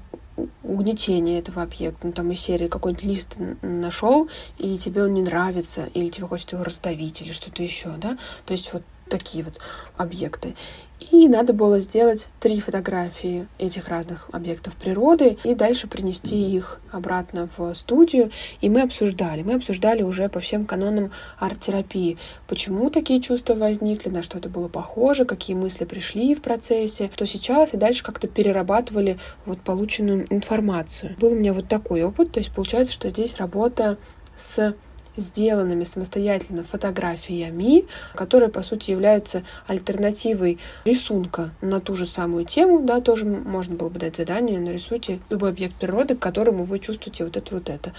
угнетение 0.63 1.39
этого 1.39 1.63
объекта. 1.63 2.07
Ну, 2.07 2.13
там 2.13 2.31
из 2.31 2.39
серии 2.39 2.67
какой-нибудь 2.67 3.03
лист 3.03 3.37
нашел, 3.61 4.29
и 4.57 4.77
тебе 4.77 5.03
он 5.03 5.13
не 5.13 5.21
нравится, 5.21 5.87
или 5.93 6.09
тебе 6.09 6.27
хочется 6.27 6.55
его 6.55 6.65
раздавить, 6.65 7.21
или 7.21 7.31
что-то 7.31 7.63
еще, 7.63 7.89
да. 7.97 8.17
То 8.45 8.53
есть 8.53 8.73
вот 8.73 8.83
такие 9.09 9.43
вот 9.43 9.59
объекты. 9.97 10.55
И 10.99 11.27
надо 11.27 11.53
было 11.53 11.79
сделать 11.79 12.29
три 12.39 12.59
фотографии 12.59 13.47
этих 13.59 13.87
разных 13.87 14.29
объектов 14.31 14.75
природы 14.75 15.37
и 15.43 15.53
дальше 15.53 15.87
принести 15.87 16.51
их 16.55 16.81
обратно 16.91 17.49
в 17.55 17.73
студию. 17.75 18.31
И 18.61 18.69
мы 18.69 18.81
обсуждали. 18.81 19.43
Мы 19.43 19.53
обсуждали 19.53 20.01
уже 20.01 20.27
по 20.27 20.39
всем 20.39 20.65
канонам 20.65 21.11
арт-терапии. 21.39 22.17
Почему 22.47 22.89
такие 22.89 23.21
чувства 23.21 23.53
возникли, 23.53 24.09
на 24.09 24.23
что 24.23 24.39
это 24.39 24.49
было 24.49 24.69
похоже, 24.69 25.25
какие 25.25 25.55
мысли 25.55 25.85
пришли 25.85 26.33
в 26.33 26.41
процессе, 26.41 27.11
что 27.13 27.27
сейчас, 27.27 27.75
и 27.75 27.77
дальше 27.77 28.03
как-то 28.03 28.27
перерабатывали 28.27 29.19
вот 29.45 29.61
полученную 29.61 30.25
информацию. 30.33 31.15
Был 31.19 31.33
у 31.33 31.35
меня 31.35 31.53
вот 31.53 31.67
такой 31.67 32.03
опыт. 32.03 32.31
То 32.31 32.39
есть 32.39 32.51
получается, 32.51 32.93
что 32.93 33.09
здесь 33.09 33.37
работа 33.37 33.97
с 34.35 34.75
сделанными 35.17 35.83
самостоятельно 35.83 36.63
фотографиями, 36.63 37.85
которые, 38.13 38.49
по 38.49 38.61
сути, 38.61 38.91
являются 38.91 39.43
альтернативой 39.67 40.59
рисунка 40.85 41.51
на 41.61 41.81
ту 41.81 41.95
же 41.95 42.05
самую 42.05 42.45
тему, 42.45 42.81
да, 42.81 43.01
тоже 43.01 43.25
можно 43.25 43.75
было 43.75 43.89
бы 43.89 43.99
дать 43.99 44.15
задание, 44.15 44.59
нарисуйте 44.59 45.19
любой 45.29 45.49
объект 45.49 45.75
природы, 45.75 46.15
к 46.15 46.19
которому 46.19 46.63
вы 46.63 46.79
чувствуете 46.79 47.25
вот 47.25 47.35
это, 47.35 47.55
вот 47.55 47.69
это. 47.69 47.93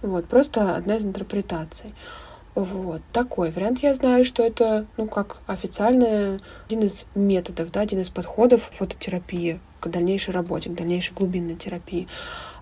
Вот, 0.00 0.26
просто 0.26 0.74
одна 0.74 0.96
из 0.96 1.04
интерпретаций. 1.04 1.94
Вот, 2.54 3.00
такой 3.12 3.50
вариант. 3.50 3.82
Я 3.82 3.94
знаю, 3.94 4.24
что 4.24 4.42
это, 4.42 4.84
ну, 4.98 5.06
как 5.06 5.38
официальный 5.46 6.38
один 6.66 6.80
из 6.80 7.06
методов, 7.14 7.72
да, 7.72 7.80
один 7.80 8.00
из 8.00 8.10
подходов 8.10 8.68
фототерапии 8.72 9.58
к 9.80 9.88
дальнейшей 9.88 10.34
работе, 10.34 10.68
к 10.68 10.74
дальнейшей 10.74 11.14
глубинной 11.14 11.56
терапии. 11.56 12.06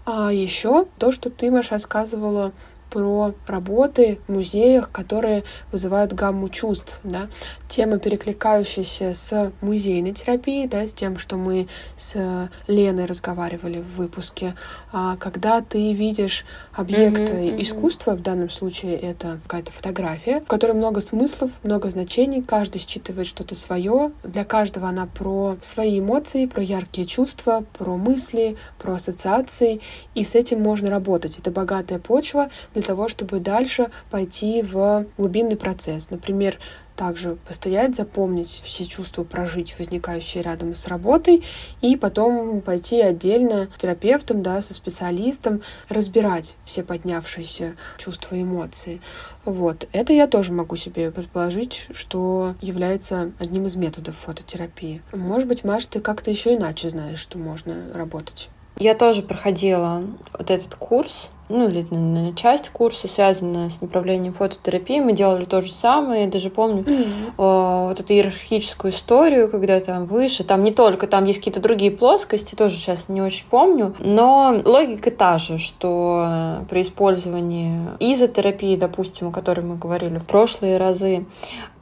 А 0.06 0.32
еще 0.32 0.86
то, 0.98 1.10
что 1.12 1.28
ты, 1.28 1.50
Маша, 1.50 1.72
рассказывала 1.72 2.52
про 2.90 3.34
работы 3.46 4.18
в 4.26 4.32
музеях, 4.32 4.90
которые 4.90 5.44
вызывают 5.72 6.12
гамму 6.12 6.48
чувств. 6.48 6.98
Да? 7.04 7.28
Тема, 7.68 7.98
перекликающаяся 7.98 9.14
с 9.14 9.52
музейной 9.60 10.12
терапией, 10.12 10.68
да, 10.68 10.86
с 10.86 10.92
тем, 10.92 11.18
что 11.18 11.36
мы 11.36 11.68
с 11.96 12.48
Леной 12.66 13.06
разговаривали 13.06 13.80
в 13.80 13.96
выпуске. 13.96 14.54
А 14.92 15.16
когда 15.16 15.60
ты 15.60 15.92
видишь 15.92 16.44
объект 16.72 17.20
mm-hmm, 17.20 17.56
mm-hmm. 17.56 17.62
искусства, 17.62 18.12
в 18.12 18.22
данном 18.22 18.50
случае 18.50 18.96
это 18.96 19.40
какая-то 19.44 19.72
фотография, 19.72 20.40
в 20.40 20.46
которой 20.46 20.72
много 20.72 21.00
смыслов, 21.00 21.50
много 21.62 21.88
значений, 21.90 22.42
каждый 22.42 22.78
считывает 22.78 23.26
что-то 23.26 23.54
свое. 23.54 24.12
Для 24.24 24.44
каждого 24.44 24.88
она 24.88 25.06
про 25.06 25.56
свои 25.60 26.00
эмоции, 26.00 26.46
про 26.46 26.62
яркие 26.62 27.06
чувства, 27.06 27.64
про 27.78 27.96
мысли, 27.96 28.56
про 28.78 28.94
ассоциации, 28.94 29.80
и 30.14 30.24
с 30.24 30.34
этим 30.34 30.60
можно 30.60 30.90
работать. 30.90 31.38
Это 31.38 31.50
богатая 31.50 31.98
почва 31.98 32.50
для 32.74 32.79
того, 32.82 33.08
чтобы 33.08 33.40
дальше 33.40 33.90
пойти 34.10 34.62
в 34.62 35.06
глубинный 35.16 35.56
процесс. 35.56 36.10
Например, 36.10 36.58
также 37.00 37.36
постоять, 37.48 37.96
запомнить 37.96 38.60
все 38.62 38.84
чувства, 38.84 39.24
прожить, 39.24 39.74
возникающие 39.78 40.42
рядом 40.42 40.74
с 40.74 40.86
работой, 40.86 41.42
и 41.80 41.96
потом 41.96 42.60
пойти 42.60 43.00
отдельно 43.00 43.70
с 43.74 43.80
терапевтом, 43.80 44.42
да, 44.42 44.60
со 44.60 44.74
специалистом, 44.74 45.62
разбирать 45.88 46.56
все 46.66 46.82
поднявшиеся 46.82 47.74
чувства 47.96 48.34
и 48.34 48.42
эмоции. 48.42 49.00
Вот. 49.46 49.88
Это 49.92 50.12
я 50.12 50.26
тоже 50.26 50.52
могу 50.52 50.76
себе 50.76 51.10
предположить, 51.10 51.86
что 51.92 52.52
является 52.60 53.32
одним 53.38 53.64
из 53.64 53.76
методов 53.76 54.14
фототерапии. 54.26 55.00
Может 55.14 55.48
быть, 55.48 55.64
Маш, 55.64 55.86
ты 55.86 56.00
как-то 56.00 56.30
еще 56.30 56.54
иначе 56.54 56.90
знаешь, 56.90 57.18
что 57.18 57.38
можно 57.38 57.76
работать. 57.94 58.50
Я 58.76 58.94
тоже 58.94 59.22
проходила 59.22 60.02
вот 60.38 60.50
этот 60.50 60.74
курс 60.74 61.30
ну, 61.50 61.68
или 61.68 61.86
наверное, 61.90 62.32
часть 62.32 62.70
курса, 62.70 63.08
связанная 63.08 63.68
с 63.68 63.80
направлением 63.80 64.32
фототерапии. 64.32 65.00
Мы 65.00 65.12
делали 65.12 65.44
то 65.44 65.60
же 65.60 65.72
самое. 65.72 66.24
Я 66.24 66.30
даже 66.30 66.48
помню 66.48 66.82
mm-hmm. 66.82 67.32
э, 67.36 67.88
вот 67.88 68.00
эту 68.00 68.12
иерархическую 68.12 68.92
историю, 68.92 69.50
когда 69.50 69.78
там 69.80 70.06
выше. 70.06 70.44
Там 70.44 70.64
не 70.64 70.72
только, 70.72 71.06
там 71.06 71.24
есть 71.24 71.40
какие-то 71.40 71.60
другие 71.60 71.90
плоскости, 71.90 72.54
тоже 72.54 72.76
сейчас 72.76 73.08
не 73.08 73.20
очень 73.20 73.46
помню. 73.50 73.94
Но 73.98 74.62
логика 74.64 75.10
та 75.10 75.38
же, 75.38 75.58
что 75.58 76.60
при 76.70 76.82
использовании 76.82 77.80
изотерапии, 77.98 78.76
допустим, 78.76 79.28
о 79.28 79.32
которой 79.32 79.60
мы 79.60 79.76
говорили 79.76 80.18
в 80.18 80.26
прошлые 80.26 80.78
разы, 80.78 81.26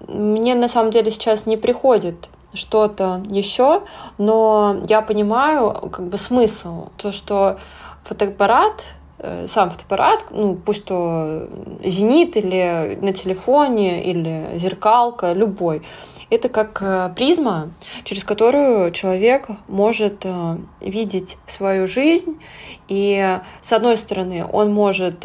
мне 0.06 0.54
на 0.54 0.68
самом 0.68 0.90
деле 0.90 1.10
сейчас 1.10 1.46
не 1.46 1.56
приходит 1.56 2.30
что-то 2.54 3.22
еще, 3.28 3.82
но 4.16 4.78
я 4.88 5.02
понимаю 5.02 5.72
как 5.90 6.06
бы 6.06 6.16
смысл, 6.16 6.88
то, 6.96 7.12
что 7.12 7.58
фотоаппарат 8.04 8.84
сам 9.46 9.70
фотоаппарат, 9.70 10.26
ну, 10.30 10.54
пусть 10.54 10.84
то 10.84 11.48
зенит 11.82 12.36
или 12.36 12.98
на 13.00 13.12
телефоне, 13.12 14.04
или 14.04 14.50
зеркалка, 14.56 15.32
любой, 15.32 15.82
это 16.30 16.48
как 16.50 16.82
э, 16.82 17.10
призма, 17.16 17.70
через 18.04 18.22
которую 18.22 18.90
человек 18.90 19.48
может 19.66 20.20
э, 20.24 20.58
видеть 20.80 21.38
свою 21.46 21.86
жизнь. 21.86 22.38
И 22.86 23.38
с 23.60 23.72
одной 23.72 23.98
стороны, 23.98 24.46
он 24.50 24.72
может 24.72 25.22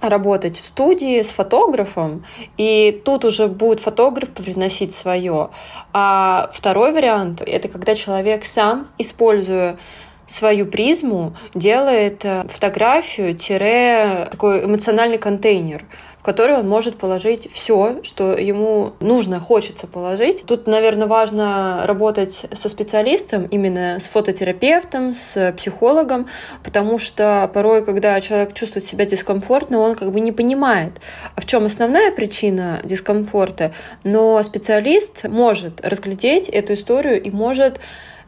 работать 0.00 0.56
в 0.56 0.64
студии 0.64 1.20
с 1.20 1.30
фотографом, 1.32 2.24
и 2.56 3.02
тут 3.04 3.24
уже 3.24 3.48
будет 3.48 3.80
фотограф 3.80 4.28
привносить 4.28 4.94
свое. 4.94 5.50
А 5.92 6.48
второй 6.52 6.92
вариант— 6.92 7.40
это 7.44 7.66
когда 7.66 7.96
человек 7.96 8.44
сам, 8.44 8.86
используя 8.98 9.78
свою 10.32 10.66
призму, 10.66 11.36
делает 11.54 12.24
э, 12.24 12.44
фотографию-такой 12.48 14.64
эмоциональный 14.64 15.18
контейнер, 15.18 15.84
в 16.20 16.24
который 16.24 16.56
он 16.56 16.68
может 16.68 16.96
положить 16.96 17.48
все, 17.52 18.00
что 18.02 18.32
ему 18.32 18.94
нужно, 19.00 19.38
хочется 19.40 19.86
положить. 19.86 20.44
Тут, 20.46 20.66
наверное, 20.66 21.06
важно 21.06 21.82
работать 21.84 22.46
со 22.52 22.68
специалистом, 22.68 23.46
именно 23.46 24.00
с 24.00 24.08
фототерапевтом, 24.08 25.12
с 25.12 25.52
психологом, 25.56 26.28
потому 26.62 26.98
что 26.98 27.50
порой, 27.52 27.84
когда 27.84 28.20
человек 28.20 28.54
чувствует 28.54 28.86
себя 28.86 29.04
дискомфортно, 29.04 29.80
он 29.80 29.96
как 29.96 30.12
бы 30.12 30.20
не 30.20 30.30
понимает, 30.32 30.92
в 31.36 31.44
чем 31.44 31.66
основная 31.66 32.12
причина 32.12 32.80
дискомфорта, 32.84 33.72
но 34.04 34.42
специалист 34.44 35.28
может 35.28 35.84
разглядеть 35.84 36.48
эту 36.48 36.74
историю 36.74 37.20
и 37.20 37.30
может 37.30 37.80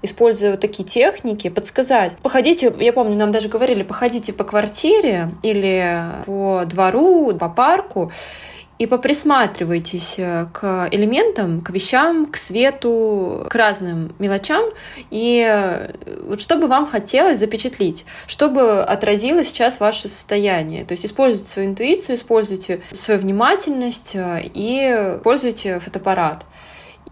используя 0.05 0.53
вот 0.53 0.61
такие 0.61 0.89
техники, 0.89 1.49
подсказать. 1.49 2.17
Походите, 2.23 2.73
я 2.79 2.93
помню, 2.93 3.17
нам 3.17 3.33
даже 3.33 3.49
говорили, 3.49 3.83
походите 3.83 4.33
по 4.33 4.45
квартире 4.45 5.31
или 5.43 6.05
по 6.27 6.65
двору, 6.67 7.35
по 7.39 7.49
парку, 7.49 8.13
и 8.79 8.87
поприсматривайтесь 8.87 10.15
э, 10.19 10.47
к 10.53 10.89
элементам, 10.91 11.61
к 11.61 11.71
вещам, 11.71 12.27
к 12.27 12.37
свету, 12.37 13.47
к 13.49 13.55
разным 13.55 14.15
мелочам, 14.19 14.71
и 15.11 15.47
э, 15.49 15.93
вот 16.27 16.41
что 16.41 16.57
бы 16.57 16.67
вам 16.67 16.85
хотелось 16.85 17.39
запечатлить, 17.39 18.05
чтобы 18.27 18.83
отразило 18.83 19.45
сейчас 19.45 19.79
ваше 19.79 20.09
состояние. 20.09 20.85
То 20.85 20.93
есть 20.93 21.07
используйте 21.07 21.49
свою 21.49 21.69
интуицию, 21.69 22.17
используйте 22.17 22.81
свою 22.93 23.21
внимательность 23.21 24.17
э, 24.17 24.43
и 24.53 25.17
используйте 25.19 25.79
фотоаппарат. 25.79 26.45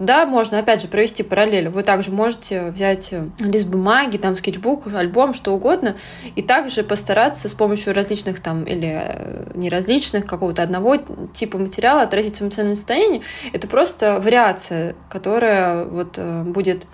Да, 0.03 0.27
можно, 0.27 0.59
опять 0.59 0.83
же, 0.83 0.89
провести 0.89 1.23
параллель. 1.23 1.69
Вы 1.69 1.85
также 1.85 2.11
можете 2.11 2.71
взять 2.71 3.13
э, 3.13 3.29
лист 3.39 3.69
бумаги, 3.69 4.17
там, 4.17 4.35
скетчбук, 4.35 4.93
альбом, 4.93 5.33
что 5.33 5.53
угодно, 5.53 5.95
и 6.35 6.43
также 6.43 6.83
постараться 6.83 7.49
с 7.49 7.55
помощью 7.55 7.95
различных 7.95 8.41
там, 8.41 8.65
или 8.65 9.01
э, 9.01 9.53
неразличных, 9.55 10.27
какого-то 10.27 10.65
одного 10.65 10.97
типа 11.33 11.57
материала 11.57 12.03
отразить 12.03 12.35
свое 12.35 12.49
эмоциональное 12.49 12.75
состояние. 12.75 13.23
Это 13.53 13.69
просто 13.69 14.19
вариация, 14.19 14.97
которая 15.09 15.85
вот 15.85 16.15
э, 16.17 16.43
будет 16.43 16.89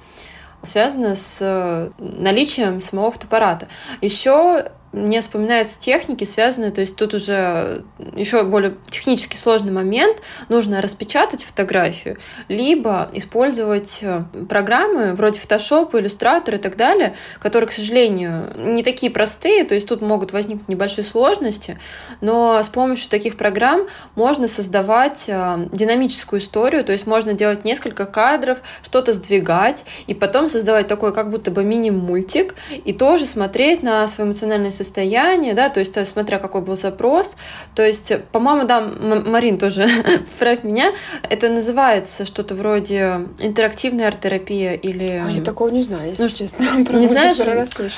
связана 0.62 1.14
с 1.14 1.90
наличием 1.98 2.82
самого 2.82 3.10
фотоаппарата. 3.10 3.68
Еще 4.02 4.70
мне 4.92 5.20
вспоминаются 5.20 5.78
техники, 5.78 6.24
связанные, 6.24 6.70
то 6.70 6.80
есть 6.80 6.96
тут 6.96 7.12
уже 7.14 7.84
еще 8.14 8.42
более 8.44 8.76
технически 8.88 9.36
сложный 9.36 9.72
момент, 9.72 10.22
нужно 10.48 10.80
распечатать 10.80 11.44
фотографию, 11.44 12.18
либо 12.48 13.10
использовать 13.12 13.98
э, 14.02 14.22
программы 14.48 15.14
вроде 15.14 15.40
Photoshop, 15.40 15.92
Illustrator 15.92 16.54
и 16.54 16.58
так 16.58 16.76
далее, 16.76 17.16
которые, 17.38 17.68
к 17.68 17.72
сожалению, 17.72 18.52
не 18.56 18.82
такие 18.82 19.12
простые, 19.12 19.64
то 19.64 19.74
есть 19.74 19.86
тут 19.86 20.00
могут 20.00 20.32
возникнуть 20.32 20.68
небольшие 20.68 21.04
сложности, 21.04 21.78
но 22.20 22.62
с 22.62 22.68
помощью 22.68 23.10
таких 23.10 23.36
программ 23.36 23.88
можно 24.14 24.48
создавать 24.48 25.24
э, 25.28 25.68
динамическую 25.70 26.40
историю, 26.40 26.82
то 26.82 26.92
есть 26.92 27.06
можно 27.06 27.34
делать 27.34 27.64
несколько 27.64 28.06
кадров, 28.06 28.58
что-то 28.82 29.12
сдвигать, 29.12 29.84
и 30.06 30.14
потом 30.14 30.48
создавать 30.48 30.86
такой 30.86 31.12
как 31.12 31.30
будто 31.30 31.50
бы 31.50 31.62
мини-мультик, 31.62 32.54
и 32.70 32.92
тоже 32.94 33.26
смотреть 33.26 33.82
на 33.82 34.08
свое 34.08 34.28
эмоциональное 34.30 34.70
состояние, 34.78 35.54
да, 35.54 35.68
то 35.68 35.80
есть, 35.80 35.92
то 35.92 36.00
есть 36.00 36.12
смотря 36.12 36.38
какой 36.38 36.62
был 36.62 36.76
запрос. 36.76 37.36
То 37.74 37.84
есть, 37.84 38.12
по-моему, 38.32 38.66
да, 38.66 38.80
Марин 38.80 39.58
тоже 39.58 39.86
поправь 40.32 40.64
меня, 40.64 40.92
это 41.22 41.48
называется 41.48 42.24
что-то 42.24 42.54
вроде 42.54 43.26
интерактивная 43.38 44.08
арт-терапия 44.08 44.74
или... 44.74 45.22
А 45.24 45.30
я 45.30 45.42
такого 45.42 45.68
не 45.68 45.82
знаю, 45.82 46.10
если 46.10 46.22
ну, 46.22 46.28
честно. 46.28 46.64
Не 46.98 47.06
знаешь? 47.06 47.36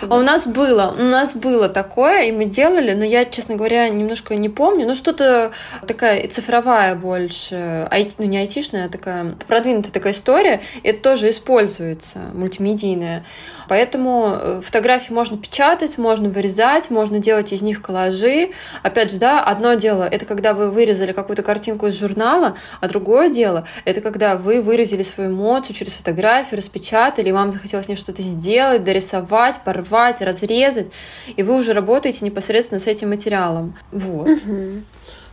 А 0.09 0.17
у 0.17 0.23
нас 0.23 0.47
было, 0.47 0.95
у 0.99 1.03
нас 1.03 1.37
было 1.37 1.69
такое, 1.69 2.23
и 2.23 2.33
мы 2.33 2.47
делали, 2.47 2.95
но 2.95 3.05
я, 3.05 3.25
честно 3.25 3.57
говоря, 3.57 3.89
немножко 3.89 4.35
не 4.37 4.49
помню, 4.49 4.87
ну 4.87 4.95
что-то 4.95 5.53
такая 5.87 6.27
цифровая 6.29 6.95
больше, 6.95 7.89
IT, 7.91 8.15
ну 8.19 8.25
не 8.27 8.39
айтишная, 8.39 8.87
а 8.87 8.89
такая 8.89 9.37
продвинутая 9.47 9.93
такая 9.93 10.13
история, 10.13 10.61
это 10.83 11.03
тоже 11.03 11.31
используется, 11.31 12.19
мультимедийная. 12.35 13.25
Поэтому 13.69 14.33
э, 14.33 14.61
фотографии 14.65 15.13
можно 15.13 15.39
печатать, 15.39 15.97
можно 15.97 16.29
вырезать, 16.29 16.70
можно 16.91 17.19
делать 17.19 17.53
из 17.53 17.63
них 17.63 17.83
коллажи. 17.83 18.51
Опять 18.83 19.11
же, 19.11 19.19
да, 19.19 19.43
одно 19.43 19.75
дело— 19.75 20.05
это 20.11 20.25
когда 20.25 20.55
вы 20.55 20.71
вырезали 20.71 21.13
какую-то 21.13 21.43
картинку 21.43 21.87
из 21.89 21.99
журнала, 21.99 22.57
а 22.81 22.89
другое 22.89 23.29
дело— 23.29 23.67
это 23.85 24.01
когда 24.01 24.37
вы 24.37 24.63
выразили 24.63 25.03
свою 25.03 25.31
эмоцию 25.31 25.75
через 25.75 25.95
фотографию, 25.95 26.59
распечатали, 26.59 27.29
и 27.29 27.33
вам 27.33 27.53
захотелось 27.53 27.89
мне 27.89 27.97
что-то 27.97 28.23
сделать, 28.23 28.85
дорисовать, 28.85 29.61
порвать, 29.65 30.21
разрезать, 30.21 30.89
и 31.37 31.43
вы 31.43 31.57
уже 31.57 31.73
работаете 31.73 32.25
непосредственно 32.25 32.81
с 32.81 32.87
этим 32.87 33.11
материалом. 33.11 33.77
Вот. 33.91 34.29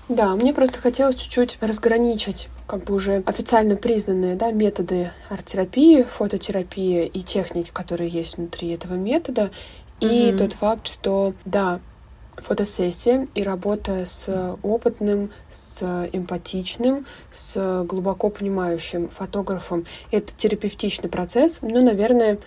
Да, 0.10 0.36
мне 0.36 0.54
просто 0.54 0.80
хотелось 0.80 1.16
чуть-чуть 1.16 1.58
разграничить 1.60 2.48
как 2.66 2.86
бы 2.86 2.96
уже 2.96 3.24
официально 3.26 3.76
признанные 3.76 4.36
да, 4.36 4.52
методы 4.52 5.12
арт-терапии, 5.30 6.04
фототерапии 6.04 7.06
и 7.06 7.22
техники, 7.22 7.72
которые 7.74 8.10
есть 8.10 8.38
внутри 8.38 8.70
этого 8.70 8.94
метода, 8.94 9.52
и 10.00 10.06
mm-hmm. 10.06 10.38
тот 10.38 10.54
факт, 10.54 10.88
что 10.88 11.34
да, 11.46 11.80
фотосессия 12.38 13.28
и 13.34 13.44
работа 13.44 14.06
с 14.06 14.56
опытным, 14.62 15.32
с 15.52 16.08
эмпатичным, 16.12 17.06
с 17.32 17.84
глубоко 17.84 18.30
понимающим 18.30 19.10
фотографом— 19.10 19.86
это 20.12 20.34
терапевтичный 20.36 21.10
процесс, 21.10 21.60
но, 21.62 21.82
наверное, 21.82 22.38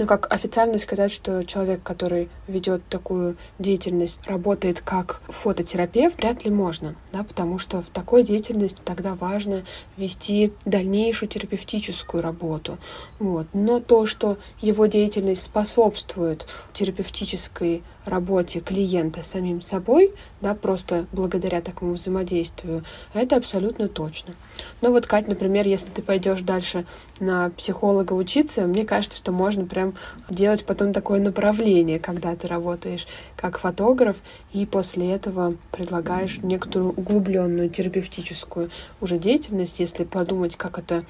но 0.00 0.06
как 0.06 0.32
официально 0.32 0.78
сказать, 0.78 1.12
что 1.12 1.44
человек, 1.44 1.82
который 1.82 2.30
ведет 2.48 2.82
такую 2.88 3.36
деятельность, 3.58 4.26
работает 4.26 4.80
как 4.80 5.20
фототерапевт, 5.28 6.16
вряд 6.16 6.42
ли 6.46 6.50
можно, 6.50 6.94
да, 7.12 7.22
потому 7.22 7.58
что 7.58 7.82
в 7.82 7.90
такой 7.90 8.22
деятельности 8.22 8.80
тогда 8.82 9.14
важно 9.14 9.62
вести 9.98 10.54
дальнейшую 10.64 11.28
терапевтическую 11.28 12.22
работу. 12.22 12.78
Вот. 13.18 13.46
Но 13.52 13.78
то, 13.78 14.06
что 14.06 14.38
его 14.62 14.86
деятельность 14.86 15.42
способствует 15.42 16.46
терапевтической 16.72 17.82
работе 18.06 18.60
клиента 18.60 19.22
самим 19.22 19.60
собой, 19.60 20.12
да, 20.40 20.54
просто 20.54 21.06
благодаря 21.12 21.60
такому 21.60 21.94
взаимодействию, 21.94 22.84
это 23.14 23.36
абсолютно 23.36 23.88
точно. 23.88 24.34
Но 24.80 24.90
вот, 24.90 25.06
Кать, 25.06 25.28
например, 25.28 25.66
если 25.66 25.90
ты 25.90 26.02
пойдешь 26.02 26.40
дальше 26.40 26.86
на 27.18 27.50
психолога 27.50 28.14
учиться, 28.14 28.62
мне 28.62 28.84
кажется, 28.84 29.18
что 29.18 29.32
можно 29.32 29.66
прям 29.66 29.94
делать 30.28 30.64
потом 30.64 30.92
такое 30.92 31.20
направление, 31.20 31.98
когда 31.98 32.34
ты 32.36 32.48
работаешь 32.48 33.06
как 33.36 33.58
фотограф, 33.58 34.16
и 34.52 34.66
после 34.66 35.12
этого 35.12 35.54
предлагаешь 35.70 36.38
некоторую 36.42 36.92
углубленную 36.92 37.68
терапевтическую 37.68 38.70
уже 39.00 39.18
деятельность, 39.18 39.80
если 39.80 40.04
подумать, 40.04 40.56
как 40.56 40.78
это 40.78 41.04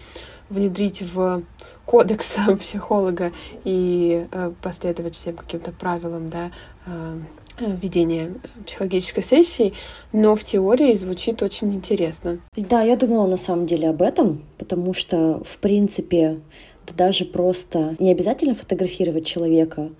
внедрить 0.50 1.02
в 1.02 1.42
кодекс 1.86 2.36
психолога 2.60 3.32
и 3.64 4.26
э, 4.30 4.52
последовать 4.60 5.14
всем 5.14 5.36
каким-то 5.36 5.72
правилам, 5.72 6.28
да, 6.28 6.50
э, 6.86 7.18
ведения 7.60 8.34
психологической 8.66 9.22
сессии, 9.22 9.74
но 10.12 10.34
в 10.34 10.44
теории 10.44 10.94
звучит 10.94 11.42
очень 11.42 11.74
интересно. 11.74 12.40
Да, 12.56 12.82
я 12.82 12.96
думала 12.96 13.26
на 13.26 13.36
самом 13.36 13.66
деле 13.66 13.88
об 13.90 14.02
этом, 14.02 14.42
потому 14.58 14.94
что, 14.94 15.42
в 15.44 15.58
принципе, 15.58 16.40
даже 16.96 17.24
просто 17.24 17.96
не 17.98 18.10
обязательно 18.10 18.54
фотографировать 18.54 19.26
человека, 19.26 19.90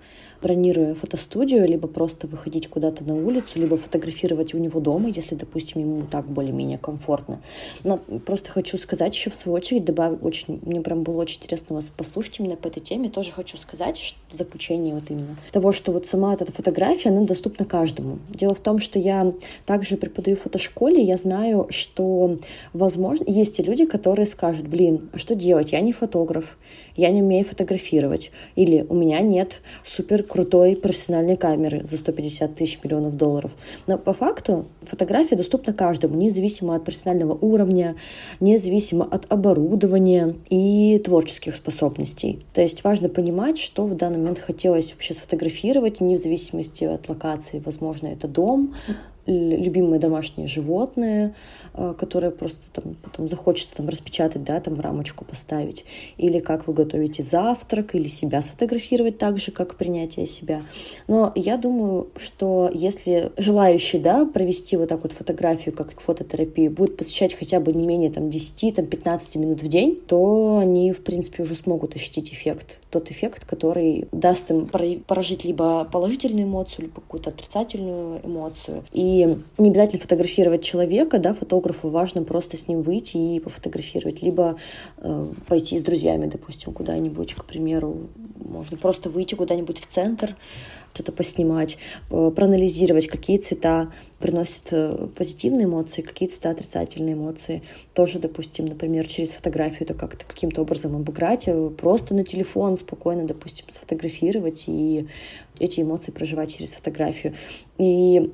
бронируя 0.41 0.95
фотостудию, 0.95 1.67
либо 1.67 1.87
просто 1.87 2.27
выходить 2.27 2.67
куда-то 2.67 3.03
на 3.03 3.15
улицу, 3.15 3.59
либо 3.59 3.77
фотографировать 3.77 4.53
у 4.53 4.57
него 4.57 4.79
дома, 4.79 5.09
если, 5.09 5.35
допустим, 5.35 5.81
ему 5.81 6.01
так 6.09 6.25
более-менее 6.25 6.77
комфортно. 6.77 7.41
Но 7.83 7.97
просто 7.97 8.51
хочу 8.51 8.77
сказать 8.77 9.15
еще 9.15 9.29
в 9.29 9.35
свою 9.35 9.55
очередь, 9.55 9.85
добавить, 9.85 10.23
очень, 10.23 10.59
мне 10.63 10.81
прям 10.81 11.03
было 11.03 11.21
очень 11.21 11.37
интересно 11.37 11.75
вас 11.75 11.89
послушать 11.95 12.39
именно 12.39 12.55
по 12.55 12.67
этой 12.67 12.79
теме, 12.79 13.09
тоже 13.09 13.31
хочу 13.31 13.57
сказать 13.57 13.97
что, 13.97 14.17
в 14.29 14.33
заключение 14.33 14.95
вот 14.95 15.03
именно 15.09 15.35
того, 15.51 15.71
что 15.71 15.91
вот 15.91 16.05
сама 16.05 16.33
эта 16.33 16.51
фотография, 16.51 17.09
она 17.09 17.21
доступна 17.21 17.65
каждому. 17.65 18.19
Дело 18.29 18.55
в 18.55 18.59
том, 18.59 18.79
что 18.79 18.99
я 18.99 19.33
также 19.65 19.97
преподаю 19.97 20.37
в 20.37 20.41
фотошколе, 20.41 21.01
я 21.01 21.17
знаю, 21.17 21.67
что, 21.69 22.37
возможно, 22.73 23.25
есть 23.27 23.59
и 23.59 23.63
люди, 23.63 23.85
которые 23.85 24.25
скажут, 24.25 24.67
блин, 24.67 25.09
а 25.13 25.19
что 25.19 25.35
делать, 25.35 25.71
я 25.71 25.81
не 25.81 25.93
фотограф, 25.93 26.57
я 26.95 27.09
не 27.11 27.21
умею 27.21 27.45
фотографировать, 27.45 28.31
или 28.55 28.85
у 28.89 28.95
меня 28.95 29.19
нет 29.19 29.61
супер 29.85 30.23
крутой 30.31 30.77
профессиональной 30.77 31.35
камеры 31.35 31.81
за 31.83 31.97
150 31.97 32.55
тысяч 32.55 32.79
миллионов 32.81 33.17
долларов. 33.17 33.51
Но 33.85 33.97
по 33.97 34.13
факту 34.13 34.65
фотография 34.83 35.35
доступна 35.35 35.73
каждому, 35.73 36.15
независимо 36.15 36.75
от 36.75 36.85
профессионального 36.85 37.37
уровня, 37.41 37.97
независимо 38.39 39.03
от 39.03 39.29
оборудования 39.29 40.35
и 40.49 41.01
творческих 41.03 41.55
способностей. 41.55 42.45
То 42.53 42.61
есть 42.61 42.85
важно 42.85 43.09
понимать, 43.09 43.57
что 43.57 43.85
в 43.85 43.93
данный 43.95 44.19
момент 44.19 44.39
хотелось 44.39 44.93
вообще 44.93 45.13
сфотографировать, 45.13 45.99
вне 45.99 46.17
зависимости 46.17 46.85
от 46.85 47.09
локации. 47.09 47.61
Возможно, 47.65 48.07
это 48.07 48.29
дом, 48.29 48.73
любимые 49.25 49.99
домашние 49.99 50.47
животные, 50.47 51.35
которые 51.73 52.31
просто 52.31 52.71
там 52.71 52.95
потом 53.01 53.27
захочется 53.27 53.75
там 53.75 53.89
распечатать, 53.89 54.43
да, 54.43 54.59
там 54.59 54.75
в 54.75 54.79
рамочку 54.79 55.25
поставить, 55.25 55.85
или 56.17 56.39
как 56.39 56.67
вы 56.67 56.73
готовите 56.73 57.23
завтрак, 57.23 57.95
или 57.95 58.07
себя 58.07 58.41
сфотографировать 58.41 59.17
так 59.17 59.39
же, 59.39 59.51
как 59.51 59.75
принятие 59.75 60.25
себя. 60.25 60.61
Но 61.07 61.31
я 61.35 61.57
думаю, 61.57 62.07
что 62.17 62.69
если 62.73 63.31
желающий, 63.37 63.99
да, 63.99 64.25
провести 64.25 64.77
вот 64.77 64.89
так 64.89 65.03
вот 65.03 65.11
фотографию, 65.11 65.75
как 65.75 65.99
фототерапию, 65.99 66.71
будет 66.71 66.97
посещать 66.97 67.33
хотя 67.33 67.59
бы 67.59 67.73
не 67.73 67.85
менее 67.85 68.11
там 68.11 68.27
10-15 68.27 69.37
минут 69.37 69.63
в 69.63 69.67
день, 69.67 69.99
то 70.07 70.59
они, 70.61 70.91
в 70.91 71.03
принципе, 71.03 71.43
уже 71.43 71.55
смогут 71.55 71.95
ощутить 71.95 72.33
эффект, 72.33 72.79
тот 72.89 73.11
эффект, 73.11 73.45
который 73.45 74.07
даст 74.11 74.51
им 74.51 74.67
прожить 75.07 75.45
либо 75.45 75.85
положительную 75.85 76.45
эмоцию, 76.45 76.85
либо 76.85 76.95
какую-то 76.95 77.29
отрицательную 77.29 78.19
эмоцию. 78.23 78.83
И 78.91 79.37
не 79.57 79.69
обязательно 79.69 80.01
фотографировать 80.01 80.63
человека, 80.63 81.19
да, 81.19 81.33
фотографу 81.61 81.89
важно 81.89 82.23
просто 82.23 82.57
с 82.57 82.67
ним 82.67 82.81
выйти 82.81 83.17
и 83.17 83.39
пофотографировать, 83.39 84.23
либо 84.23 84.57
э, 84.97 85.27
пойти 85.47 85.79
с 85.79 85.83
друзьями, 85.83 86.25
допустим, 86.25 86.73
куда-нибудь, 86.73 87.35
к 87.35 87.45
примеру, 87.45 88.09
можно 88.35 88.77
просто 88.77 89.09
выйти 89.09 89.35
куда-нибудь 89.35 89.79
в 89.79 89.85
центр, 89.87 90.35
что-то 90.93 91.11
поснимать, 91.11 91.77
э, 92.09 92.31
проанализировать, 92.35 93.07
какие 93.07 93.37
цвета 93.37 93.91
приносят 94.19 94.67
э, 94.71 95.07
позитивные 95.15 95.65
эмоции, 95.65 96.01
какие 96.01 96.27
цвета 96.29 96.49
отрицательные 96.49 97.13
эмоции. 97.13 97.61
Тоже, 97.93 98.19
допустим, 98.19 98.65
например, 98.65 99.07
через 99.07 99.31
фотографию 99.31 99.83
это 99.83 99.93
как-то 99.93 100.25
каким-то 100.25 100.61
образом 100.61 100.95
обыграть, 100.95 101.47
э, 101.47 101.69
просто 101.69 102.13
на 102.13 102.23
телефон 102.23 102.75
спокойно, 102.75 103.25
допустим, 103.25 103.65
сфотографировать 103.69 104.65
и 104.67 105.07
эти 105.61 105.81
эмоции 105.81 106.11
проживать 106.11 106.55
через 106.55 106.73
фотографию. 106.73 107.33
И 107.77 108.31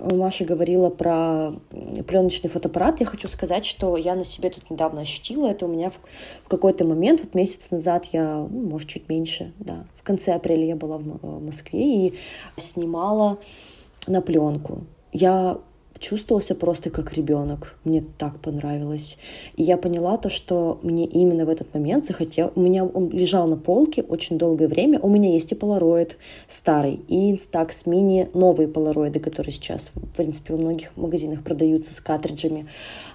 Маша 0.00 0.44
говорила 0.44 0.90
про 0.90 1.52
пленочный 2.06 2.50
фотоаппарат. 2.50 3.00
Я 3.00 3.06
хочу 3.06 3.28
сказать, 3.28 3.64
что 3.64 3.96
я 3.96 4.14
на 4.14 4.24
себе 4.24 4.50
тут 4.50 4.68
недавно 4.70 5.02
ощутила. 5.02 5.46
Это 5.46 5.66
у 5.66 5.68
меня 5.68 5.90
в 5.90 6.48
какой-то 6.48 6.84
момент, 6.84 7.20
вот 7.20 7.34
месяц 7.34 7.70
назад 7.70 8.06
я, 8.12 8.46
ну, 8.50 8.68
может, 8.68 8.88
чуть 8.88 9.08
меньше, 9.08 9.52
да, 9.58 9.86
в 9.96 10.02
конце 10.02 10.34
апреля 10.34 10.66
я 10.66 10.76
была 10.76 10.98
в 10.98 11.44
Москве 11.44 12.08
и 12.08 12.14
снимала 12.56 13.38
на 14.06 14.20
пленку. 14.20 14.84
Я 15.12 15.58
чувствовала 16.04 16.42
себя 16.42 16.56
просто 16.56 16.90
как 16.90 17.14
ребенок. 17.14 17.76
Мне 17.84 18.04
так 18.18 18.38
понравилось. 18.38 19.16
И 19.56 19.62
я 19.62 19.78
поняла 19.78 20.18
то, 20.18 20.28
что 20.28 20.78
мне 20.82 21.06
именно 21.06 21.46
в 21.46 21.48
этот 21.48 21.72
момент 21.72 22.04
захотел... 22.04 22.52
У 22.54 22.60
меня 22.60 22.84
он 22.84 23.08
лежал 23.08 23.48
на 23.48 23.56
полке 23.56 24.02
очень 24.02 24.36
долгое 24.36 24.68
время. 24.68 25.00
У 25.00 25.08
меня 25.08 25.32
есть 25.32 25.52
и 25.52 25.54
полароид 25.54 26.18
старый, 26.46 27.00
и 27.08 27.32
Instax 27.32 27.88
мини 27.88 28.28
новые 28.34 28.68
полароиды, 28.68 29.18
которые 29.18 29.52
сейчас, 29.52 29.92
в 29.94 30.16
принципе, 30.16 30.54
в 30.54 30.60
многих 30.60 30.94
магазинах 30.96 31.42
продаются 31.42 31.94
с 31.94 32.00
картриджами. 32.00 32.66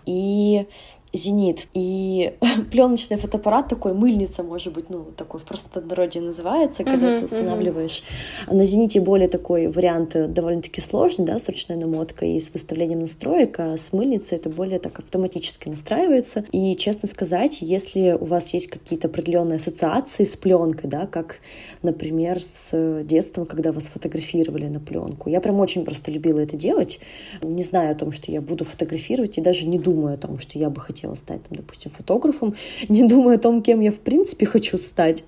И 0.07 0.65
Зенит. 1.13 1.67
И 1.73 2.33
пленочный 2.71 3.17
фотоаппарат 3.17 3.67
такой, 3.67 3.93
мыльница, 3.93 4.43
может 4.43 4.73
быть, 4.73 4.89
ну, 4.89 5.05
такой 5.15 5.39
в 5.39 5.43
простонародье 5.43 6.21
называется, 6.21 6.83
когда 6.83 7.07
uh-huh, 7.07 7.19
ты 7.19 7.25
устанавливаешь. 7.25 8.03
Uh-huh. 8.47 8.55
На 8.55 8.65
Зените 8.65 9.01
более 9.01 9.27
такой 9.27 9.67
вариант 9.67 10.15
э, 10.15 10.27
довольно-таки 10.27 10.81
сложный, 10.81 11.25
да, 11.25 11.39
с 11.39 11.47
ручной 11.47 11.77
намоткой 11.77 12.35
и 12.35 12.39
с 12.39 12.53
выставлением 12.53 12.99
настроек, 12.99 13.59
а 13.59 13.77
с 13.77 13.91
мыльницей 13.91 14.37
это 14.37 14.49
более 14.49 14.79
так 14.79 14.99
автоматически 14.99 15.67
настраивается. 15.67 16.45
И, 16.51 16.75
честно 16.75 17.07
сказать, 17.07 17.57
если 17.61 18.11
у 18.19 18.25
вас 18.25 18.53
есть 18.53 18.67
какие-то 18.67 19.07
определенные 19.07 19.57
ассоциации 19.57 20.23
с 20.23 20.35
пленкой, 20.35 20.89
да, 20.89 21.07
как, 21.07 21.37
например, 21.81 22.41
с 22.41 23.03
детством, 23.03 23.45
когда 23.45 23.71
вас 23.71 23.85
фотографировали 23.85 24.67
на 24.67 24.79
пленку. 24.79 25.29
Я 25.29 25.41
прям 25.41 25.59
очень 25.59 25.85
просто 25.85 26.11
любила 26.11 26.39
это 26.39 26.55
делать, 26.55 26.99
не 27.41 27.63
зная 27.63 27.91
о 27.91 27.95
том, 27.95 28.11
что 28.11 28.31
я 28.31 28.41
буду 28.41 28.63
фотографировать, 28.65 29.37
и 29.37 29.41
даже 29.41 29.67
не 29.67 29.79
думаю 29.79 30.13
о 30.13 30.17
том, 30.17 30.37
что 30.39 30.59
я 30.59 30.69
бы 30.69 30.79
хотела 30.79 30.98
хотела 30.99 31.15
стать, 31.15 31.43
там, 31.43 31.55
допустим, 31.55 31.91
фотографом, 31.91 32.55
не 32.89 33.07
думая 33.07 33.37
о 33.37 33.39
том, 33.39 33.61
кем 33.61 33.79
я 33.79 33.91
в 33.91 33.99
принципе 33.99 34.45
хочу 34.45 34.77
стать. 34.77 35.23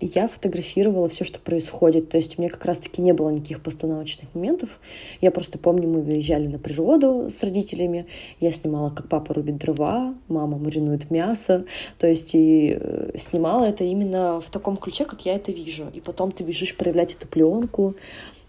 я 0.00 0.26
фотографировала 0.26 1.08
все, 1.08 1.24
что 1.24 1.38
происходит. 1.38 2.08
То 2.08 2.16
есть 2.16 2.38
у 2.38 2.42
меня 2.42 2.50
как 2.50 2.64
раз-таки 2.64 3.00
не 3.00 3.12
было 3.12 3.30
никаких 3.30 3.62
постановочных 3.62 4.34
моментов. 4.34 4.80
Я 5.20 5.30
просто 5.30 5.58
помню, 5.58 5.88
мы 5.88 6.02
выезжали 6.02 6.48
на 6.48 6.58
природу 6.58 7.28
с 7.30 7.42
родителями. 7.42 8.06
Я 8.40 8.50
снимала, 8.50 8.90
как 8.90 9.08
папа 9.08 9.34
рубит 9.34 9.58
дрова, 9.58 10.14
мама 10.28 10.58
маринует 10.58 11.10
мясо. 11.10 11.64
То 11.98 12.08
есть 12.08 12.34
и 12.34 12.76
э, 12.80 13.12
снимала 13.16 13.64
это 13.64 13.84
именно 13.84 14.40
в 14.40 14.50
таком 14.50 14.76
ключе, 14.76 15.04
как 15.04 15.24
я 15.24 15.36
это 15.36 15.52
вижу. 15.52 15.84
И 15.94 16.00
потом 16.00 16.32
ты 16.32 16.42
бежишь 16.42 16.76
проявлять 16.76 17.14
эту 17.14 17.28
пленку 17.28 17.94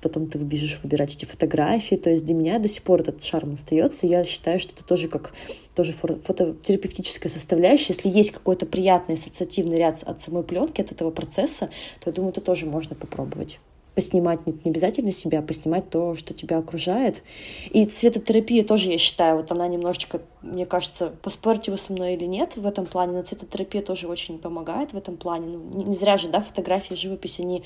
потом 0.03 0.27
ты 0.27 0.37
бежишь 0.37 0.79
выбирать 0.83 1.15
эти 1.15 1.25
фотографии. 1.25 1.95
То 1.95 2.09
есть 2.09 2.25
для 2.25 2.35
меня 2.35 2.59
до 2.59 2.67
сих 2.67 2.83
пор 2.83 3.01
этот 3.01 3.23
шарм 3.23 3.53
остается. 3.53 4.05
Я 4.05 4.23
считаю, 4.23 4.59
что 4.59 4.73
это 4.73 4.83
тоже 4.83 5.07
как 5.07 5.31
тоже 5.73 5.93
фототерапевтическая 5.93 7.31
составляющая. 7.31 7.93
Если 7.93 8.09
есть 8.09 8.31
какой-то 8.31 8.65
приятный 8.65 9.15
ассоциативный 9.15 9.77
ряд 9.77 10.03
от 10.03 10.19
самой 10.19 10.43
пленки, 10.43 10.81
от 10.81 10.91
этого 10.91 11.09
процесса, 11.09 11.69
то 11.99 12.09
я 12.09 12.13
думаю, 12.13 12.31
это 12.31 12.41
тоже 12.41 12.65
можно 12.65 12.95
попробовать 12.95 13.59
поснимать 13.95 14.45
не, 14.45 14.53
обязательно 14.69 15.11
себя, 15.11 15.39
а 15.39 15.41
поснимать 15.41 15.89
то, 15.89 16.15
что 16.15 16.33
тебя 16.33 16.57
окружает. 16.57 17.23
И 17.69 17.85
цветотерапия 17.85 18.63
тоже, 18.63 18.89
я 18.89 18.97
считаю, 18.97 19.37
вот 19.37 19.51
она 19.51 19.67
немножечко, 19.67 20.21
мне 20.41 20.65
кажется, 20.65 21.13
поспорьте 21.21 21.71
вы 21.71 21.77
со 21.77 21.93
мной 21.93 22.13
или 22.13 22.25
нет 22.25 22.55
в 22.55 22.65
этом 22.65 22.85
плане, 22.85 23.13
но 23.13 23.23
цветотерапия 23.23 23.81
тоже 23.81 24.07
очень 24.07 24.39
помогает 24.39 24.93
в 24.93 24.97
этом 24.97 25.17
плане. 25.17 25.47
Ну, 25.47 25.85
не, 25.85 25.93
зря 25.93 26.17
же, 26.17 26.27
да, 26.27 26.41
фотографии, 26.41 26.95
живопись, 26.95 27.39
они 27.39 27.63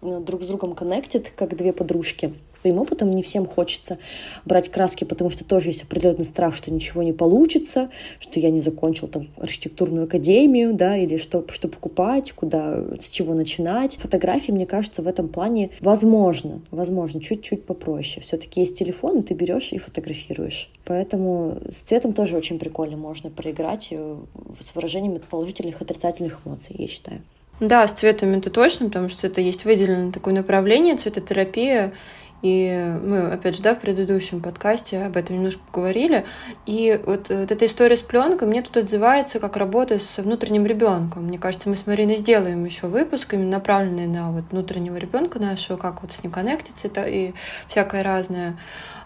ну, 0.00 0.20
друг 0.20 0.42
с 0.42 0.46
другом 0.46 0.74
коннектят, 0.74 1.30
как 1.30 1.56
две 1.56 1.72
подружки 1.72 2.34
своим 2.68 2.80
опытом 2.80 3.10
не 3.10 3.22
всем 3.22 3.46
хочется 3.46 3.98
брать 4.44 4.68
краски, 4.70 5.04
потому 5.04 5.30
что 5.30 5.44
тоже 5.44 5.68
есть 5.68 5.84
определенный 5.84 6.24
страх, 6.24 6.54
что 6.54 6.70
ничего 6.70 7.02
не 7.02 7.12
получится, 7.14 7.88
что 8.20 8.40
я 8.40 8.50
не 8.50 8.60
закончил 8.60 9.08
там 9.08 9.28
архитектурную 9.38 10.04
академию, 10.04 10.74
да, 10.74 10.96
или 10.96 11.16
что, 11.16 11.44
что 11.50 11.68
покупать, 11.68 12.32
куда, 12.32 12.84
с 12.98 13.08
чего 13.08 13.32
начинать. 13.32 13.96
Фотографии, 13.96 14.52
мне 14.52 14.66
кажется, 14.66 15.02
в 15.02 15.06
этом 15.06 15.28
плане 15.28 15.70
возможно, 15.80 16.60
возможно, 16.70 17.20
чуть-чуть 17.20 17.64
попроще. 17.64 18.22
Все-таки 18.22 18.60
есть 18.60 18.78
телефон, 18.78 19.20
и 19.20 19.22
ты 19.22 19.34
берешь 19.34 19.72
и 19.72 19.78
фотографируешь. 19.78 20.70
Поэтому 20.84 21.58
с 21.70 21.82
цветом 21.82 22.12
тоже 22.12 22.36
очень 22.36 22.58
прикольно 22.58 22.96
можно 22.96 23.30
проиграть 23.30 23.88
э, 23.90 24.16
с 24.60 24.74
выражениями 24.74 25.20
положительных 25.30 25.80
и 25.80 25.84
отрицательных 25.84 26.40
эмоций, 26.44 26.76
я 26.78 26.86
считаю. 26.86 27.20
Да, 27.60 27.86
с 27.86 27.92
цветом 27.92 28.34
это 28.34 28.50
точно, 28.50 28.86
потому 28.86 29.08
что 29.08 29.26
это 29.26 29.40
есть 29.40 29.64
выделено 29.64 30.12
такое 30.12 30.32
направление, 30.32 30.96
цветотерапия, 30.96 31.92
и 32.40 32.94
мы, 33.02 33.32
опять 33.32 33.56
же, 33.56 33.62
да, 33.62 33.74
в 33.74 33.80
предыдущем 33.80 34.40
подкасте 34.40 35.02
об 35.02 35.16
этом 35.16 35.36
немножко 35.36 35.60
говорили. 35.72 36.24
И 36.66 37.00
вот, 37.04 37.28
вот 37.30 37.50
эта 37.50 37.66
история 37.66 37.96
с 37.96 38.02
пленкой 38.02 38.46
мне 38.46 38.62
тут 38.62 38.76
отзывается 38.76 39.40
как 39.40 39.56
работа 39.56 39.98
с 39.98 40.18
внутренним 40.18 40.64
ребенком. 40.64 41.24
Мне 41.24 41.38
кажется, 41.38 41.68
мы 41.68 41.76
с 41.76 41.86
Мариной 41.86 42.16
сделаем 42.16 42.64
еще 42.64 42.86
выпуск, 42.86 43.34
именно 43.34 43.50
направленный 43.50 44.06
на 44.06 44.30
вот 44.30 44.44
внутреннего 44.50 44.96
ребенка 44.96 45.40
нашего, 45.40 45.76
как 45.76 46.02
вот 46.02 46.12
с 46.12 46.22
ним 46.22 46.32
коннектиться 46.32 46.88
и 47.06 47.32
всякое 47.66 48.02
разное. 48.02 48.56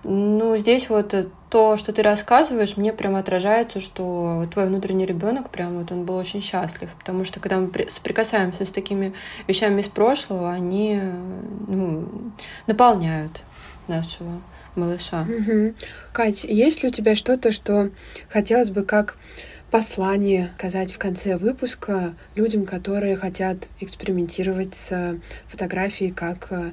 Ну, 0.05 0.57
здесь 0.57 0.89
вот 0.89 1.15
то, 1.49 1.77
что 1.77 1.93
ты 1.93 2.03
рассказываешь, 2.03 2.77
мне 2.77 2.93
прям 2.93 3.15
отражается, 3.15 3.79
что 3.79 4.47
твой 4.53 4.67
внутренний 4.67 5.07
ребенок 5.07 5.51
прям 5.51 5.79
вот 5.79 5.93
он 5.93 6.05
был 6.05 6.17
очень 6.17 6.43
счастлив, 6.43 6.91
потому 6.99 7.25
что 7.25 7.41
когда 7.41 7.59
мы 7.59 7.71
соприкасаемся 7.89 8.65
с 8.65 8.71
такими 8.71 9.13
вещами 9.47 9.81
из 9.81 9.87
прошлого, 9.87 10.51
они 10.51 11.01
ну, 11.69 12.09
наполняют 12.67 13.45
нашего 13.87 14.41
малыша. 14.75 15.23
Угу. 15.23 15.75
Кать, 16.13 16.45
есть 16.45 16.83
ли 16.83 16.89
у 16.89 16.93
тебя 16.93 17.15
что-то, 17.15 17.53
что 17.53 17.91
хотелось 18.29 18.71
бы 18.71 18.83
как 18.83 19.17
послание 19.71 20.51
сказать 20.59 20.93
в 20.93 20.99
конце 20.99 21.37
выпуска 21.37 22.15
людям, 22.35 22.67
которые 22.67 23.17
хотят 23.17 23.69
экспериментировать 23.81 24.75
с 24.75 25.19
фотографией 25.49 26.11
как 26.11 26.49
э, 26.51 26.73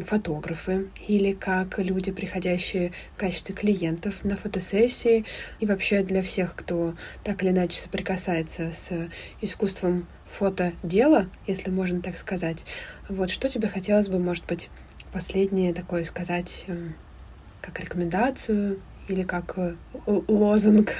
фотографы 0.00 0.88
или 1.06 1.32
как 1.32 1.78
люди, 1.78 2.12
приходящие 2.12 2.92
в 3.14 3.18
качестве 3.18 3.54
клиентов 3.54 4.24
на 4.24 4.36
фотосессии, 4.36 5.24
и 5.60 5.66
вообще 5.66 6.02
для 6.02 6.22
всех, 6.22 6.54
кто 6.54 6.94
так 7.24 7.42
или 7.42 7.50
иначе 7.50 7.78
соприкасается 7.78 8.72
с 8.72 8.92
искусством 9.40 10.06
фотодела, 10.26 11.28
если 11.46 11.70
можно 11.70 12.00
так 12.00 12.16
сказать. 12.16 12.64
Вот 13.08 13.30
что 13.30 13.48
тебе 13.48 13.68
хотелось 13.68 14.08
бы, 14.08 14.18
может 14.18 14.46
быть, 14.46 14.70
последнее 15.12 15.74
такое 15.74 16.04
сказать, 16.04 16.64
э, 16.68 16.88
как 17.60 17.80
рекомендацию 17.80 18.80
или 19.10 19.22
как 19.22 19.58
э, 19.58 19.74
лозунг 20.28 20.96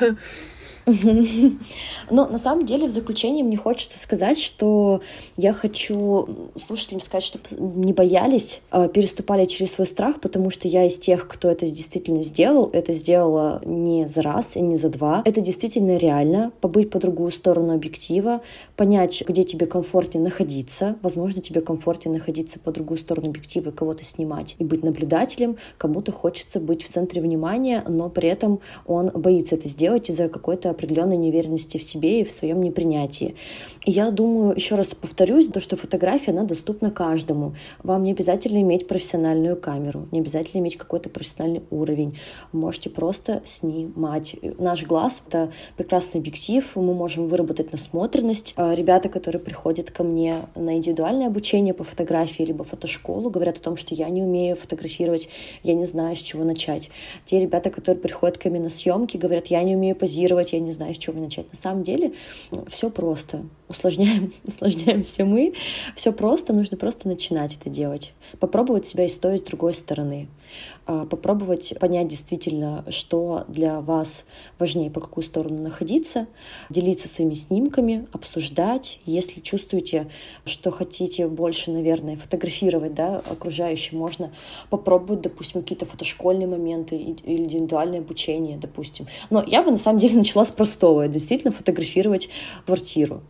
Но 2.11 2.27
на 2.27 2.39
самом 2.39 2.67
деле 2.67 2.87
в 2.87 2.91
заключение 2.91 3.45
мне 3.45 3.57
хочется 3.57 3.99
сказать, 3.99 4.39
что 4.39 5.01
я 5.37 5.53
хочу 5.53 6.51
слушателям 6.57 7.01
сказать, 7.01 7.25
чтобы 7.25 7.45
не 7.59 7.93
боялись, 7.93 8.63
а 8.71 8.89
переступали 8.89 9.45
через 9.45 9.73
свой 9.73 9.87
страх, 9.87 10.21
потому 10.21 10.51
что 10.51 10.69
я 10.69 10.87
из 10.87 10.99
тех, 10.99 11.29
кто 11.29 11.51
это 11.51 11.67
действительно 11.67 12.23
сделал. 12.23 12.71
Это 12.73 12.93
сделала 12.93 13.61
не 13.65 14.09
за 14.09 14.23
раз 14.23 14.57
и 14.57 14.61
не 14.61 14.77
за 14.77 14.89
два. 14.89 15.23
Это 15.25 15.41
действительно 15.41 15.97
реально. 15.97 16.53
Побыть 16.61 16.91
по 16.91 16.99
другую 16.99 17.31
сторону 17.31 17.75
объектива, 17.75 18.41
понять, 18.77 19.23
где 19.27 19.45
тебе 19.45 19.67
комфортнее 19.67 20.23
находиться. 20.23 20.97
Возможно, 21.03 21.43
тебе 21.43 21.61
комфортнее 21.61 22.17
находиться 22.17 22.59
по 22.59 22.73
другую 22.73 22.99
сторону 22.99 23.29
объектива 23.29 23.71
кого-то 23.71 24.05
снимать 24.05 24.57
и 24.59 24.65
быть 24.65 24.83
наблюдателем. 24.83 25.57
Кому-то 25.79 26.13
хочется 26.13 26.61
быть 26.61 26.83
в 26.83 26.89
центре 26.89 27.21
внимания, 27.21 27.85
но 28.01 28.09
при 28.09 28.31
этом 28.31 28.61
он 28.87 29.11
боится 29.11 29.57
это 29.57 29.69
сделать 29.69 30.09
из-за 30.09 30.31
какой-то 30.31 30.71
определенной 30.71 31.19
неуверенности 31.19 31.77
в 31.77 31.83
себе 31.83 32.23
и 32.23 32.25
в 32.25 32.33
своем 32.33 32.63
непринятии. 32.63 33.35
И 33.85 33.91
я 33.91 34.11
думаю, 34.11 34.55
еще 34.55 34.75
раз 34.75 34.95
повторюсь, 34.95 35.49
то, 35.49 35.61
что 35.61 35.77
фотография, 35.77 36.31
она 36.31 36.45
доступна 36.45 36.91
каждому. 36.91 37.55
Вам 37.83 38.05
не 38.05 38.13
обязательно 38.13 38.63
иметь 38.63 38.89
профессиональную 38.89 39.57
камеру, 39.57 40.09
не 40.13 40.21
обязательно 40.21 40.61
иметь 40.61 40.77
какой-то 40.77 41.11
профессиональный 41.11 41.63
уровень. 41.71 42.19
Вы 42.53 42.61
можете 42.61 42.89
просто 42.89 43.43
снимать. 43.45 44.37
Наш 44.59 44.87
глаз— 44.87 45.23
это 45.29 45.53
прекрасный 45.77 46.21
объектив, 46.21 46.65
мы 46.75 46.95
можем 46.95 47.27
выработать 47.27 47.73
насмотренность. 47.73 48.55
А 48.57 48.75
ребята, 48.75 49.11
которые 49.11 49.41
приходят 49.41 49.91
ко 49.91 50.05
мне 50.05 50.37
на 50.55 50.77
индивидуальное 50.77 51.27
обучение 51.27 51.75
по 51.75 51.85
фотографии 51.85 52.45
либо 52.45 52.65
фотошколу, 52.65 53.29
говорят 53.29 53.59
о 53.59 53.61
том, 53.61 53.77
что 53.77 53.95
я 53.95 54.09
не 54.09 54.23
умею 54.23 54.57
фотографировать, 54.57 55.29
я 55.63 55.75
не 55.75 55.85
знаю, 55.85 56.17
с 56.17 56.21
чего 56.21 56.45
начать. 56.45 56.91
Те 57.27 57.41
ребята, 57.41 57.69
которые 57.81 58.01
приходят 58.01 58.39
ко 58.39 58.49
мне 58.49 58.61
на 58.61 58.71
съемки, 58.71 59.17
говорят, 59.17 59.49
я 59.49 59.63
не 59.63 59.75
умею 59.75 59.97
позировать, 59.97 60.53
я 60.53 60.61
не 60.61 60.71
знаю, 60.71 60.95
с 60.95 60.99
чего 60.99 61.21
начать. 61.21 61.51
На 61.53 61.59
самом 61.59 61.83
деле 61.83 62.13
все 62.69 62.91
просто. 62.91 63.43
Усложняем, 63.71 64.33
усложняем 64.45 65.05
все 65.05 65.25
мы. 65.25 65.55
Все 65.95 66.13
просто, 66.13 66.53
нужно 66.53 66.77
просто 66.77 67.07
начинать 67.07 67.57
это 67.57 67.71
делать. 67.71 68.13
Попробовать 68.41 68.87
себя 68.87 69.05
и 69.05 69.09
с 69.09 69.17
той, 69.17 69.37
и 69.37 69.39
с 69.39 69.43
другой 69.43 69.75
стороны. 69.75 70.27
А, 70.87 71.07
попробовать 71.07 71.75
понять 71.79 72.09
действительно, 72.09 72.85
что 72.89 73.45
для 73.47 73.81
вас 73.81 74.25
важнее, 74.59 74.91
по 74.91 74.99
какую 75.01 75.23
сторону 75.23 75.63
находиться, 75.63 76.27
делиться 76.69 77.07
своими 77.07 77.35
снимками, 77.35 78.09
обсуждать. 78.11 78.99
Если 79.07 79.39
чувствуете, 79.39 80.11
что 80.45 80.73
хотите 80.73 81.29
больше, 81.29 81.71
наверное, 81.71 82.17
фотографировать 82.17 82.95
да, 82.95 83.21
окружающим, 83.21 83.99
можно 83.99 84.33
попробовать, 84.69 85.23
допустим, 85.23 85.63
какие-то 85.63 85.87
фотошкольные 85.87 86.49
моменты 86.49 86.97
или 86.97 87.37
индивидуальное 87.37 88.01
обучение, 88.01 88.59
допустим. 88.59 89.07
Но 89.31 89.45
я 89.47 89.63
бы 89.63 89.71
на 89.71 89.79
самом 89.79 90.01
деле 90.01 90.17
начала 90.19 90.45
с 90.45 90.51
простого, 90.51 91.07
действительно 91.07 91.53
фотографировать 91.53 92.29
квартиру. 92.67 93.23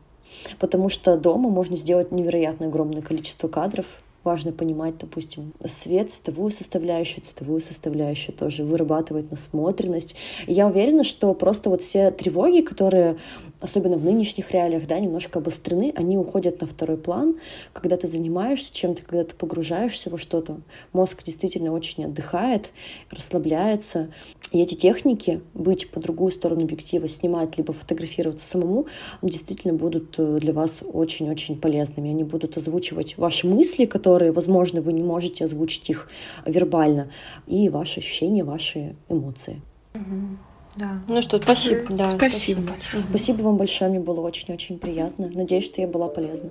Потому 0.58 0.88
что 0.88 1.16
дома 1.16 1.50
можно 1.50 1.76
сделать 1.76 2.12
невероятно 2.12 2.66
огромное 2.66 3.02
количество 3.02 3.48
кадров, 3.48 3.86
важно 4.24 4.52
понимать, 4.52 4.98
допустим, 4.98 5.52
свет, 5.64 6.10
цветовую 6.10 6.50
составляющую, 6.50 7.22
цветовую 7.22 7.60
составляющую 7.60 8.36
тоже, 8.36 8.64
вырабатывать 8.64 9.30
насмотренность. 9.30 10.14
И 10.46 10.52
я 10.52 10.66
уверена, 10.66 11.04
что 11.04 11.32
просто 11.34 11.70
вот 11.70 11.82
все 11.82 12.10
тревоги, 12.10 12.60
которые 12.60 13.16
особенно 13.60 13.96
в 13.96 14.04
нынешних 14.04 14.50
реалиях, 14.50 14.86
да, 14.86 14.98
немножко 14.98 15.38
обострены, 15.38 15.92
они 15.94 16.16
уходят 16.16 16.60
на 16.60 16.66
второй 16.66 16.96
план, 16.96 17.36
когда 17.72 17.96
ты 17.96 18.08
занимаешься 18.08 18.74
чем-то, 18.74 19.02
когда 19.02 19.24
ты 19.24 19.34
погружаешься 19.34 20.10
во 20.10 20.18
что-то. 20.18 20.60
Мозг 20.92 21.22
действительно 21.22 21.72
очень 21.72 22.06
отдыхает, 22.06 22.70
расслабляется. 23.10 24.12
И 24.52 24.60
эти 24.60 24.74
техники, 24.74 25.40
быть 25.54 25.90
по 25.90 26.00
другую 26.00 26.32
сторону 26.32 26.62
объектива, 26.62 27.06
снимать, 27.06 27.58
либо 27.58 27.72
фотографироваться 27.72 28.46
самому, 28.46 28.86
действительно 29.22 29.74
будут 29.74 30.14
э, 30.18 30.38
для 30.40 30.52
вас 30.52 30.80
очень-очень 30.82 31.60
полезными. 31.60 32.10
Они 32.10 32.24
будут 32.24 32.56
озвучивать 32.56 33.18
ваши 33.18 33.46
мысли, 33.46 33.84
которые, 34.10 34.32
возможно, 34.32 34.80
вы 34.80 34.92
не 34.92 35.02
можете 35.02 35.44
озвучить 35.44 35.88
их 35.88 36.08
вербально, 36.44 37.10
и 37.46 37.68
ваши 37.68 38.00
ощущения, 38.00 38.42
ваши 38.42 38.96
эмоции. 39.08 39.60
Угу. 39.94 40.38
Да. 40.76 41.02
Ну 41.08 41.22
что, 41.22 41.40
спасибо. 41.40 41.82
Да, 41.90 42.08
спасибо. 42.08 42.18
Спасибо 42.18 42.62
большое. 42.62 43.04
Спасибо 43.08 43.42
вам 43.42 43.56
большое, 43.56 43.90
мне 43.90 44.00
было 44.00 44.20
очень-очень 44.20 44.78
приятно. 44.78 45.30
Надеюсь, 45.32 45.64
что 45.64 45.80
я 45.80 45.86
была 45.86 46.08
полезна. 46.08 46.50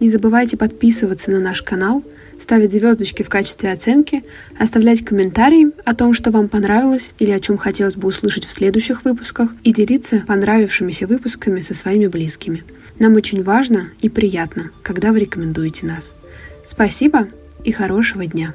Не 0.00 0.10
забывайте 0.10 0.58
подписываться 0.58 1.30
на 1.30 1.40
наш 1.40 1.62
канал, 1.62 2.02
ставить 2.38 2.72
звездочки 2.72 3.22
в 3.22 3.30
качестве 3.30 3.72
оценки, 3.72 4.22
оставлять 4.58 5.02
комментарии 5.02 5.72
о 5.86 5.94
том, 5.94 6.12
что 6.12 6.30
вам 6.30 6.48
понравилось 6.48 7.14
или 7.18 7.30
о 7.30 7.40
чем 7.40 7.56
хотелось 7.56 7.96
бы 7.96 8.08
услышать 8.08 8.44
в 8.44 8.50
следующих 8.50 9.04
выпусках, 9.04 9.50
и 9.64 9.72
делиться 9.72 10.24
понравившимися 10.26 11.06
выпусками 11.06 11.62
со 11.62 11.74
своими 11.74 12.06
близкими. 12.06 12.64
Нам 12.98 13.14
очень 13.14 13.42
важно 13.42 13.88
и 14.02 14.10
приятно, 14.10 14.70
когда 14.82 15.12
вы 15.12 15.20
рекомендуете 15.20 15.86
нас. 15.86 16.14
Спасибо 16.68 17.28
и 17.64 17.72
хорошего 17.72 18.26
дня! 18.26 18.54